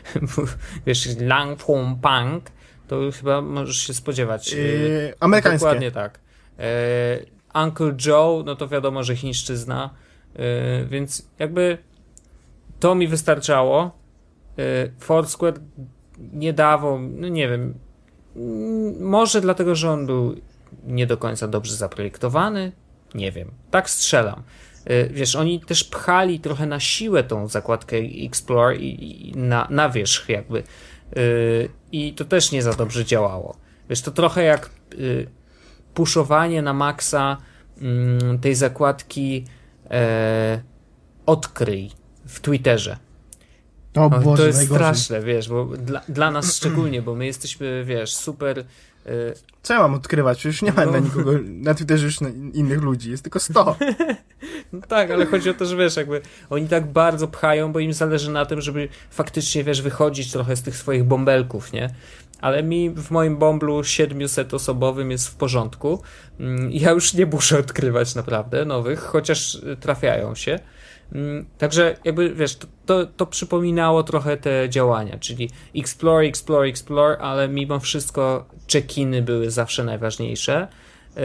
wiesz, 0.86 1.08
Lang 1.20 1.62
Fong 1.62 2.00
Pang, 2.00 2.50
to 2.88 3.00
chyba 3.18 3.40
możesz 3.40 3.76
się 3.76 3.94
spodziewać. 3.94 4.52
Yy, 4.52 5.14
amerykańskie. 5.20 5.58
Dokładnie 5.58 5.90
tak. 5.90 6.20
Uncle 7.54 7.94
Joe, 8.06 8.42
no 8.46 8.56
to 8.56 8.68
wiadomo, 8.68 9.02
że 9.02 9.16
chińszczyzna. 9.16 9.90
Więc 10.88 11.28
jakby 11.38 11.78
to 12.80 12.94
mi 12.94 13.08
wystarczało. 13.08 13.98
Foursquare 14.98 15.54
nie 16.32 16.52
dawał, 16.52 17.00
no 17.00 17.28
nie 17.28 17.48
wiem, 17.48 17.74
może 19.00 19.40
dlatego, 19.40 19.74
że 19.74 19.90
on 19.90 20.06
był 20.06 20.36
nie 20.84 21.06
do 21.06 21.16
końca 21.16 21.48
dobrze 21.48 21.74
zaprojektowany, 21.74 22.72
nie 23.14 23.32
wiem, 23.32 23.50
tak 23.70 23.90
strzelam. 23.90 24.42
Wiesz, 25.10 25.36
oni 25.36 25.60
też 25.60 25.84
pchali 25.84 26.40
trochę 26.40 26.66
na 26.66 26.80
siłę 26.80 27.24
tą 27.24 27.48
zakładkę 27.48 27.96
Explore 27.96 28.76
i, 28.76 29.28
i 29.28 29.36
na, 29.36 29.66
na 29.70 29.90
wierzch 29.90 30.28
jakby. 30.28 30.62
I 31.92 32.12
to 32.12 32.24
też 32.24 32.52
nie 32.52 32.62
za 32.62 32.72
dobrze 32.72 33.04
działało. 33.04 33.56
Wiesz, 33.90 34.02
to 34.02 34.10
trochę 34.10 34.42
jak 34.42 34.70
puszowanie 35.94 36.62
na 36.62 36.72
maksa 36.72 37.36
mm, 37.80 38.38
tej 38.38 38.54
zakładki 38.54 39.44
e, 39.90 40.62
odkryj 41.26 41.90
w 42.26 42.40
Twitterze. 42.40 42.96
O, 43.96 44.04
o 44.04 44.10
Boże, 44.10 44.42
to 44.42 44.46
jest 44.46 44.58
najgorzej. 44.58 44.84
straszne, 44.84 45.20
wiesz, 45.22 45.48
bo 45.48 45.64
dla, 45.64 46.00
dla 46.08 46.30
nas 46.30 46.54
szczególnie, 46.56 47.02
bo 47.02 47.14
my 47.14 47.26
jesteśmy, 47.26 47.84
wiesz, 47.84 48.14
super. 48.14 48.58
E, 48.58 49.12
Co 49.62 49.74
ja 49.74 49.80
mam 49.80 49.94
odkrywać? 49.94 50.38
Przecież 50.38 50.62
nie 50.62 50.72
ma 50.72 50.84
No. 50.84 50.92
na 50.92 50.98
nikogo, 50.98 51.32
na 51.44 51.74
Twitterze 51.74 52.04
już 52.06 52.18
innych 52.52 52.82
ludzi, 52.82 53.10
jest 53.10 53.22
tylko 53.22 53.40
100. 53.40 53.76
no 54.72 54.80
tak, 54.88 55.10
ale 55.10 55.26
chodzi 55.26 55.50
o 55.50 55.54
to, 55.54 55.66
że 55.66 55.76
wiesz, 55.76 55.96
jakby 55.96 56.20
oni 56.50 56.68
tak 56.68 56.86
bardzo 56.92 57.28
pchają, 57.28 57.72
bo 57.72 57.78
im 57.78 57.92
zależy 57.92 58.30
na 58.30 58.46
tym, 58.46 58.60
żeby 58.60 58.88
faktycznie, 59.10 59.64
wiesz, 59.64 59.82
wychodzić 59.82 60.32
trochę 60.32 60.56
z 60.56 60.62
tych 60.62 60.76
swoich 60.76 61.04
bąbelków, 61.04 61.72
nie? 61.72 61.90
Ale 62.40 62.62
mi 62.62 62.90
w 62.90 63.10
moim 63.10 63.36
bomblu 63.36 63.80
700-osobowym 63.80 65.10
jest 65.10 65.28
w 65.28 65.34
porządku. 65.34 66.02
Mm, 66.40 66.70
Ja 66.72 66.90
już 66.90 67.14
nie 67.14 67.26
muszę 67.26 67.58
odkrywać 67.58 68.14
naprawdę 68.14 68.64
nowych, 68.64 69.00
chociaż 69.00 69.58
trafiają 69.80 70.34
się. 70.34 70.58
Mm, 71.12 71.46
Także 71.58 71.96
jakby 72.04 72.34
wiesz, 72.34 72.56
to, 72.56 72.66
to, 72.86 73.06
to 73.06 73.26
przypominało 73.26 74.02
trochę 74.02 74.36
te 74.36 74.68
działania, 74.68 75.18
czyli 75.18 75.50
explore, 75.76 76.26
explore, 76.26 76.68
explore, 76.68 77.18
ale 77.18 77.48
mimo 77.48 77.80
wszystko 77.80 78.46
check-iny 78.72 79.22
były 79.22 79.50
zawsze 79.50 79.84
najważniejsze. 79.84 80.68
Yy, 81.16 81.22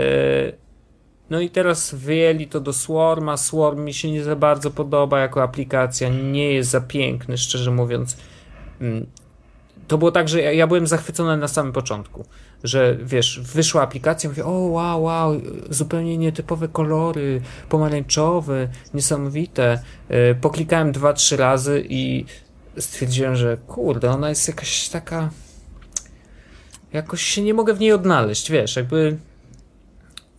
No 1.30 1.40
i 1.40 1.50
teraz 1.50 1.96
wyjęli 1.96 2.48
to 2.48 2.60
do 2.60 2.74
Swarma. 2.74 3.38
Swarm 3.38 3.84
mi 3.84 3.94
się 3.94 4.12
nie 4.12 4.24
za 4.24 4.36
bardzo 4.36 4.72
podoba 4.72 5.20
jako 5.20 5.44
aplikacja, 5.44 6.10
nie 6.10 6.54
jest 6.54 6.70
za 6.70 6.82
piękny, 6.82 7.38
szczerze 7.38 7.72
mówiąc. 7.72 8.18
To 9.88 9.98
było 9.98 10.12
tak, 10.12 10.30
że 10.30 10.42
ja, 10.42 10.52
ja 10.52 10.68
byłem 10.68 10.88
zachwycony 10.88 11.38
na 11.38 11.48
samym 11.48 11.74
początku, 11.74 12.26
że 12.64 12.98
wiesz, 13.04 13.40
wyszła 13.40 13.82
aplikacja, 13.82 14.30
mówię, 14.30 14.46
o 14.46 14.52
wow, 14.52 15.04
wow, 15.04 15.42
zupełnie 15.70 16.18
nietypowe 16.18 16.68
kolory, 16.68 17.42
pomarańczowe, 17.70 18.68
niesamowite. 18.94 19.80
Yy, 20.10 20.36
Poklikałem 20.42 20.92
dwa, 20.92 21.14
trzy 21.14 21.38
razy 21.38 21.86
i 21.90 22.26
stwierdziłem, 22.78 23.36
że 23.36 23.58
kurde, 23.58 24.12
ona 24.12 24.30
jest 24.30 24.48
jakaś 24.48 24.90
taka 24.90 25.30
jakoś 26.96 27.22
się 27.22 27.42
nie 27.42 27.54
mogę 27.54 27.74
w 27.74 27.80
niej 27.80 27.92
odnaleźć, 27.92 28.52
wiesz, 28.52 28.76
jakby 28.76 29.18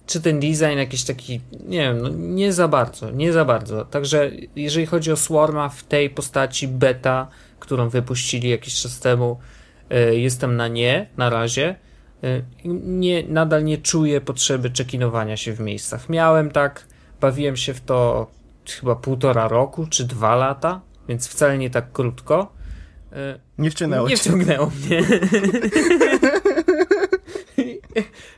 czy 0.06 0.20
ten 0.20 0.40
design 0.40 0.78
jakiś 0.78 1.04
taki, 1.04 1.40
nie 1.68 1.78
wiem, 1.78 2.02
no 2.02 2.08
nie 2.08 2.52
za 2.52 2.68
bardzo, 2.68 3.10
nie 3.10 3.32
za 3.32 3.44
bardzo. 3.44 3.84
Także 3.84 4.30
jeżeli 4.56 4.86
chodzi 4.86 5.12
o 5.12 5.16
Swarma 5.16 5.68
w 5.68 5.82
tej 5.82 6.10
postaci 6.10 6.68
beta, 6.68 7.28
którą 7.58 7.88
wypuścili 7.88 8.48
jakiś 8.50 8.82
czas 8.82 9.00
temu, 9.00 9.38
y, 9.92 10.18
jestem 10.18 10.56
na 10.56 10.68
nie 10.68 11.08
na 11.16 11.30
razie. 11.30 11.76
Y, 12.24 12.44
Nie, 12.64 13.22
nadal 13.22 13.64
nie 13.64 13.78
czuję 13.78 14.20
potrzeby 14.20 14.70
czekinowania 14.70 15.36
się 15.36 15.52
w 15.52 15.60
miejscach. 15.60 16.08
Miałem 16.08 16.50
tak, 16.50 16.86
bawiłem 17.20 17.56
się 17.56 17.74
w 17.74 17.80
to 17.80 18.30
chyba 18.80 18.96
półtora 18.96 19.48
roku 19.48 19.86
czy 19.90 20.04
dwa 20.04 20.36
lata, 20.36 20.80
więc 21.08 21.28
wcale 21.28 21.58
nie 21.58 21.70
tak 21.70 21.92
krótko. 21.92 22.52
Y, 23.12 23.40
Nie 23.58 23.70
wciągnęło 23.70 24.08
nie 24.08 24.16
wciągnęło 24.16 24.66
mnie. 24.66 25.02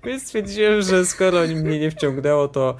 Więc 0.04 0.22
stwierdziłem, 0.22 0.82
że 0.82 1.06
skoro 1.06 1.40
mnie 1.40 1.80
nie 1.80 1.90
wciągnęło, 1.90 2.48
to 2.48 2.76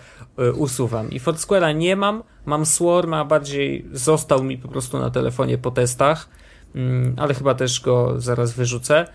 usuwam. 0.55 1.11
I 1.11 1.21
Foursquare'a 1.21 1.77
nie 1.77 1.97
mam, 1.97 2.23
mam 2.49 2.67
Swarma, 2.67 3.25
bardziej 3.25 3.85
został 3.93 4.45
mi 4.45 4.59
po 4.59 4.69
prostu 4.69 4.99
na 4.99 5.11
telefonie 5.11 5.59
po 5.59 5.71
testach, 5.71 6.29
mm, 6.75 7.15
ale 7.17 7.35
chyba 7.35 7.55
też 7.55 7.81
go 7.81 8.21
zaraz 8.21 8.53
wyrzucę. 8.53 9.07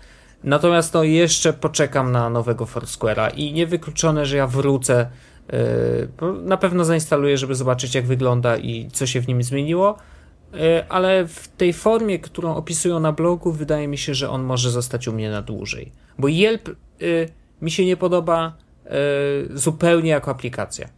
Natomiast 0.44 0.94
no 0.94 1.02
jeszcze 1.02 1.52
poczekam 1.52 2.12
na 2.12 2.30
nowego 2.30 2.64
Foursquare'a 2.64 3.30
i 3.36 3.52
niewykluczone, 3.52 4.26
że 4.26 4.36
ja 4.36 4.46
wrócę. 4.46 5.06
y, 5.52 6.08
Na 6.44 6.56
pewno 6.56 6.84
zainstaluję, 6.84 7.38
żeby 7.38 7.54
zobaczyć 7.54 7.94
jak 7.94 8.06
wygląda 8.06 8.56
i 8.56 8.88
co 8.92 9.06
się 9.06 9.20
w 9.20 9.28
nim 9.28 9.42
zmieniło. 9.42 9.96
Y, 10.54 10.88
ale 10.88 11.26
w 11.26 11.48
tej 11.48 11.72
formie, 11.72 12.18
którą 12.18 12.54
opisują 12.54 13.00
na 13.00 13.12
blogu, 13.12 13.52
wydaje 13.52 13.88
mi 13.88 13.98
się, 13.98 14.14
że 14.14 14.30
on 14.30 14.42
może 14.42 14.70
zostać 14.70 15.08
u 15.08 15.12
mnie 15.12 15.30
na 15.30 15.42
dłużej. 15.42 15.92
Bo 16.18 16.28
Yelp 16.28 16.68
y, 17.02 17.28
mi 17.62 17.70
się 17.70 17.86
nie 17.86 17.96
podoba 17.96 18.56
zupełnie 19.54 20.10
jako 20.10 20.30
aplikacja. 20.30 20.88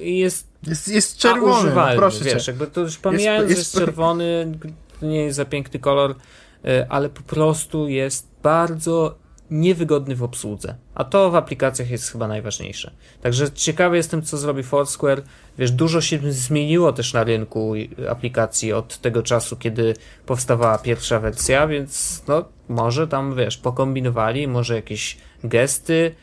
Jest 0.00 0.48
Jest, 0.66 0.88
jest 0.88 1.16
czerwony, 1.18 1.70
no, 1.74 1.86
proszę 1.96 2.24
wiesz, 2.24 2.44
cię. 2.44 2.50
jakby 2.52 2.66
to 2.66 2.80
już 2.80 2.98
pomijając, 2.98 3.50
jest- 3.50 3.54
że 3.54 3.58
jest 3.60 3.74
czerwony, 3.86 4.52
to 5.00 5.06
nie 5.06 5.20
jest 5.20 5.36
za 5.36 5.44
piękny 5.44 5.80
kolor, 5.80 6.10
y, 6.10 6.88
ale 6.88 7.08
po 7.08 7.22
prostu 7.22 7.88
jest 7.88 8.28
bardzo 8.42 9.14
niewygodny 9.50 10.16
w 10.16 10.22
obsłudze. 10.22 10.74
A 10.94 11.04
to 11.04 11.30
w 11.30 11.36
aplikacjach 11.36 11.90
jest 11.90 12.12
chyba 12.12 12.28
najważniejsze. 12.28 12.90
Także 13.22 13.52
ciekawy 13.52 13.96
jestem, 13.96 14.22
co 14.22 14.36
zrobi 14.36 14.62
Foursquare. 14.62 15.22
Wiesz, 15.58 15.70
dużo 15.70 16.00
się 16.00 16.18
zmieniło 16.32 16.92
też 16.92 17.12
na 17.12 17.24
rynku 17.24 17.72
aplikacji 18.10 18.72
od 18.72 18.98
tego 18.98 19.22
czasu, 19.22 19.56
kiedy 19.56 19.94
powstawała 20.26 20.78
pierwsza 20.78 21.20
wersja, 21.20 21.66
więc 21.66 22.22
no, 22.28 22.44
może 22.68 23.08
tam, 23.08 23.36
wiesz, 23.36 23.56
pokombinowali, 23.56 24.48
może 24.48 24.74
jakieś 24.74 25.16
gesty, 25.44 26.14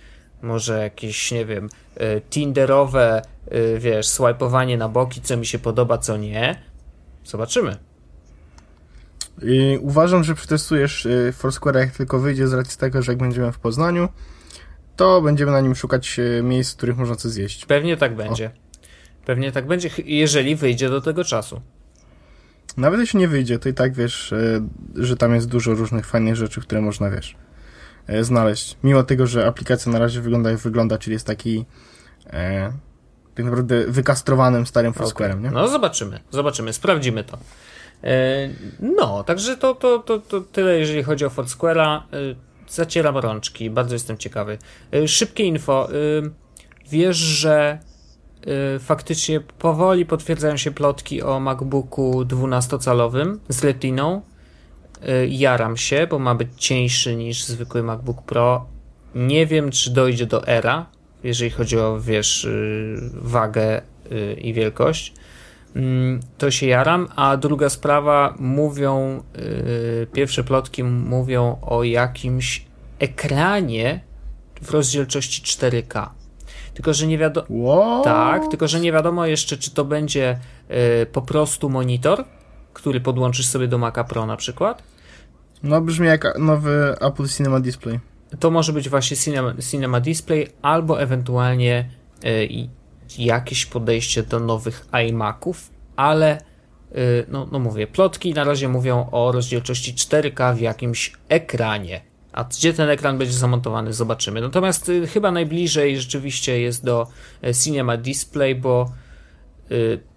może 0.41 0.79
jakieś, 0.83 1.31
nie 1.31 1.45
wiem, 1.45 1.69
y, 2.01 2.21
tinderowe, 2.29 3.21
y, 3.53 3.79
wiesz, 3.79 4.07
swajpowanie 4.07 4.77
na 4.77 4.89
boki, 4.89 5.21
co 5.21 5.37
mi 5.37 5.45
się 5.45 5.59
podoba, 5.59 5.97
co 5.97 6.17
nie. 6.17 6.61
Zobaczymy. 7.25 7.77
I 9.41 9.79
uważam, 9.81 10.23
że 10.23 10.35
przetestujesz 10.35 11.05
y, 11.05 11.33
Foursquare 11.37 11.75
jak 11.75 11.91
tylko 11.91 12.19
wyjdzie 12.19 12.47
z 12.47 12.53
racji 12.53 12.79
tego, 12.79 13.01
że 13.01 13.11
jak 13.11 13.19
będziemy 13.19 13.51
w 13.51 13.59
Poznaniu, 13.59 14.09
to 14.95 15.21
będziemy 15.21 15.51
na 15.51 15.61
nim 15.61 15.75
szukać 15.75 16.19
miejsc, 16.43 16.73
w 16.73 16.77
których 16.77 16.97
można 16.97 17.15
coś 17.15 17.31
zjeść. 17.31 17.65
Pewnie 17.65 17.97
tak 17.97 18.15
będzie. 18.15 18.51
Pewnie 19.25 19.51
tak 19.51 19.67
będzie, 19.67 19.89
jeżeli 20.05 20.55
wyjdzie 20.55 20.89
do 20.89 21.01
tego 21.01 21.23
czasu. 21.23 21.61
Nawet 22.77 22.99
jeśli 22.99 23.19
nie 23.19 23.27
wyjdzie, 23.27 23.59
to 23.59 23.69
i 23.69 23.73
tak 23.73 23.93
wiesz, 23.93 24.33
że 24.95 25.17
tam 25.17 25.35
jest 25.35 25.47
dużo 25.47 25.73
różnych 25.73 26.05
fajnych 26.05 26.35
rzeczy, 26.35 26.61
które 26.61 26.81
można, 26.81 27.09
wiesz, 27.09 27.35
znaleźć. 28.21 28.77
Mimo 28.83 29.03
tego, 29.03 29.27
że 29.27 29.47
aplikacja 29.47 29.91
na 29.91 29.99
razie 29.99 30.21
wygląda 30.21 30.49
jak 30.51 30.59
wygląda, 30.59 30.97
czyli 30.97 31.13
jest 31.13 31.27
taki 31.27 31.65
e, 32.27 32.71
tak 33.35 33.45
naprawdę 33.45 33.87
wykastrowanym 33.87 34.65
starym 34.65 34.93
Foursquare'em, 34.93 35.41
nie? 35.41 35.51
No 35.51 35.67
zobaczymy, 35.67 36.19
zobaczymy, 36.31 36.73
sprawdzimy 36.73 37.23
to. 37.23 37.37
E, 38.03 38.49
No, 38.79 39.23
także 39.23 39.57
to, 39.57 39.75
to, 39.75 39.99
to, 39.99 40.19
to 40.19 40.41
tyle, 40.41 40.79
jeżeli 40.79 41.03
chodzi 41.03 41.25
o 41.25 41.29
Foursquare'a. 41.29 41.97
E, 41.97 42.01
Zacieram 42.69 43.17
rączki, 43.17 43.69
bardzo 43.69 43.95
jestem 43.95 44.17
ciekawy. 44.17 44.57
E, 44.93 45.07
Szybkie 45.07 45.43
info. 45.43 45.89
e, 45.91 45.95
Wiesz, 46.91 47.17
że 47.17 47.79
e, 48.75 48.79
faktycznie 48.79 49.39
powoli 49.39 50.05
potwierdzają 50.05 50.57
się 50.57 50.71
plotki 50.71 51.23
o 51.23 51.39
MacBooku 51.39 52.23
12-calowym 52.25 53.37
z 53.49 53.63
Retiną. 53.63 54.21
E, 55.01 55.27
Jaram 55.27 55.77
się, 55.77 56.07
bo 56.07 56.19
ma 56.19 56.35
być 56.35 56.49
cieńszy 56.57 57.15
niż 57.15 57.43
zwykły 57.45 57.83
MacBook 57.83 58.21
Pro. 58.21 58.65
Nie 59.15 59.45
wiem, 59.45 59.71
czy 59.71 59.91
dojdzie 59.91 60.25
do 60.25 60.47
Era, 60.47 60.85
jeżeli 61.23 61.51
chodzi 61.51 61.79
o, 61.79 61.99
wiesz, 62.01 62.43
y, 62.45 62.97
wagę 63.13 63.81
y, 64.11 64.33
i 64.41 64.53
wielkość. 64.53 65.13
Mm, 65.75 66.19
To 66.37 66.51
się 66.51 66.67
jaram, 66.67 67.07
a 67.15 67.37
druga 67.37 67.69
sprawa, 67.69 68.35
mówią, 68.39 69.23
y, 69.37 70.07
pierwsze 70.13 70.43
plotki 70.43 70.83
mówią 70.83 71.57
o 71.61 71.83
jakimś 71.83 72.65
ekranie 72.99 73.99
w 74.61 74.71
rozdzielczości 74.71 75.41
4K. 75.41 76.09
Tylko, 76.73 76.93
że 76.93 77.07
nie 77.07 77.17
wiadomo. 77.17 78.01
Tak, 78.03 78.47
tylko 78.47 78.67
że 78.67 78.79
nie 78.79 78.91
wiadomo 78.91 79.25
jeszcze, 79.25 79.57
czy 79.57 79.71
to 79.71 79.85
będzie 79.85 80.39
y, 81.01 81.05
po 81.05 81.21
prostu 81.21 81.69
monitor, 81.69 82.25
który 82.75 83.01
podłączysz 83.01 83.47
sobie 83.47 83.67
do 83.67 83.77
Maca 83.77 84.03
Pro 84.03 84.25
na 84.25 84.37
przykład. 84.37 84.83
No 85.63 85.81
brzmi 85.81 86.07
jak 86.07 86.39
nowy 86.39 86.95
Apple 87.01 87.27
Cinema 87.27 87.59
Display. 87.59 87.99
To 88.39 88.51
może 88.51 88.73
być 88.73 88.89
właśnie 88.89 89.17
Cinema, 89.17 89.53
cinema 89.71 89.99
Display 89.99 90.47
albo 90.61 91.01
ewentualnie 91.01 91.89
y, 92.25 92.49
jakieś 93.17 93.65
podejście 93.65 94.23
do 94.23 94.39
nowych 94.39 94.87
iMaców, 95.09 95.69
ale 95.95 96.37
y, 96.91 97.25
no, 97.27 97.47
no 97.51 97.59
mówię, 97.59 97.87
plotki 97.87 98.33
na 98.33 98.43
razie 98.43 98.67
mówią 98.67 99.09
o 99.11 99.31
rozdzielczości 99.31 99.93
4K 99.93 100.55
w 100.55 100.59
jakimś 100.59 101.13
ekranie. 101.29 102.01
A 102.33 102.43
gdzie 102.43 102.73
ten 102.73 102.89
ekran 102.89 103.17
będzie 103.17 103.33
zamontowany, 103.33 103.93
zobaczymy. 103.93 104.41
Natomiast 104.41 104.89
y, 104.89 105.07
chyba 105.07 105.31
najbliżej 105.31 105.99
rzeczywiście 105.99 106.61
jest 106.61 106.85
do 106.85 107.07
Cinema 107.63 107.97
Display, 107.97 108.55
bo 108.55 108.91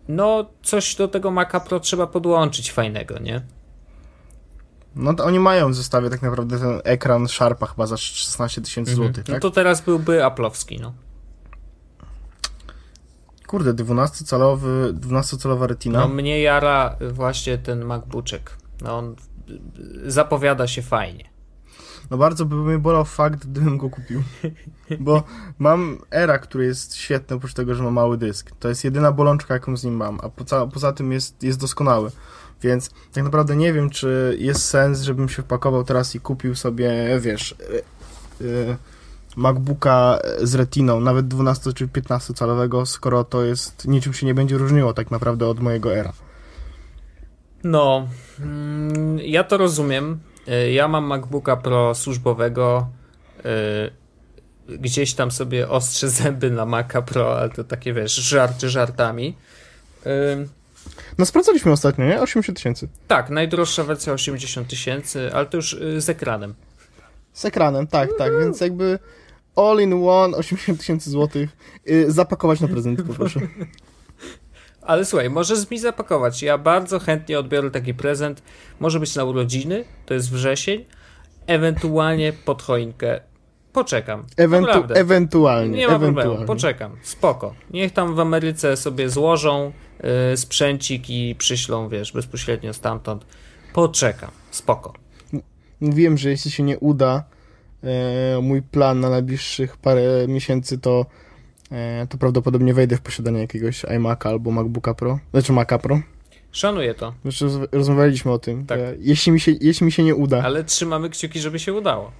no 0.09 0.51
coś 0.63 0.95
do 0.95 1.09
tego 1.09 1.31
Maca 1.31 1.61
Pro 1.61 1.81
trzeba 1.81 2.07
podłączyć 2.07 2.73
fajnego, 2.73 3.19
nie? 3.19 3.43
No 4.97 5.15
to 5.15 5.25
oni 5.25 5.39
mają 5.41 5.71
w 5.71 5.75
zestawie 5.75 6.11
tak 6.11 6.23
naprawdę 6.23 6.59
ten 6.59 6.81
ekran 6.85 7.29
Sharpa 7.29 7.67
chyba 7.67 7.87
za 7.87 7.97
16 7.97 8.61
tysięcy 8.61 8.91
Mhm. 8.93 9.07
złotych, 9.09 9.29
No 9.29 9.35
tak? 9.35 9.43
to 9.43 9.51
teraz 9.51 9.81
byłby 9.81 10.19
Apple'owski, 10.21 10.81
no. 10.81 10.93
Kurde, 13.47 13.75
12-calowy, 13.75 14.93
12-calowa 14.93 15.67
retina. 15.67 15.99
No 16.01 16.09
mnie 16.09 16.41
jara 16.41 16.97
właśnie 17.13 17.59
ten 17.59 17.85
MacBookek. 17.85 18.57
No 18.83 18.99
on 18.99 19.17
y, 20.05 20.11
zapowiada 20.11 20.67
się 20.67 20.83
fajnie. 20.83 21.25
No 22.11 22.19
bardzo 22.19 22.45
by 22.45 22.57
mnie 22.57 22.79
bolał 22.79 23.05
fakt, 23.05 23.47
gdybym 23.47 23.79
go 23.79 23.91
kupił. 23.91 24.23
Bo 25.01 25.23
mam 25.59 25.99
Era, 26.11 26.39
który 26.39 26.65
jest 26.65 26.97
świetny, 26.97 27.37
oprócz 27.37 27.55
tego, 27.55 27.75
że 27.75 27.83
ma 27.83 27.91
mały 27.91 28.19
dysk. 28.19 28.51
To 28.59 28.69
jest 28.69 28.85
jedyna 28.85 29.13
bolączka, 29.13 29.55
jaką 29.55 29.77
z 29.77 29.85
nim 29.85 29.95
mam, 29.95 30.19
a 30.23 30.29
poza, 30.29 30.67
poza 30.67 30.93
tym 30.93 31.13
jest, 31.13 31.43
jest 31.43 31.61
doskonały. 31.61 32.11
Więc 32.63 32.91
tak 33.13 33.25
naprawdę 33.25 33.57
nie 33.57 33.73
wiem, 33.73 33.91
czy 33.91 34.37
jest 34.39 34.65
sens, 34.65 35.01
żebym 35.01 35.29
się 35.29 35.43
wpakował 35.43 35.85
teraz 35.85 36.15
i 36.15 36.21
kupił 36.21 36.55
sobie, 36.55 37.21
wiesz, 37.21 37.55
y, 38.41 38.45
y, 38.45 38.77
MacBooka 39.37 40.19
z 40.43 40.55
retiną, 40.55 41.01
nawet 41.01 41.29
12 41.29 41.73
czy 41.73 41.89
15 41.89 42.35
calowego, 42.35 42.87
skoro 42.87 43.25
to 43.25 43.45
jest, 43.45 43.89
niczym 43.89 44.13
się 44.13 44.27
nie 44.27 44.35
będzie 44.35 44.59
różniło 44.59 44.93
tak 44.93 45.11
naprawdę 45.11 45.47
od 45.47 45.61
mojego 45.61 45.97
Era. 45.97 46.13
No, 47.65 48.09
mm, 48.41 49.19
ja 49.19 49.45
to 49.45 49.57
rozumiem. 49.57 50.19
Y, 50.49 50.73
Ja 50.73 50.89
mam 50.89 51.05
MacBooka 51.05 51.57
Pro 51.57 51.95
służbowego. 51.95 52.89
y, 54.71 54.79
Gdzieś 54.79 55.15
tam 55.15 55.31
sobie 55.31 55.69
ostrzę 55.69 56.09
zęby 56.19 56.51
na 56.51 56.67
Maca 56.67 57.03
Pro, 57.03 57.39
ale 57.39 57.51
to 57.51 57.65
takie 57.65 57.93
wiesz, 57.93 58.15
żarty 58.15 58.69
żartami. 58.69 59.37
Y, 60.07 60.49
No 61.19 61.27
sprawdzaliśmy 61.27 61.73
ostatnio, 61.73 62.05
nie? 62.07 62.21
80 62.23 62.57
tysięcy. 62.59 62.89
Tak, 63.09 63.31
najdroższa 63.31 63.85
wersja 63.85 64.13
80 64.13 64.69
tysięcy, 64.69 65.31
ale 65.35 65.47
to 65.47 65.57
już 65.57 65.77
z 65.99 66.09
ekranem. 66.09 66.55
Z 67.33 67.45
ekranem, 67.45 67.87
tak, 67.87 68.11
tak, 68.19 68.33
więc 68.41 68.61
jakby 68.61 68.99
all 69.57 69.81
in 69.81 69.93
one, 70.09 70.37
80 70.37 70.79
tysięcy 70.79 71.11
złotych, 71.11 71.51
zapakować 72.09 72.61
na 72.61 72.69
prezent, 72.69 73.03
poproszę. 73.03 73.41
Ale 74.89 75.05
słuchaj, 75.05 75.31
możesz 75.31 75.71
mi 75.71 75.79
zapakować. 75.79 76.43
Ja 76.43 76.59
bardzo 76.59 76.99
chętnie 76.99 77.39
odbiorę 77.39 77.71
taki 77.71 77.95
prezent. 77.95 78.43
Może 78.81 79.01
być 79.01 79.17
na 79.17 79.25
urodziny, 79.25 79.85
to 80.07 80.15
jest 80.15 80.33
wrzesień. 80.33 80.85
Ewentualnie 81.47 82.33
pod 82.33 82.63
choinkę. 82.63 83.21
Poczekam. 83.73 84.25
Ewentu 84.37 84.71
ewentualnie, 84.95 85.79
Nie 85.79 85.89
ma 85.89 85.95
ewentualnie. 85.95 86.23
problemu, 86.23 86.47
poczekam. 86.47 86.97
Spoko. 87.03 87.55
Niech 87.71 87.93
tam 87.93 88.15
w 88.15 88.21
Ameryce 88.21 88.77
sobie 88.77 89.11
złożą 89.11 89.73
y, 90.33 90.37
sprzęcik 90.37 91.11
i 91.11 91.35
przyślą, 91.39 91.89
wiesz, 91.89 92.13
bezpośrednio 92.13 92.73
stamtąd. 92.75 93.27
Poczekam. 93.73 94.31
Spoko. 94.51 94.93
Mówiłem, 95.81 96.19
że 96.19 96.31
jeśli 96.31 96.51
się 96.51 96.63
nie 96.63 96.79
uda 96.79 97.25
e, 97.85 98.41
mój 98.43 98.63
plan 98.63 99.01
na 99.01 99.11
najbliższych 99.11 99.77
parę 99.77 100.29
miesięcy, 100.29 100.79
to, 100.79 101.07
to 102.09 102.19
prawdopodobnie 102.19 102.75
wejdę 102.75 102.97
w 102.97 103.01
posiadanie 103.01 103.41
jakiegoś 103.41 103.85
iMac'a 103.85 104.29
albo 104.29 104.51
MacBooka 104.51 104.95
Pro, 104.95 105.19
znaczy 105.31 105.53
Maca 105.53 105.79
Pro. 105.79 106.01
Szanuję 106.53 106.95
to, 106.95 107.15
roz 107.25 107.43
rozmawialiśmy 107.73 108.33
o 108.33 108.39
tym, 108.39 108.67
Tak. 108.67 108.79
jeśli 108.99 109.33
mi, 109.33 109.41
się, 109.41 109.53
jeśli 109.61 109.87
mi 109.87 109.93
się 109.93 110.03
nie 110.05 110.15
uda, 110.15 110.43
ale 110.43 110.65
trzymamy 110.65 111.11
kciuki, 111.11 111.41
żeby 111.41 111.59
się 111.59 111.73
udało. 111.73 112.13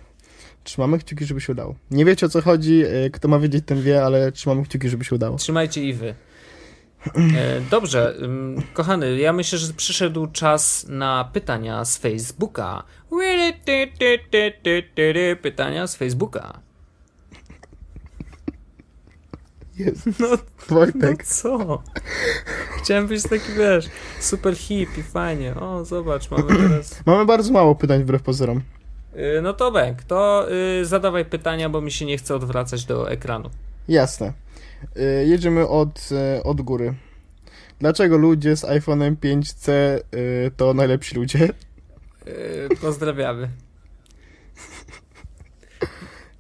trzymamy 0.65 0.99
kciuki, 0.99 1.25
żeby 1.25 1.41
się 1.41 1.53
udało. 1.53 1.75
Nie 1.91 2.05
wiecie 2.05 2.27
o 2.27 2.29
co 2.29 2.43
chodzi, 2.43 2.83
e, 2.87 3.11
kto 3.11 3.29
ma 3.29 3.39
wiedzieć, 3.39 3.65
ten 3.67 3.83
wie, 3.83 4.05
ale 4.05 4.33
trzymamy 4.33 4.63
kciuki, 4.65 4.89
żeby 4.89 5.05
się 5.05 5.15
udało. 5.17 5.37
Trzymajcie 5.37 5.85
i 5.85 5.93
wy. 5.93 6.15
E, 7.17 7.61
Dobrze, 7.71 8.15
kochany, 8.73 9.19
ja 9.19 9.33
myślę, 9.33 9.59
że 9.59 9.73
przyszedł 9.73 10.27
czas 10.27 10.87
na 10.89 11.31
pytania 11.33 11.85
z 11.85 11.99
Facebooka. 11.99 12.83
Pytania 15.43 15.87
z 15.87 15.97
Facebooka. 15.97 16.61
Jest. 19.79 20.07
No, 20.07 20.29
no 20.31 20.37
Wojtek, 20.69 21.25
co? 21.27 21.83
Chciałem 22.79 23.07
być 23.07 23.23
taki, 23.23 23.53
wiesz, 23.53 23.89
super 24.21 24.57
hip 24.57 24.99
i 24.99 25.03
fajnie. 25.03 25.55
O, 25.55 25.85
zobacz, 25.85 26.31
mamy 26.31 26.43
teraz... 26.69 27.01
mamy 27.07 27.27
bardzo 27.27 27.53
mało 27.53 27.75
pytań 27.75 28.03
wbrew 28.03 28.23
pozorom. 28.23 28.63
Y, 29.17 29.43
No 29.43 29.53
to 29.53 29.71
Bęk, 29.73 30.03
to 30.03 30.47
y, 30.81 30.85
zadawaj 30.85 31.25
pytania, 31.25 31.69
bo 31.69 31.81
mi 31.81 31.91
się 31.93 32.05
nie 32.05 32.19
chce 32.19 32.35
odwracać 32.35 32.85
do 32.85 33.11
ekranu. 33.11 33.51
Jasne. 33.89 34.33
Y, 34.97 35.27
jedziemy 35.27 35.69
od, 35.69 36.09
y, 36.39 36.43
od 36.43 36.61
góry. 36.61 36.95
Dlaczego 37.81 38.17
ludzie 38.17 38.57
z 38.57 38.65
iPhone'em 38.65 39.17
5C 39.17 39.73
y, 39.73 40.51
to 40.57 40.75
najlepsi 40.75 41.15
ludzie? 41.17 41.49
Pozdrawiamy. 42.81 43.49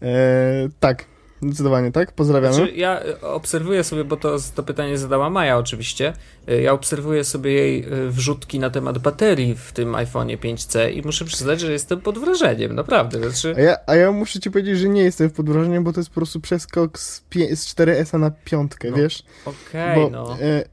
E, 0.02 0.68
tak, 0.80 1.04
zdecydowanie 1.42 1.92
tak. 1.92 2.12
Pozdrawiamy. 2.12 2.54
Znaczy, 2.54 2.72
ja 2.72 3.04
y, 3.04 3.20
obserwuję 3.20 3.84
sobie, 3.84 4.04
bo 4.04 4.16
to, 4.16 4.36
to 4.54 4.62
pytanie 4.62 4.98
zadała 4.98 5.30
Maja 5.30 5.58
oczywiście. 5.58 6.12
Y, 6.50 6.62
Ja 6.62 6.72
obserwuję 6.72 7.24
sobie 7.24 7.52
jej 7.52 7.92
y, 8.06 8.10
wrzutki 8.10 8.58
na 8.58 8.70
temat 8.70 8.98
baterii 8.98 9.54
w 9.54 9.72
tym 9.72 9.92
iPhone'ie 9.92 10.38
5C 10.38 10.92
i 10.92 11.02
muszę 11.02 11.24
przyznać, 11.24 11.60
że 11.60 11.72
jestem 11.72 12.00
pod 12.00 12.18
wrażeniem, 12.18 12.74
naprawdę. 12.74 13.30
Znaczy, 13.30 13.54
A 13.56 13.60
ja, 13.60 13.76
a 13.86 13.94
ja 13.94 14.12
muszę 14.12 14.40
ci 14.40 14.50
powiedzieć, 14.50 14.78
że 14.78 14.88
nie 14.88 15.02
jestem 15.02 15.30
pod 15.30 15.50
wrażeniem, 15.50 15.84
bo 15.84 15.92
to 15.92 16.00
jest 16.00 16.10
po 16.10 16.14
prostu 16.14 16.40
przeskok 16.40 16.98
z, 16.98 17.22
z 17.54 17.74
4S 17.74 18.18
na 18.18 18.30
piątkę, 18.30 18.90
No, 18.90 18.96
wiesz? 18.96 19.22
okej, 19.44 19.96
bo 19.96 20.10
no. 20.10 20.36
e, 20.40 20.64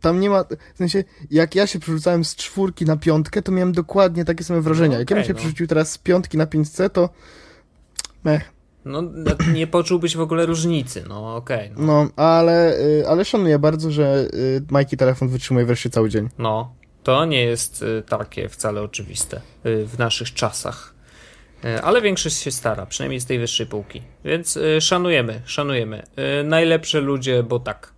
tam 0.00 0.20
nie 0.20 0.30
ma, 0.30 0.44
w 0.74 0.78
sensie, 0.78 1.04
jak 1.30 1.54
ja 1.54 1.66
się 1.66 1.78
przerzucałem 1.78 2.24
z 2.24 2.36
czwórki 2.36 2.84
na 2.84 2.96
piątkę, 2.96 3.42
to 3.42 3.52
miałem 3.52 3.72
dokładnie 3.72 4.24
takie 4.24 4.44
same 4.44 4.60
wrażenia. 4.60 4.92
No 4.94 4.98
jak 4.98 5.10
ja 5.10 5.16
bym 5.16 5.24
się 5.24 5.32
no. 5.32 5.38
przerzucił 5.38 5.66
teraz 5.66 5.90
z 5.92 5.98
piątki 5.98 6.38
na 6.38 6.46
5C, 6.46 6.90
to 6.90 7.08
mech. 8.24 8.57
No, 8.84 9.02
nie 9.54 9.66
poczułbyś 9.66 10.16
w 10.16 10.20
ogóle 10.20 10.46
różnicy, 10.46 11.04
no 11.08 11.36
okej. 11.36 11.70
no. 11.76 11.86
No, 11.86 12.10
ale, 12.24 12.78
y, 12.80 13.08
ale 13.08 13.24
szanuję 13.24 13.58
bardzo, 13.58 13.90
że 13.90 14.28
y, 14.34 14.62
Majki 14.70 14.96
telefon 14.96 15.28
wytrzymuje 15.28 15.66
wreszcie 15.66 15.90
cały 15.90 16.08
dzień. 16.10 16.28
No, 16.38 16.74
to 17.02 17.24
nie 17.24 17.44
jest 17.44 17.82
y, 17.82 18.02
takie 18.08 18.48
wcale 18.48 18.82
oczywiste 18.82 19.40
w 19.64 19.94
naszych 19.98 20.34
czasach. 20.34 20.94
Ale 21.82 22.02
większość 22.02 22.36
się 22.36 22.50
stara, 22.50 22.86
przynajmniej 22.86 23.20
z 23.20 23.26
tej 23.26 23.38
wyższej 23.38 23.66
półki. 23.66 24.02
Więc 24.24 24.58
szanujemy, 24.80 25.42
szanujemy. 25.44 26.02
Najlepsze 26.44 27.00
ludzie, 27.00 27.42
bo 27.42 27.58
tak. 27.60 27.92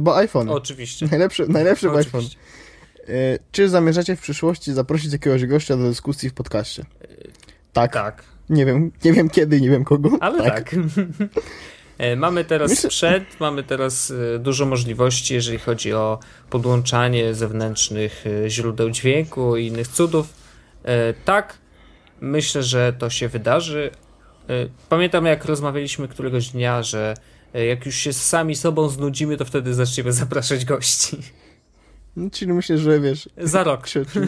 Bo 0.00 0.16
iPhone. 0.16 0.48
Oczywiście. 0.50 1.06
Najlepszy, 1.10 1.48
najlepszy 1.48 1.86
iPhone. 1.90 2.00
Oczywiście. 2.00 2.38
E, 3.08 3.38
Czy 3.52 3.68
zamierzacie 3.68 4.16
w 4.16 4.20
przyszłości 4.20 4.72
zaprosić 4.72 5.12
jakiegoś 5.12 5.46
gościa 5.46 5.76
do 5.76 5.82
dyskusji 5.88 6.30
w 6.30 6.34
podcaście? 6.34 6.84
Tak. 7.72 7.92
Tak, 7.92 8.24
Nie 8.50 8.66
wiem, 8.66 8.92
nie 9.04 9.12
wiem 9.12 9.30
kiedy, 9.30 9.60
nie 9.60 9.70
wiem 9.70 9.84
kogo. 9.84 10.10
ale 10.20 10.42
tak. 10.50 10.74
E, 11.98 12.16
Mamy 12.16 12.44
teraz 12.44 12.70
Myślę- 12.70 12.90
sprzęt, 12.90 13.40
mamy 13.40 13.62
teraz 13.64 14.12
e, 14.34 14.38
dużo 14.38 14.66
możliwości, 14.66 15.34
jeżeli 15.34 15.58
chodzi 15.58 15.92
o 15.92 16.18
podłączanie 16.50 17.34
zewnętrznych 17.34 18.24
e, 18.44 18.50
źródeł 18.50 18.90
dźwięku 18.90 19.56
i 19.56 19.66
innych 19.66 19.88
cudów. 19.88 20.34
Tak, 21.24 21.58
myślę, 22.20 22.62
że 22.62 22.92
to 22.98 23.10
się 23.10 23.28
wydarzy. 23.28 23.90
Pamiętam, 24.88 25.26
jak 25.26 25.44
rozmawialiśmy 25.44 26.08
któregoś 26.08 26.48
dnia, 26.48 26.82
że 26.82 27.14
jak 27.54 27.86
już 27.86 27.94
się 27.94 28.12
sami 28.12 28.56
sobą 28.56 28.88
znudzimy, 28.88 29.36
to 29.36 29.44
wtedy 29.44 29.74
zaczniemy 29.74 30.12
zapraszać 30.22 30.64
gości. 30.64 31.16
No, 32.16 32.30
Czyli 32.30 32.52
myślę, 32.52 32.78
że 32.78 33.00
wiesz, 33.00 33.28
Za 33.38 33.64
rok. 33.64 33.80
odcinki. 33.86 34.20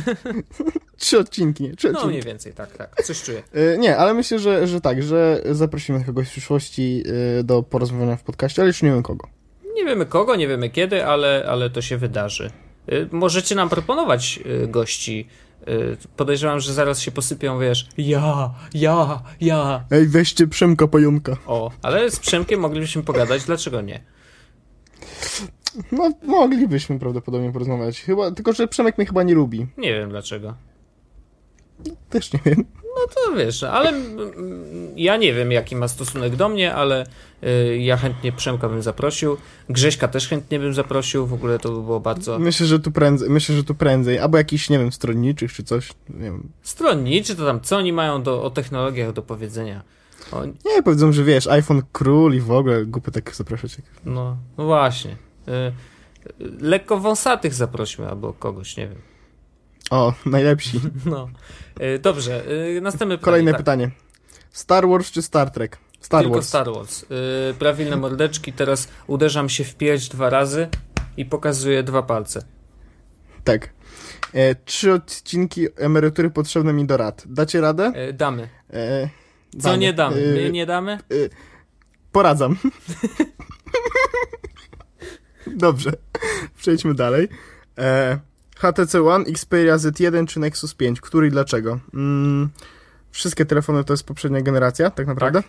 Trzy 0.97 1.19
odcinki, 1.19 1.63
nie? 1.65 1.77
Trzy 1.77 1.87
No 1.87 1.93
odcinki. 1.93 2.09
mniej 2.09 2.23
więcej, 2.23 2.53
tak, 2.53 2.77
tak. 2.77 3.03
Coś 3.05 3.23
czuję. 3.23 3.43
E, 3.53 3.79
Nie, 3.79 3.97
ale 3.97 4.15
myślę, 4.15 4.39
że, 4.39 4.67
że 4.67 4.81
tak, 4.81 5.03
że 5.03 5.43
zaprosimy 5.51 6.05
kogoś 6.05 6.29
w 6.29 6.31
przyszłości 6.31 7.03
e, 7.39 7.45
do 7.45 7.63
porozmawiania 7.63 8.17
w 8.17 8.23
podcaście, 8.23 8.63
ale 8.63 8.69
już 8.69 8.83
nie 8.83 8.91
wiem 8.91 9.03
kogo. 9.03 9.29
Nie 9.75 9.85
wiemy 9.85 10.07
kogo, 10.07 10.37
nie 10.37 10.49
wiemy 10.49 10.71
kiedy, 10.71 11.05
ale, 11.07 11.47
ale 11.49 11.71
to 11.71 11.83
się 11.83 11.97
wydarzy. 11.97 12.51
Y, 12.93 13.09
Możecie 13.13 13.55
nam 13.55 13.69
proponować 13.69 14.41
y, 14.65 14.69
gości. 14.69 15.27
Y, 15.69 15.97
Podejrzewam, 16.17 16.61
że 16.61 16.75
zaraz 16.75 17.01
się 17.01 17.11
posypią, 17.11 17.59
wiesz, 17.59 17.89
ja, 17.99 18.55
ja, 18.75 19.23
ja. 19.41 19.85
Ej, 19.91 20.07
weźcie 20.07 20.47
Przemka 20.47 20.87
Pająka. 20.89 21.37
O, 21.47 21.71
ale 21.83 22.11
z 22.11 22.19
Przemkiem 22.21 22.61
moglibyśmy 22.61 23.03
pogadać, 23.03 23.45
dlaczego 23.45 23.81
nie? 23.81 24.01
No, 25.93 26.11
moglibyśmy 26.23 26.99
prawdopodobnie 26.99 27.53
porozmawiać. 27.53 28.01
Chyba, 28.01 28.31
tylko, 28.31 28.53
że 28.53 28.69
Przemek 28.69 28.99
mnie 28.99 29.07
chyba 29.07 29.23
nie 29.23 29.35
lubi. 29.35 29.67
Nie 29.79 29.93
wiem 29.95 30.11
dlaczego. 30.11 30.55
Też 32.11 32.33
nie 32.33 32.41
wiem. 32.45 32.65
No 32.85 33.07
to 33.15 33.37
wiesz, 33.37 33.63
ale 33.63 33.93
ja 34.97 35.17
nie 35.17 35.35
wiem, 35.35 35.53
jaki 35.53 35.77
ma 35.77 35.89
stosunek 35.89 36.37
do 36.37 36.49
mnie, 36.49 36.75
ale 36.75 37.07
y, 37.43 37.79
ja 37.79 37.97
chętnie 37.97 38.33
Przemka 38.33 38.69
bym 38.69 38.83
zaprosił. 38.83 39.37
Grześka 39.69 40.09
też 40.09 40.29
chętnie 40.29 40.59
bym 40.59 40.75
zaprosił, 40.75 41.27
w 41.27 41.33
ogóle 41.33 41.59
to 41.59 41.69
by 41.69 41.83
było 41.83 42.01
bardzo 42.01 42.39
Myślę, 42.39 42.67
że 42.67 42.81
tu 42.81 42.91
prędzej, 42.91 43.31
myślę, 43.31 43.57
że 43.57 43.65
tu 43.65 43.75
prędzej. 43.75 44.19
Albo 44.19 44.39
jakiś, 44.39 44.71
nie 44.71 44.79
wiem, 44.79 44.93
stronniczych 44.93 45.53
czy 45.53 45.65
coś. 45.65 45.93
Nie 46.09 46.25
wiem. 46.25 46.49
stronniczy, 46.63 47.37
to 47.37 47.47
tam 47.47 47.61
co 47.61 47.77
oni 47.77 47.93
mają 47.93 48.23
do, 48.23 48.43
o 48.43 48.51
technologiach 48.51 49.13
do 49.13 49.23
powiedzenia. 49.23 49.83
O, 50.33 50.45
Nie, 50.45 50.83
powiedzą, 50.85 51.13
że 51.13 51.25
wiesz, 51.25 51.47
iPhone 51.47 51.83
król 51.93 52.35
i 52.35 52.41
w 52.41 52.51
ogóle 52.51 52.85
głupio 52.85 53.11
tak 53.11 53.35
zapraszać. 53.35 53.77
No, 54.05 54.37
no 54.59 54.65
właśnie. 54.65 55.17
Y, 55.49 55.73
lekko 56.61 57.01
wąsatych 57.01 57.55
zaprośmy 57.55 58.09
albo 58.09 58.33
kogoś, 58.33 58.77
nie 58.77 58.89
wiem. 58.89 58.99
O, 59.91 60.13
najlepsi. 60.27 60.81
No. 61.07 61.29
Y, 61.81 61.99
Dobrze, 61.99 62.43
y, 62.77 62.81
następne 62.81 63.19
pytanie. 63.19 63.25
Kolejne 63.25 63.51
tak. 63.51 63.61
pytanie. 63.61 63.91
Star 64.53 64.89
Wars 64.89 65.11
czy 65.11 65.23
Star 65.23 65.51
Trek? 65.51 65.79
Star 66.01 66.23
Tylko 66.23 66.35
Wars. 66.37 66.49
Star 66.49 66.73
Wars. 66.73 67.03
Y, 67.51 67.55
Prawilne 67.59 67.97
mordeczki, 67.97 68.53
teraz 68.53 68.89
uderzam 69.07 69.49
się 69.49 69.65
w 69.65 69.75
pierś 69.75 70.09
dwa 70.09 70.31
razy 70.31 70.69
i 71.17 71.25
pokazuję 71.25 71.83
dwa 71.83 72.03
palce. 72.03 72.45
Tak. 73.45 73.71
E, 74.33 74.55
trzy 74.55 74.93
odcinki 74.93 75.67
emerytury 75.77 76.31
potrzebne 76.31 76.73
mi 76.73 76.87
do 76.87 76.97
rad. 76.97 77.23
Dacie 77.27 77.61
radę? 77.61 77.93
Y, 78.09 78.13
Damy. 78.13 78.49
E, 78.73 79.09
Co 79.59 79.69
damy. 79.69 79.79
nie 79.79 79.93
damy? 79.93 80.17
E, 80.17 80.35
My 80.35 80.51
nie 80.51 80.67
damy? 80.67 80.99
Poradzam. 82.13 82.57
Dobrze. 85.47 85.93
Przejdźmy 86.59 86.95
dalej. 86.95 87.29
E, 87.79 88.19
HTC 88.57 89.03
One, 89.09 89.25
Xperia 89.25 89.77
Z1 89.77 90.27
czy 90.27 90.41
Nexus 90.41 90.75
5? 90.75 91.01
Który 91.01 91.27
i 91.27 91.31
dlaczego? 91.31 91.79
Mm, 91.95 92.49
wszystkie 93.11 93.47
telefony 93.47 93.85
to 93.85 93.93
jest 93.93 94.05
poprzednia 94.07 94.41
generacja, 94.41 94.91
tak 94.91 95.07
naprawdę. 95.07 95.43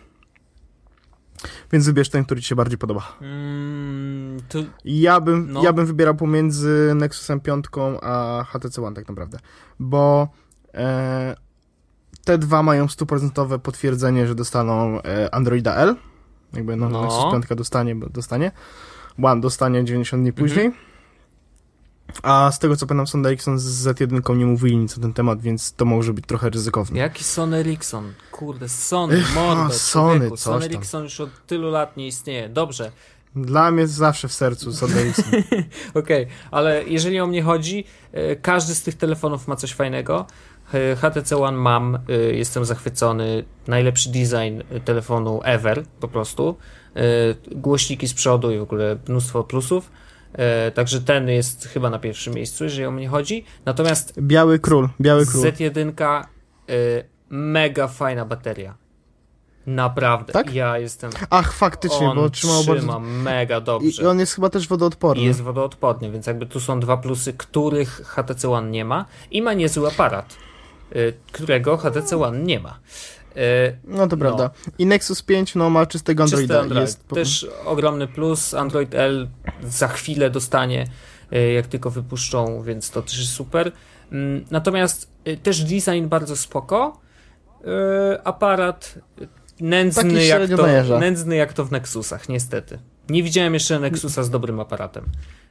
Więc 1.72 1.86
wybierz 1.86 2.10
ten, 2.10 2.26
który 2.26 2.42
ci 2.42 2.48
się 2.48 2.56
bardziej 2.56 2.78
podoba. 2.78 3.18
Mm, 3.22 4.38
tu, 4.50 4.66
Ja 4.86 5.22
bym, 5.22 5.52
No. 5.52 5.64
ja 5.64 5.74
bym 5.74 5.86
wybierał 5.86 6.16
pomiędzy 6.16 6.92
Nexusem 6.96 7.40
5 7.40 7.66
a 8.02 8.44
HTC 8.48 8.82
One 8.84 8.96
tak 8.96 9.08
naprawdę, 9.10 9.40
bo 9.80 10.28
e, 10.74 11.36
te 12.26 12.38
dwa 12.38 12.64
mają 12.64 12.88
stuprocentowe 12.88 13.60
potwierdzenie, 13.60 14.28
że 14.28 14.36
dostaną 14.36 15.02
e, 15.02 15.36
Androida 15.36 15.76
L, 15.76 15.96
jakby 16.54 16.76
no, 16.76 16.90
No. 16.90 17.02
Nexus 17.02 17.24
5 17.32 17.46
dostanie, 17.58 17.96
bo 17.96 18.10
dostanie, 18.10 18.52
One 19.24 19.42
dostanie 19.42 19.86
90 19.86 20.24
dni 20.24 20.30
Mhm. 20.30 20.87
A 22.24 22.52
z 22.52 22.60
tego 22.60 22.76
co 22.76 22.88
pamiętam 22.88 23.08
Sony 23.08 23.28
Ericsson 23.30 23.60
z 23.60 23.88
Z1 23.88 24.38
nie 24.38 24.46
mówili 24.46 24.78
nic 24.78 24.98
na 24.98 25.02
ten 25.02 25.14
temat, 25.14 25.42
więc 25.42 25.74
to 25.74 25.86
może 25.86 26.14
być 26.14 26.26
trochę 26.26 26.50
ryzykowne. 26.50 27.00
jaki 27.00 27.24
Sony 27.24 27.58
Ericsson? 27.58 28.14
Kurde, 28.32 28.70
Sony, 28.70 29.24
a, 29.38 29.70
Sony, 29.70 30.30
coś 30.30 30.40
Sony 30.40 30.60
tam. 30.60 30.76
Ericsson 30.76 31.04
już 31.04 31.20
od 31.20 31.46
tylu 31.48 31.70
lat 31.72 31.98
nie 31.98 32.08
istnieje. 32.08 32.50
Dobrze, 32.50 32.92
Dla 33.36 33.72
mnie 33.72 33.88
zawsze 33.88 34.28
w 34.28 34.34
sercu 34.34 34.74
Sony 34.74 35.00
Ericsson. 35.00 35.26
Okej, 36.02 36.28
ale 36.52 36.84
jeżeli 36.84 37.20
o 37.20 37.28
mnie 37.28 37.44
chodzi, 37.44 37.84
e, 38.12 38.36
każdy 38.36 38.76
z 38.76 38.84
tych 38.84 38.96
telefonów 38.96 39.48
ma 39.48 39.56
coś 39.56 39.74
fajnego. 39.74 40.26
E, 40.74 40.96
HTC 40.96 41.38
One 41.38 41.58
mam, 41.58 41.96
e, 41.96 42.00
jestem 42.16 42.66
zachwycony. 42.66 43.44
Najlepszy 43.68 44.10
design 44.10 44.62
telefonu 44.86 45.40
ever, 45.44 45.84
po 46.00 46.08
prostu. 46.08 46.58
Głośniki 47.52 48.08
z 48.08 48.14
przodu 48.14 48.52
i 48.52 48.58
w 48.58 48.62
ogóle 48.62 48.98
mnóstwo 49.08 49.44
plusów. 49.44 49.92
E, 50.38 50.72
Także 50.72 51.02
ten 51.02 51.30
jest 51.30 51.68
chyba 51.68 51.90
na 51.90 52.00
pierwszym 52.00 52.34
miejscu, 52.34 52.64
jeżeli 52.64 52.86
o 52.86 52.92
mnie 52.92 53.08
chodzi. 53.08 53.46
Natomiast 53.66 54.22
Biały 54.22 54.60
król, 54.60 54.90
biały 55.02 55.26
król. 55.26 55.44
Z1 55.44 55.92
e, 56.02 56.24
mega 57.30 57.88
fajna 57.88 58.26
bateria. 58.26 58.76
Naprawdę. 59.68 60.34
Tak? 60.34 60.54
Ja 60.54 60.78
jestem. 60.78 61.12
Ach, 61.30 61.54
faktycznie, 61.54 62.10
On 62.10 62.18
bo 62.18 62.30
trzymał 62.30 62.64
bardzo... 62.64 62.74
trzyma 62.74 63.00
mega 63.00 63.58
I, 63.58 63.62
dobrze. 63.62 64.04
I 64.04 64.06
on 64.06 64.20
jest 64.20 64.36
chyba 64.36 64.50
też 64.50 64.68
wodoodporny. 64.68 65.24
I 65.24 65.26
jest 65.26 65.42
wodoodporny, 65.42 66.12
więc 66.12 66.28
jakby 66.28 66.46
tu 66.46 66.60
są 66.60 66.80
dwa 66.80 66.98
plusy, 66.98 67.34
których 67.34 67.90
HTC 67.90 68.50
One 68.50 68.70
nie 68.70 68.86
ma 68.86 69.06
i 69.32 69.42
ma 69.42 69.54
niezły 69.54 69.88
aparat, 69.88 70.38
y, 70.96 71.14
którego 71.32 71.78
HTC 71.78 72.18
One 72.18 72.40
nie 72.40 72.60
ma. 72.60 72.80
Y, 73.38 73.78
No 73.84 74.08
to 74.08 74.18
prawda. 74.18 74.50
I 74.78 74.86
Nexus 74.86 75.22
5 75.22 75.56
no, 75.56 75.70
ma 75.70 75.86
czystego 75.86 76.24
Androida. 76.24 76.54
Czysty 76.54 76.62
Android. 76.64 76.82
Jest 76.82 77.08
Też 77.08 77.48
ogromny 77.66 78.08
plus. 78.08 78.54
Android 78.54 78.96
L 78.96 79.28
za 79.64 79.88
chwilę 79.88 80.30
dostanie, 80.30 80.88
y, 81.34 81.52
jak 81.52 81.68
tylko 81.68 81.90
wypuszczą, 81.92 82.62
więc 82.64 82.92
to 82.92 83.02
też 83.02 83.20
jest 83.20 83.32
super. 83.32 83.72
Mm, 84.12 84.46
Natomiast 84.52 85.12
y, 85.28 85.38
też 85.38 85.64
design 85.64 86.08
bardzo 86.08 86.36
spoko. 86.36 87.00
Aparat 88.24 88.96
nędzny 89.60 90.26
jak, 90.26 90.50
to, 90.50 91.00
nędzny 91.00 91.36
jak 91.36 91.54
to 91.54 91.66
w 91.66 91.72
Nexusach, 91.72 92.30
niestety. 92.30 92.80
Nie 93.10 93.24
widziałem 93.24 93.54
jeszcze 93.54 93.80
Nexusa 93.80 94.24
z 94.24 94.30
dobrym 94.30 94.60
aparatem. 94.60 95.06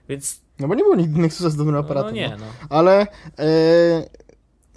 Więc 0.08 0.40
No 0.58 0.68
bo 0.68 0.74
nie 0.74 0.82
było 0.82 0.96
nigdy 0.96 1.20
Nexusa 1.20 1.50
z 1.50 1.56
dobrym 1.56 1.76
aparatem. 1.76 2.10
no 2.10 2.16
nie, 2.16 2.28
no. 2.28 2.36
no. 2.36 2.66
Ale 2.68 3.00
e, 3.00 3.46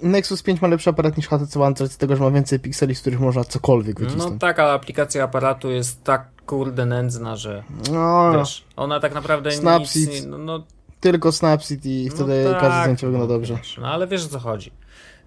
Nexus 0.01 0.43
5 0.43 0.61
ma 0.61 0.67
lepszy 0.67 0.89
aparat 0.89 1.17
niż 1.17 1.27
HTC 1.27 1.61
One, 1.61 1.75
z 1.87 1.97
tego, 1.97 2.15
że 2.15 2.23
ma 2.23 2.31
więcej 2.31 2.59
pikseli, 2.59 2.95
z 2.95 3.01
których 3.01 3.19
można 3.19 3.43
cokolwiek 3.43 3.99
No 3.99 4.05
wycisnąć. 4.05 4.41
tak, 4.41 4.59
ale 4.59 4.71
aplikacja 4.73 5.23
aparatu 5.23 5.69
jest 5.71 6.03
tak 6.03 6.27
kurde 6.45 6.85
nędzna, 6.85 7.35
że 7.35 7.63
No, 7.91 8.31
wiesz, 8.39 8.65
ona 8.75 8.99
tak 8.99 9.13
naprawdę 9.13 9.51
Snapseed. 9.51 10.09
nic... 10.09 10.21
nie- 10.23 10.27
No, 10.29 10.37
no, 10.37 10.63
tylko 10.99 11.31
Snapseed 11.31 11.85
i 11.85 12.09
wtedy 12.09 12.41
no 12.45 12.51
tak, 12.51 12.61
każde 12.61 12.81
zdjęcie 12.81 13.07
wygląda 13.07 13.27
no 13.27 13.33
dobrze. 13.33 13.55
Wiesz, 13.55 13.77
no 13.81 13.87
ale 13.87 14.07
wiesz 14.07 14.25
o 14.25 14.29
co 14.29 14.39
chodzi. 14.39 14.71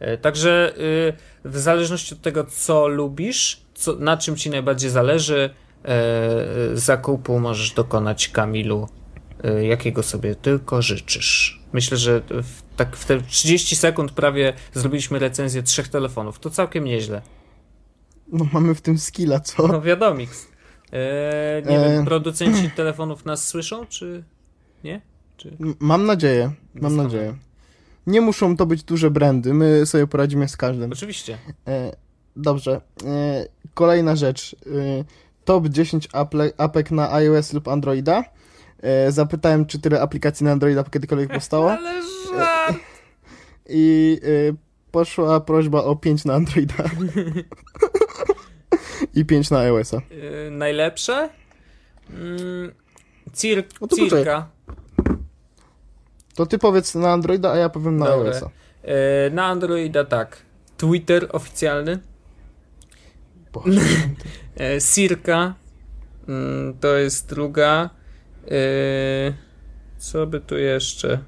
E, 0.00 0.18
Także 0.18 0.74
y, 0.78 1.12
w 1.44 1.58
zależności 1.58 2.14
od 2.14 2.20
tego, 2.20 2.44
co 2.44 2.88
lubisz, 2.88 3.62
co, 3.74 3.94
na 3.94 4.16
czym 4.16 4.36
ci 4.36 4.50
najbardziej 4.50 4.90
zależy, 4.90 5.50
e, 5.84 5.90
zakupu 6.74 7.38
możesz 7.38 7.70
dokonać 7.70 8.28
Kamilu, 8.28 8.88
e, 9.44 9.64
jakiego 9.66 10.02
sobie 10.02 10.34
tylko 10.34 10.82
życzysz. 10.82 11.61
Myślę, 11.72 11.96
że 11.96 12.22
w, 12.28 12.62
tak 12.76 12.96
w 12.96 13.04
te 13.04 13.20
30 13.20 13.76
sekund 13.76 14.12
prawie 14.12 14.52
zrobiliśmy 14.74 15.18
recenzję 15.18 15.62
trzech 15.62 15.88
telefonów. 15.88 16.38
To 16.38 16.50
całkiem 16.50 16.84
nieźle. 16.84 17.22
No 18.32 18.46
mamy 18.52 18.74
w 18.74 18.80
tym 18.80 18.98
skilla, 18.98 19.40
co? 19.40 19.68
No 19.68 19.80
wiadomix. 19.82 20.46
E, 20.92 21.62
nie 21.66 21.80
E. 21.80 21.90
wiem, 21.94 22.04
producenci 22.04 22.70
telefonów 22.70 23.24
nas 23.24 23.48
słyszą, 23.48 23.86
czy 23.86 24.24
nie? 24.84 25.00
Czy... 25.36 25.56
Mam 25.80 26.06
nadzieję, 26.06 26.52
mam 26.74 26.96
nadzieję. 26.96 27.34
Nie 28.06 28.20
muszą 28.20 28.56
to 28.56 28.66
być 28.66 28.82
duże 28.82 29.10
brandy, 29.10 29.54
my 29.54 29.86
sobie 29.86 30.06
poradzimy 30.06 30.48
z 30.48 30.56
każdym. 30.56 30.92
Oczywiście. 30.92 31.38
E, 31.68 31.92
dobrze. 32.36 32.80
E, 33.06 33.46
kolejna 33.74 34.16
rzecz. 34.16 34.56
E, 34.66 35.04
top 35.44 35.68
10 35.68 36.08
aple, 36.12 36.50
apek 36.58 36.90
na 36.90 37.12
iOS 37.12 37.52
lub 37.52 37.68
Androida. 37.68 38.24
E, 38.82 39.12
zapytałem, 39.12 39.66
czy 39.66 39.80
tyle 39.80 40.00
aplikacji 40.00 40.44
na 40.44 40.52
Androida 40.52 40.84
kiedykolwiek 40.84 41.32
powstało. 41.32 41.72
Ale 41.78 42.02
żart! 42.02 42.78
I 43.68 44.20
e, 44.22 44.54
poszła 44.90 45.40
prośba 45.40 45.84
o 45.84 45.96
5 45.96 46.24
na 46.24 46.34
Androida. 46.34 46.74
I 49.14 49.24
5 49.24 49.50
na 49.50 49.58
iOS-a. 49.58 49.96
Y, 49.96 50.50
najlepsze? 50.50 51.28
Mm, 52.10 52.72
cir 53.32 53.64
No 53.80 53.86
to 53.86 53.96
cirka. 53.96 54.48
To 56.34 56.46
ty 56.46 56.58
powiedz 56.58 56.94
na 56.94 57.12
Androida, 57.12 57.52
a 57.52 57.56
ja 57.56 57.68
powiem 57.68 57.96
na 57.96 58.06
Dobra. 58.06 58.32
iOS-a. 58.32 58.46
Y, 58.46 59.30
na 59.30 59.46
Androida 59.46 60.04
tak. 60.04 60.42
Twitter 60.76 61.28
oficjalny. 61.32 61.98
Boże. 63.52 63.80
Circa. 64.94 65.54
Mm, 66.28 66.74
to 66.80 66.96
jest 66.96 67.28
druga. 67.28 67.90
E, 68.50 69.32
co 69.98 70.26
by 70.26 70.40
tu 70.40 70.58
jeszcze? 70.58 71.18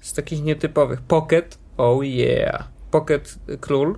Z 0.00 0.12
takich 0.12 0.42
nietypowych. 0.42 1.00
Pocket. 1.00 1.58
Oh 1.76 2.04
yeah. 2.04 2.68
Pocket 2.90 3.38
Król. 3.60 3.94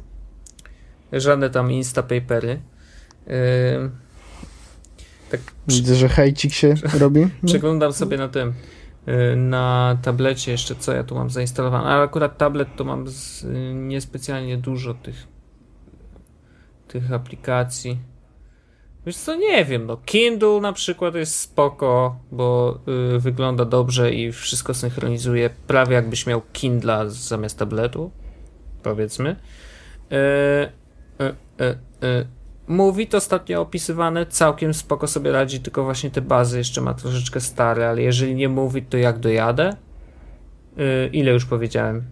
Żadne 1.13 1.51
tam 1.51 1.73
Instapapery. 1.73 2.61
E, 3.27 3.91
tak 5.31 5.41
Widzę, 5.69 5.95
że 5.95 6.09
hejcik 6.09 6.53
się 6.53 6.75
robi. 7.01 7.29
Przeglądam 7.47 7.93
sobie 7.93 8.17
na 8.17 8.29
tym, 8.29 8.53
y, 9.33 9.37
na 9.37 9.99
tablecie 10.03 10.53
jeszcze, 10.53 10.75
co 10.75 10.93
ja 10.93 11.05
tu 11.05 11.15
mam 11.15 11.31
zainstalowane, 11.31 11.85
ale 11.85 12.03
akurat 12.03 12.39
tablet 12.39 12.69
to 12.77 12.85
mam 12.85 13.09
z, 13.09 13.45
y, 13.45 13.75
niespecjalnie 13.75 14.57
dużo 14.57 14.95
tych 14.95 15.27
tych 16.89 17.13
aplikacji. 17.13 17.99
Wiesz 19.07 19.17
co, 19.17 19.37
nie 19.37 19.65
wiem, 19.65 19.87
no 19.87 19.97
Kindle 19.97 20.61
na 20.61 20.73
przykład 20.73 21.15
jest 21.15 21.37
spoko, 21.37 22.17
bo 22.33 22.79
y, 23.17 23.19
wygląda 23.19 23.65
dobrze 23.65 24.13
i 24.13 24.33
wszystko 24.33 24.75
synchronizuje, 24.75 25.51
prawie 25.67 25.95
jakbyś 25.95 26.27
miał 26.27 26.43
Kindla 26.53 27.09
zamiast 27.09 27.59
tabletu, 27.59 28.11
powiedzmy. 28.83 29.37
Y, 30.13 30.17
y, 31.25 31.29
y, 31.65 32.07
y. 32.07 32.27
Movit 32.67 33.15
ostatnio 33.15 33.61
opisywane, 33.61 34.27
całkiem 34.27 34.75
spoko 34.75 35.07
sobie 35.07 35.33
radzi, 35.33 35.61
tylko 35.61 35.85
właśnie 35.85 36.11
te 36.11 36.21
bazy 36.21 36.59
jeszcze 36.59 36.81
ma 36.81 36.95
troszeczkę 36.95 37.41
stare, 37.41 37.89
ale 37.89 38.03
jeżeli 38.03 38.35
nie 38.35 38.49
Movit, 38.49 38.89
to 38.89 38.97
jak 38.97 39.19
dojadę? 39.19 39.77
Ile 41.13 41.33
już 41.33 41.45
powiedziałem? 41.45 42.05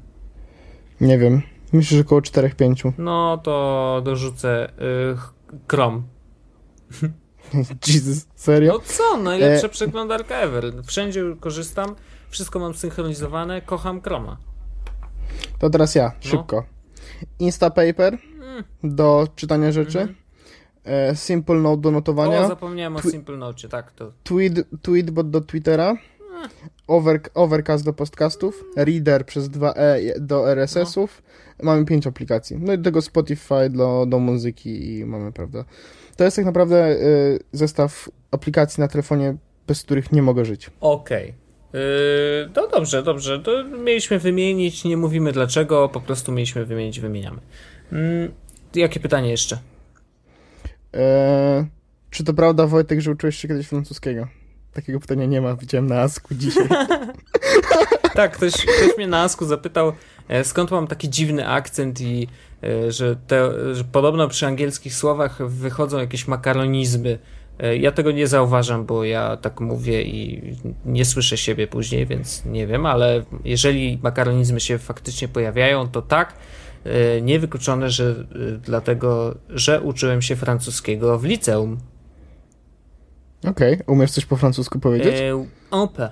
Nie 1.00 1.18
wiem. 1.18 1.42
Myślę, 1.72 1.96
że 1.96 2.02
około 2.02 2.20
4-5. 2.20 2.92
No 2.98 3.38
to 3.42 4.02
dorzucę 4.04 4.68
y, 4.68 5.16
Chrome. 5.68 6.02
Jesus, 7.88 8.26
serio? 8.34 8.72
No 8.72 8.80
co, 8.80 9.16
najlepsza 9.16 9.66
E- 9.66 9.70
przeglądarka 9.70 10.36
ever. 10.40 10.72
Wszędzie 10.86 11.22
korzystam, 11.40 11.94
wszystko 12.30 12.58
mam 12.58 12.74
synchronizowane, 12.74 13.62
kocham 13.62 14.02
Chroma. 14.02 14.36
To 15.58 15.70
teraz 15.70 15.94
ja, 15.94 16.04
No. 16.24 16.30
szybko. 16.30 16.64
Instapaper 17.38 18.18
Mm. 18.42 18.64
do 18.84 19.28
czytania 19.36 19.72
rzeczy. 19.72 19.98
Mhm. 20.00 20.16
E, 20.84 21.16
Simple 21.16 21.54
Note 21.54 21.82
do 21.82 21.90
notowania. 21.90 22.40
O, 22.40 22.48
zapomniałem 22.48 22.96
o 22.96 22.98
Twi- 22.98 23.10
Simple 23.10 23.36
Note, 23.36 23.68
tak 23.68 23.92
to. 23.92 24.12
Tweet, 24.22 24.54
Tweetbot 24.82 25.30
do 25.30 25.40
Twittera. 25.40 25.96
over, 26.86 27.20
Overcast 27.34 27.84
do 27.84 27.92
podcastów, 27.92 28.64
Reader 28.76 29.26
przez 29.26 29.48
2E 29.50 30.20
do 30.20 30.50
RSS-ów. 30.50 31.22
Mamy 31.62 31.84
pięć 31.84 32.06
aplikacji. 32.06 32.56
No 32.60 32.72
i 32.72 32.78
do 32.78 32.84
tego 32.84 33.02
Spotify 33.02 33.70
do, 33.70 34.06
do 34.08 34.18
muzyki 34.18 34.98
i 34.98 35.04
mamy, 35.04 35.32
prawda. 35.32 35.64
To 36.18 36.24
jest 36.24 36.36
tak 36.36 36.44
naprawdę 36.44 36.90
y, 36.90 37.38
zestaw 37.52 38.08
aplikacji 38.30 38.80
na 38.80 38.88
telefonie, 38.88 39.36
bez 39.66 39.82
których 39.82 40.12
nie 40.12 40.22
mogę 40.22 40.44
żyć. 40.44 40.70
Okej. 40.80 41.34
Yy, 41.72 41.80
no 42.56 42.68
dobrze, 42.68 43.02
dobrze. 43.02 43.40
To 43.40 43.64
mieliśmy 43.64 44.18
wymienić, 44.18 44.84
nie 44.84 44.96
mówimy 44.96 45.32
dlaczego, 45.32 45.88
po 45.88 46.00
prostu 46.00 46.32
mieliśmy 46.32 46.64
wymienić, 46.64 47.00
wymieniamy. 47.00 47.38
Mm, 47.92 48.32
jakie 48.74 49.00
pytanie 49.00 49.30
jeszcze? 49.30 49.58
E, 50.94 51.66
czy 52.10 52.24
to 52.24 52.34
prawda, 52.34 52.66
Wojtek, 52.66 53.00
że 53.00 53.10
uczyłeś 53.10 53.36
się 53.36 53.48
kiedyś 53.48 53.66
francuskiego? 53.66 54.28
Takiego 54.72 55.00
pytania 55.00 55.26
nie 55.26 55.40
ma, 55.40 55.56
widziałem 55.56 55.86
na 55.86 56.00
Asku 56.00 56.34
dzisiaj. 56.34 56.68
tak, 58.14 58.32
ktoś, 58.32 58.52
ktoś 58.52 58.96
mnie 58.96 59.06
na 59.06 59.22
Asku 59.22 59.46
zapytał, 59.46 59.92
e, 60.28 60.44
skąd 60.44 60.70
mam 60.70 60.86
taki 60.86 61.08
dziwny 61.08 61.48
akcent 61.48 62.00
i 62.00 62.28
e, 62.62 62.92
że, 62.92 63.16
te, 63.16 63.50
że 63.74 63.84
podobno 63.84 64.28
przy 64.28 64.46
angielskich 64.46 64.94
słowach 64.94 65.48
wychodzą 65.48 65.98
jakieś 65.98 66.28
makaronizmy. 66.28 67.18
E, 67.58 67.76
ja 67.76 67.92
tego 67.92 68.10
nie 68.10 68.26
zauważam, 68.26 68.86
bo 68.86 69.04
ja 69.04 69.36
tak 69.36 69.60
mówię 69.60 70.02
i 70.02 70.42
nie 70.84 71.04
słyszę 71.04 71.36
siebie 71.36 71.66
później, 71.66 72.06
więc 72.06 72.44
nie 72.44 72.66
wiem, 72.66 72.86
ale 72.86 73.24
jeżeli 73.44 73.98
makaronizmy 74.02 74.60
się 74.60 74.78
faktycznie 74.78 75.28
pojawiają, 75.28 75.88
to 75.88 76.02
tak. 76.02 76.34
Niewykluczone, 77.22 77.90
że 77.90 78.14
dlatego, 78.62 79.34
że 79.48 79.80
uczyłem 79.80 80.22
się 80.22 80.36
francuskiego 80.36 81.18
w 81.18 81.24
liceum. 81.24 81.78
Okej, 83.46 83.74
okay. 83.74 83.86
umiesz 83.86 84.10
coś 84.10 84.26
po 84.26 84.36
francusku 84.36 84.80
powiedzieć? 84.80 85.14
On 85.70 85.88
peut. 85.88 86.10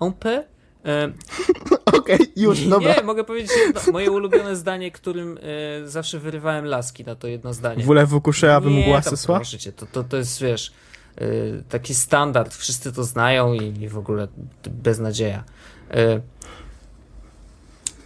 On 0.00 0.12
peut. 0.12 0.57
E, 0.84 1.12
Okej, 1.98 2.16
okay, 2.16 2.26
już, 2.36 2.60
dobra. 2.60 2.94
Nie, 2.94 3.02
mogę 3.02 3.24
powiedzieć 3.24 3.50
jedno, 3.66 3.92
moje 3.92 4.10
ulubione 4.10 4.56
zdanie, 4.56 4.90
którym 4.90 5.38
e, 5.82 5.88
zawsze 5.88 6.18
wyrywałem 6.18 6.64
laski 6.64 7.04
na 7.04 7.14
to 7.14 7.28
jedno 7.28 7.54
zdanie. 7.54 7.84
Voulez-vous 7.84 8.22
coucher 8.22 8.50
avec 8.50 8.86
moi 8.86 9.02
ce 9.02 9.16
soir? 9.16 9.42
To, 9.76 9.86
to, 9.86 10.04
to 10.04 10.16
jest, 10.16 10.42
wiesz, 10.42 10.72
e, 11.16 11.26
taki 11.68 11.94
standard, 11.94 12.54
wszyscy 12.54 12.92
to 12.92 13.04
znają 13.04 13.54
i, 13.54 13.82
i 13.82 13.88
w 13.88 13.98
ogóle 13.98 14.28
beznadzieja. 14.70 15.44
E, 15.90 16.20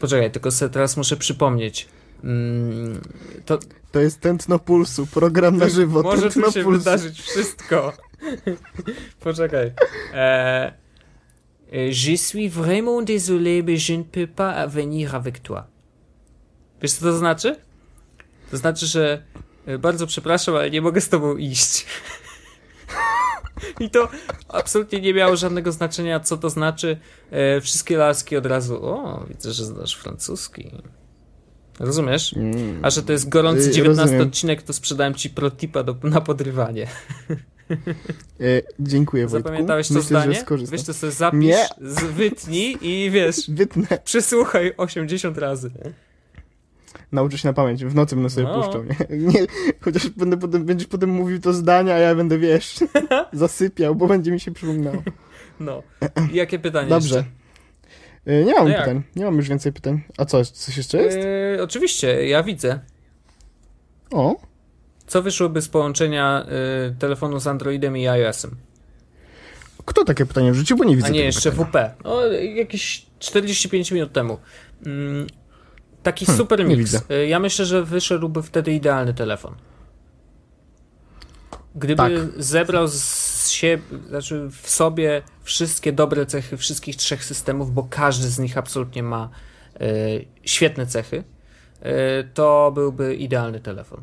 poczekaj, 0.00 0.30
tylko 0.30 0.50
sobie 0.50 0.70
teraz 0.70 0.96
muszę 0.96 1.16
przypomnieć. 1.16 1.88
Mm, 2.24 3.00
to, 3.46 3.58
to 3.92 4.00
jest 4.00 4.20
tętno 4.20 4.58
pulsu, 4.58 5.06
program 5.06 5.56
na 5.56 5.68
żywo. 5.68 6.02
Może 6.02 6.30
tu 6.30 6.52
się 6.52 6.64
pulsu. 6.64 6.70
wydarzyć 6.70 7.20
wszystko. 7.20 7.92
Poczekaj. 9.24 9.72
E, 10.14 10.81
je 11.72 12.16
suis 12.16 12.48
vraiment 12.48 13.02
désolé, 13.02 13.62
mais 13.62 13.76
je 13.76 13.94
ne 13.94 14.02
peux 14.02 14.26
pas 14.26 14.66
venir 14.66 15.14
avec 15.14 15.42
toi. 15.42 15.66
Wiesz, 16.82 16.92
co 16.92 17.04
to 17.04 17.18
znaczy? 17.18 17.56
To 18.50 18.56
znaczy, 18.56 18.86
że 18.86 19.22
e, 19.66 19.78
bardzo 19.78 20.06
przepraszam, 20.06 20.56
ale 20.56 20.70
nie 20.70 20.80
mogę 20.80 21.00
z 21.00 21.08
tobą 21.08 21.36
iść. 21.36 21.86
I 23.80 23.90
to 23.90 24.08
absolutnie 24.48 25.00
nie 25.00 25.14
miało 25.14 25.36
żadnego 25.36 25.72
znaczenia, 25.72 26.20
co 26.20 26.36
to 26.36 26.50
znaczy. 26.50 26.96
E, 27.30 27.60
wszystkie 27.60 27.96
laski 27.96 28.36
od 28.36 28.46
razu, 28.46 28.86
o, 28.86 29.24
widzę, 29.28 29.52
że 29.52 29.64
znasz 29.64 29.96
francuski. 29.96 30.70
Rozumiesz? 31.80 32.34
Mm. 32.36 32.80
A 32.82 32.90
że 32.90 33.02
to 33.02 33.12
jest 33.12 33.28
gorący 33.28 33.70
19 33.70 34.02
Rozumiem. 34.02 34.28
odcinek, 34.28 34.62
to 34.62 34.72
sprzedałem 34.72 35.14
ci 35.14 35.30
protipa 35.30 35.82
do, 35.82 35.96
na 36.02 36.20
podrywanie. 36.20 36.86
E, 38.40 38.62
dziękuję, 38.80 39.26
Wojtku. 39.26 39.48
Zapamiętałeś 39.48 39.88
to 39.88 39.94
Myślę, 39.94 40.06
zdanie? 40.06 40.44
Wiesz, 40.72 40.82
to 40.82 40.94
sobie 40.94 41.12
zapisz, 41.12 41.40
Nie. 41.40 41.66
wytnij 42.12 42.78
i 42.80 43.10
wiesz, 43.10 43.36
Wytnę. 43.58 43.86
przysłuchaj 44.04 44.72
80 44.76 45.38
razy. 45.38 45.70
Nauczę 47.12 47.38
się 47.38 47.48
na 47.48 47.52
pamięć. 47.52 47.84
W 47.84 47.94
nocy 47.94 48.14
będę 48.14 48.30
sobie 48.30 48.46
no. 48.46 48.62
puszczał. 48.62 48.84
Nie? 48.84 49.18
nie? 49.32 49.46
chociaż 49.80 50.08
będę 50.08 50.36
potem, 50.36 50.64
będziesz 50.64 50.88
potem 50.88 51.10
mówił 51.10 51.40
to 51.40 51.52
zdanie, 51.52 51.94
a 51.94 51.98
ja 51.98 52.14
będę, 52.14 52.38
wiesz, 52.38 52.80
zasypiał, 53.32 53.94
bo 53.94 54.06
będzie 54.06 54.32
mi 54.32 54.40
się 54.40 54.52
przypominało. 54.52 55.02
No. 55.60 55.82
I 56.32 56.36
jakie 56.36 56.58
pytanie 56.58 56.88
Dobrze. 56.88 57.16
Jeszcze? 57.16 57.30
E, 58.26 58.44
nie 58.44 58.54
mam 58.54 58.68
no 58.68 58.74
pytań. 58.74 59.02
Nie 59.16 59.24
mam 59.24 59.36
już 59.36 59.48
więcej 59.48 59.72
pytań. 59.72 60.00
A 60.18 60.24
co, 60.24 60.44
coś 60.44 60.76
jeszcze 60.76 61.02
jest? 61.02 61.16
Yy, 61.16 61.62
oczywiście, 61.62 62.28
ja 62.28 62.42
widzę. 62.42 62.80
O. 64.10 64.51
Co 65.06 65.22
wyszłoby 65.22 65.62
z 65.62 65.68
połączenia 65.68 66.46
y, 66.88 66.94
telefonu 66.98 67.40
z 67.40 67.46
Androidem 67.46 67.96
i 67.96 68.08
iOS-em? 68.08 68.56
Kto 69.84 70.04
takie 70.04 70.26
pytanie 70.26 70.52
wrzucił, 70.52 70.76
bo 70.76 70.84
nie 70.84 70.96
widzę 70.96 71.08
A 71.08 71.10
nie, 71.10 71.24
jeszcze 71.24 71.52
pytania. 71.52 71.88
WP. 71.88 72.04
No, 72.04 72.26
jakieś 72.32 73.06
45 73.18 73.92
minut 73.92 74.12
temu. 74.12 74.38
Mm, 74.86 75.26
taki 76.02 76.26
hmm, 76.26 76.38
super 76.38 76.64
mix. 76.64 76.94
Y, 76.94 77.26
ja 77.26 77.38
myślę, 77.38 77.64
że 77.64 77.84
wyszedłby 77.84 78.42
wtedy 78.42 78.72
idealny 78.72 79.14
telefon. 79.14 79.54
Gdyby 81.74 81.96
tak. 81.96 82.12
zebrał 82.36 82.88
z 82.88 83.48
siebie, 83.48 83.82
znaczy 84.08 84.48
w 84.62 84.70
sobie 84.70 85.22
wszystkie 85.42 85.92
dobre 85.92 86.26
cechy 86.26 86.56
wszystkich 86.56 86.96
trzech 86.96 87.24
systemów, 87.24 87.74
bo 87.74 87.86
każdy 87.90 88.28
z 88.28 88.38
nich 88.38 88.58
absolutnie 88.58 89.02
ma 89.02 89.30
y, 89.80 90.24
świetne 90.42 90.86
cechy, 90.86 91.16
y, 91.16 91.84
to 92.34 92.72
byłby 92.74 93.14
idealny 93.14 93.60
telefon. 93.60 94.02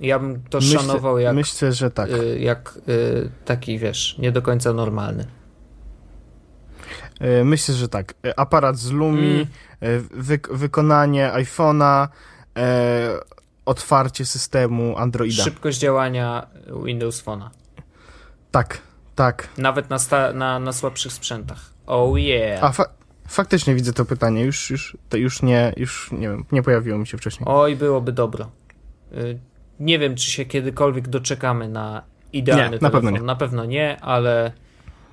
Ja 0.00 0.18
bym 0.18 0.42
to 0.50 0.58
myślę, 0.58 0.80
szanował 0.80 1.18
jak. 1.18 1.34
Myślę, 1.34 1.72
że 1.72 1.90
tak. 1.90 2.10
Y, 2.10 2.38
jak 2.40 2.78
y, 2.88 3.30
taki, 3.44 3.78
wiesz, 3.78 4.18
nie 4.18 4.32
do 4.32 4.42
końca 4.42 4.72
normalny. 4.72 5.26
Y, 7.40 7.44
myślę, 7.44 7.74
że 7.74 7.88
tak. 7.88 8.14
Aparat 8.36 8.76
z 8.78 8.90
Lumi, 8.90 9.46
mm. 9.80 10.08
wy 10.10 10.40
wykonanie 10.50 11.32
iPhone'a, 11.34 12.08
otwarcie 13.66 14.24
systemu 14.24 14.96
Androida. 14.96 15.42
Szybkość 15.42 15.78
działania 15.78 16.46
Windows 16.84 17.24
Phone'a. 17.24 17.48
Tak, 18.50 18.78
tak. 19.14 19.48
Nawet 19.58 19.90
na, 19.90 19.98
na, 20.34 20.58
na 20.58 20.72
słabszych 20.72 21.12
sprzętach. 21.12 21.70
Oh 21.86 22.18
yeah. 22.18 22.64
A 22.64 22.72
fa 22.72 22.84
faktycznie 23.28 23.74
widzę 23.74 23.92
to 23.92 24.04
pytanie. 24.04 24.44
Już, 24.44 24.70
już, 24.70 24.96
to 25.08 25.16
już 25.16 25.42
nie, 25.42 25.72
już 25.76 26.12
nie 26.12 26.28
wiem, 26.28 26.44
nie 26.52 26.62
pojawiło 26.62 26.98
mi 26.98 27.06
się 27.06 27.18
wcześniej. 27.18 27.48
Oj, 27.48 27.76
byłoby 27.76 28.12
dobro. 28.12 28.50
Nie 29.80 29.98
wiem, 29.98 30.14
czy 30.14 30.30
się 30.30 30.44
kiedykolwiek 30.44 31.08
doczekamy 31.08 31.68
na 31.68 32.02
idealny 32.32 32.70
nie, 32.70 32.78
telefon. 32.78 32.82
Na 32.82 32.90
pewno 32.90 33.10
nie. 33.10 33.20
Na 33.26 33.36
pewno 33.36 33.64
nie, 33.64 34.00
ale 34.00 34.52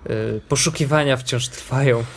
y, 0.09 0.41
poszukiwania 0.49 1.17
wciąż 1.17 1.49
trwają. 1.49 2.03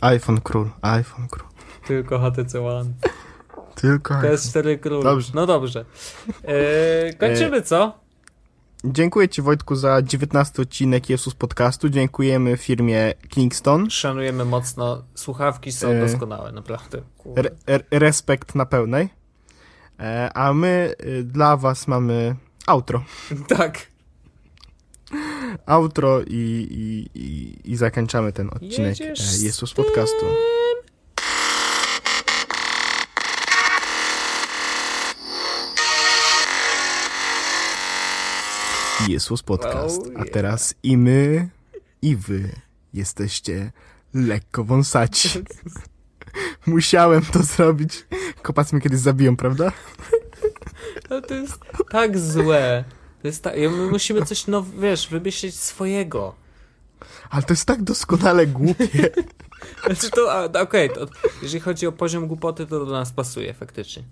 iPhone 0.00 0.40
król, 0.40 0.70
iPhone 0.82 1.28
król. 1.28 1.48
Tylko 1.86 2.18
HTC 2.18 2.60
One. 2.60 2.90
Tylko 3.74 4.14
PS4 4.14 4.78
król. 4.80 5.02
Dobrze. 5.02 5.32
No 5.34 5.46
dobrze. 5.46 5.84
E, 6.44 7.14
kończymy, 7.14 7.56
e, 7.56 7.62
co? 7.62 8.00
Dziękuję 8.84 9.28
Ci 9.28 9.42
Wojtku 9.42 9.76
za 9.76 10.02
19 10.02 10.62
odcinek 10.62 11.10
Jesus 11.10 11.34
Podcastu. 11.34 11.88
Dziękujemy 11.88 12.56
firmie 12.56 13.14
Kingston. 13.28 13.90
Szanujemy 13.90 14.44
mocno. 14.44 15.02
Słuchawki 15.14 15.72
są 15.72 15.88
e, 15.88 16.00
doskonałe, 16.00 16.52
naprawdę. 16.52 17.02
Re, 17.66 17.80
respekt 17.90 18.54
na 18.54 18.66
pełnej. 18.66 19.19
E, 20.00 20.30
a 20.34 20.52
my 20.52 20.94
y, 21.04 21.24
dla 21.24 21.56
was 21.56 21.88
mamy 21.88 22.36
outro. 22.66 23.04
Tak. 23.48 23.86
Outro 25.66 26.22
i, 26.22 26.66
i, 26.70 27.10
i, 27.14 27.56
i 27.72 27.76
zakończamy 27.76 28.32
ten 28.32 28.48
odcinek 28.48 29.00
Jedziesz 29.00 29.40
e, 29.40 29.44
Jezus 29.44 29.74
Podcastu. 29.74 30.26
Jezus 39.08 39.42
Podcast. 39.42 40.02
Oh, 40.02 40.08
yeah. 40.10 40.20
A 40.20 40.24
teraz 40.24 40.74
i 40.82 40.96
my, 40.96 41.48
i 42.02 42.16
wy 42.16 42.50
jesteście 42.94 43.72
lekko 44.14 44.64
wąsaci. 44.64 45.28
Musiałem 46.66 47.22
to 47.22 47.42
zrobić. 47.42 48.06
Kopac 48.42 48.72
mnie 48.72 48.82
kiedyś 48.82 49.00
zabiją, 49.00 49.36
prawda? 49.36 49.72
No 51.10 51.20
to 51.20 51.34
jest 51.34 51.58
tak 51.90 52.18
złe. 52.18 52.84
To 53.22 53.28
jest 53.28 53.42
tak, 53.42 53.56
my 53.56 53.90
musimy 53.90 54.24
coś, 54.24 54.46
no 54.46 54.64
wiesz, 54.78 55.08
wymyślić 55.08 55.54
swojego. 55.54 56.34
Ale 57.30 57.42
to 57.42 57.52
jest 57.52 57.64
tak 57.64 57.82
doskonale 57.82 58.46
głupie. 58.46 59.10
Znaczy 59.86 60.10
to, 60.10 60.44
okej, 60.60 60.92
okay, 60.92 61.06
jeżeli 61.42 61.60
chodzi 61.60 61.86
o 61.86 61.92
poziom 61.92 62.26
głupoty, 62.26 62.66
to 62.66 62.86
do 62.86 62.92
nas 62.92 63.12
pasuje 63.12 63.54
faktycznie. 63.54 64.02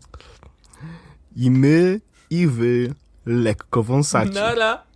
I 1.37 1.51
my, 1.51 2.01
i 2.31 2.47
wy 2.47 2.95
lekko 3.27 3.83
wąsaci. 3.83 4.33
Nara. 4.33 4.88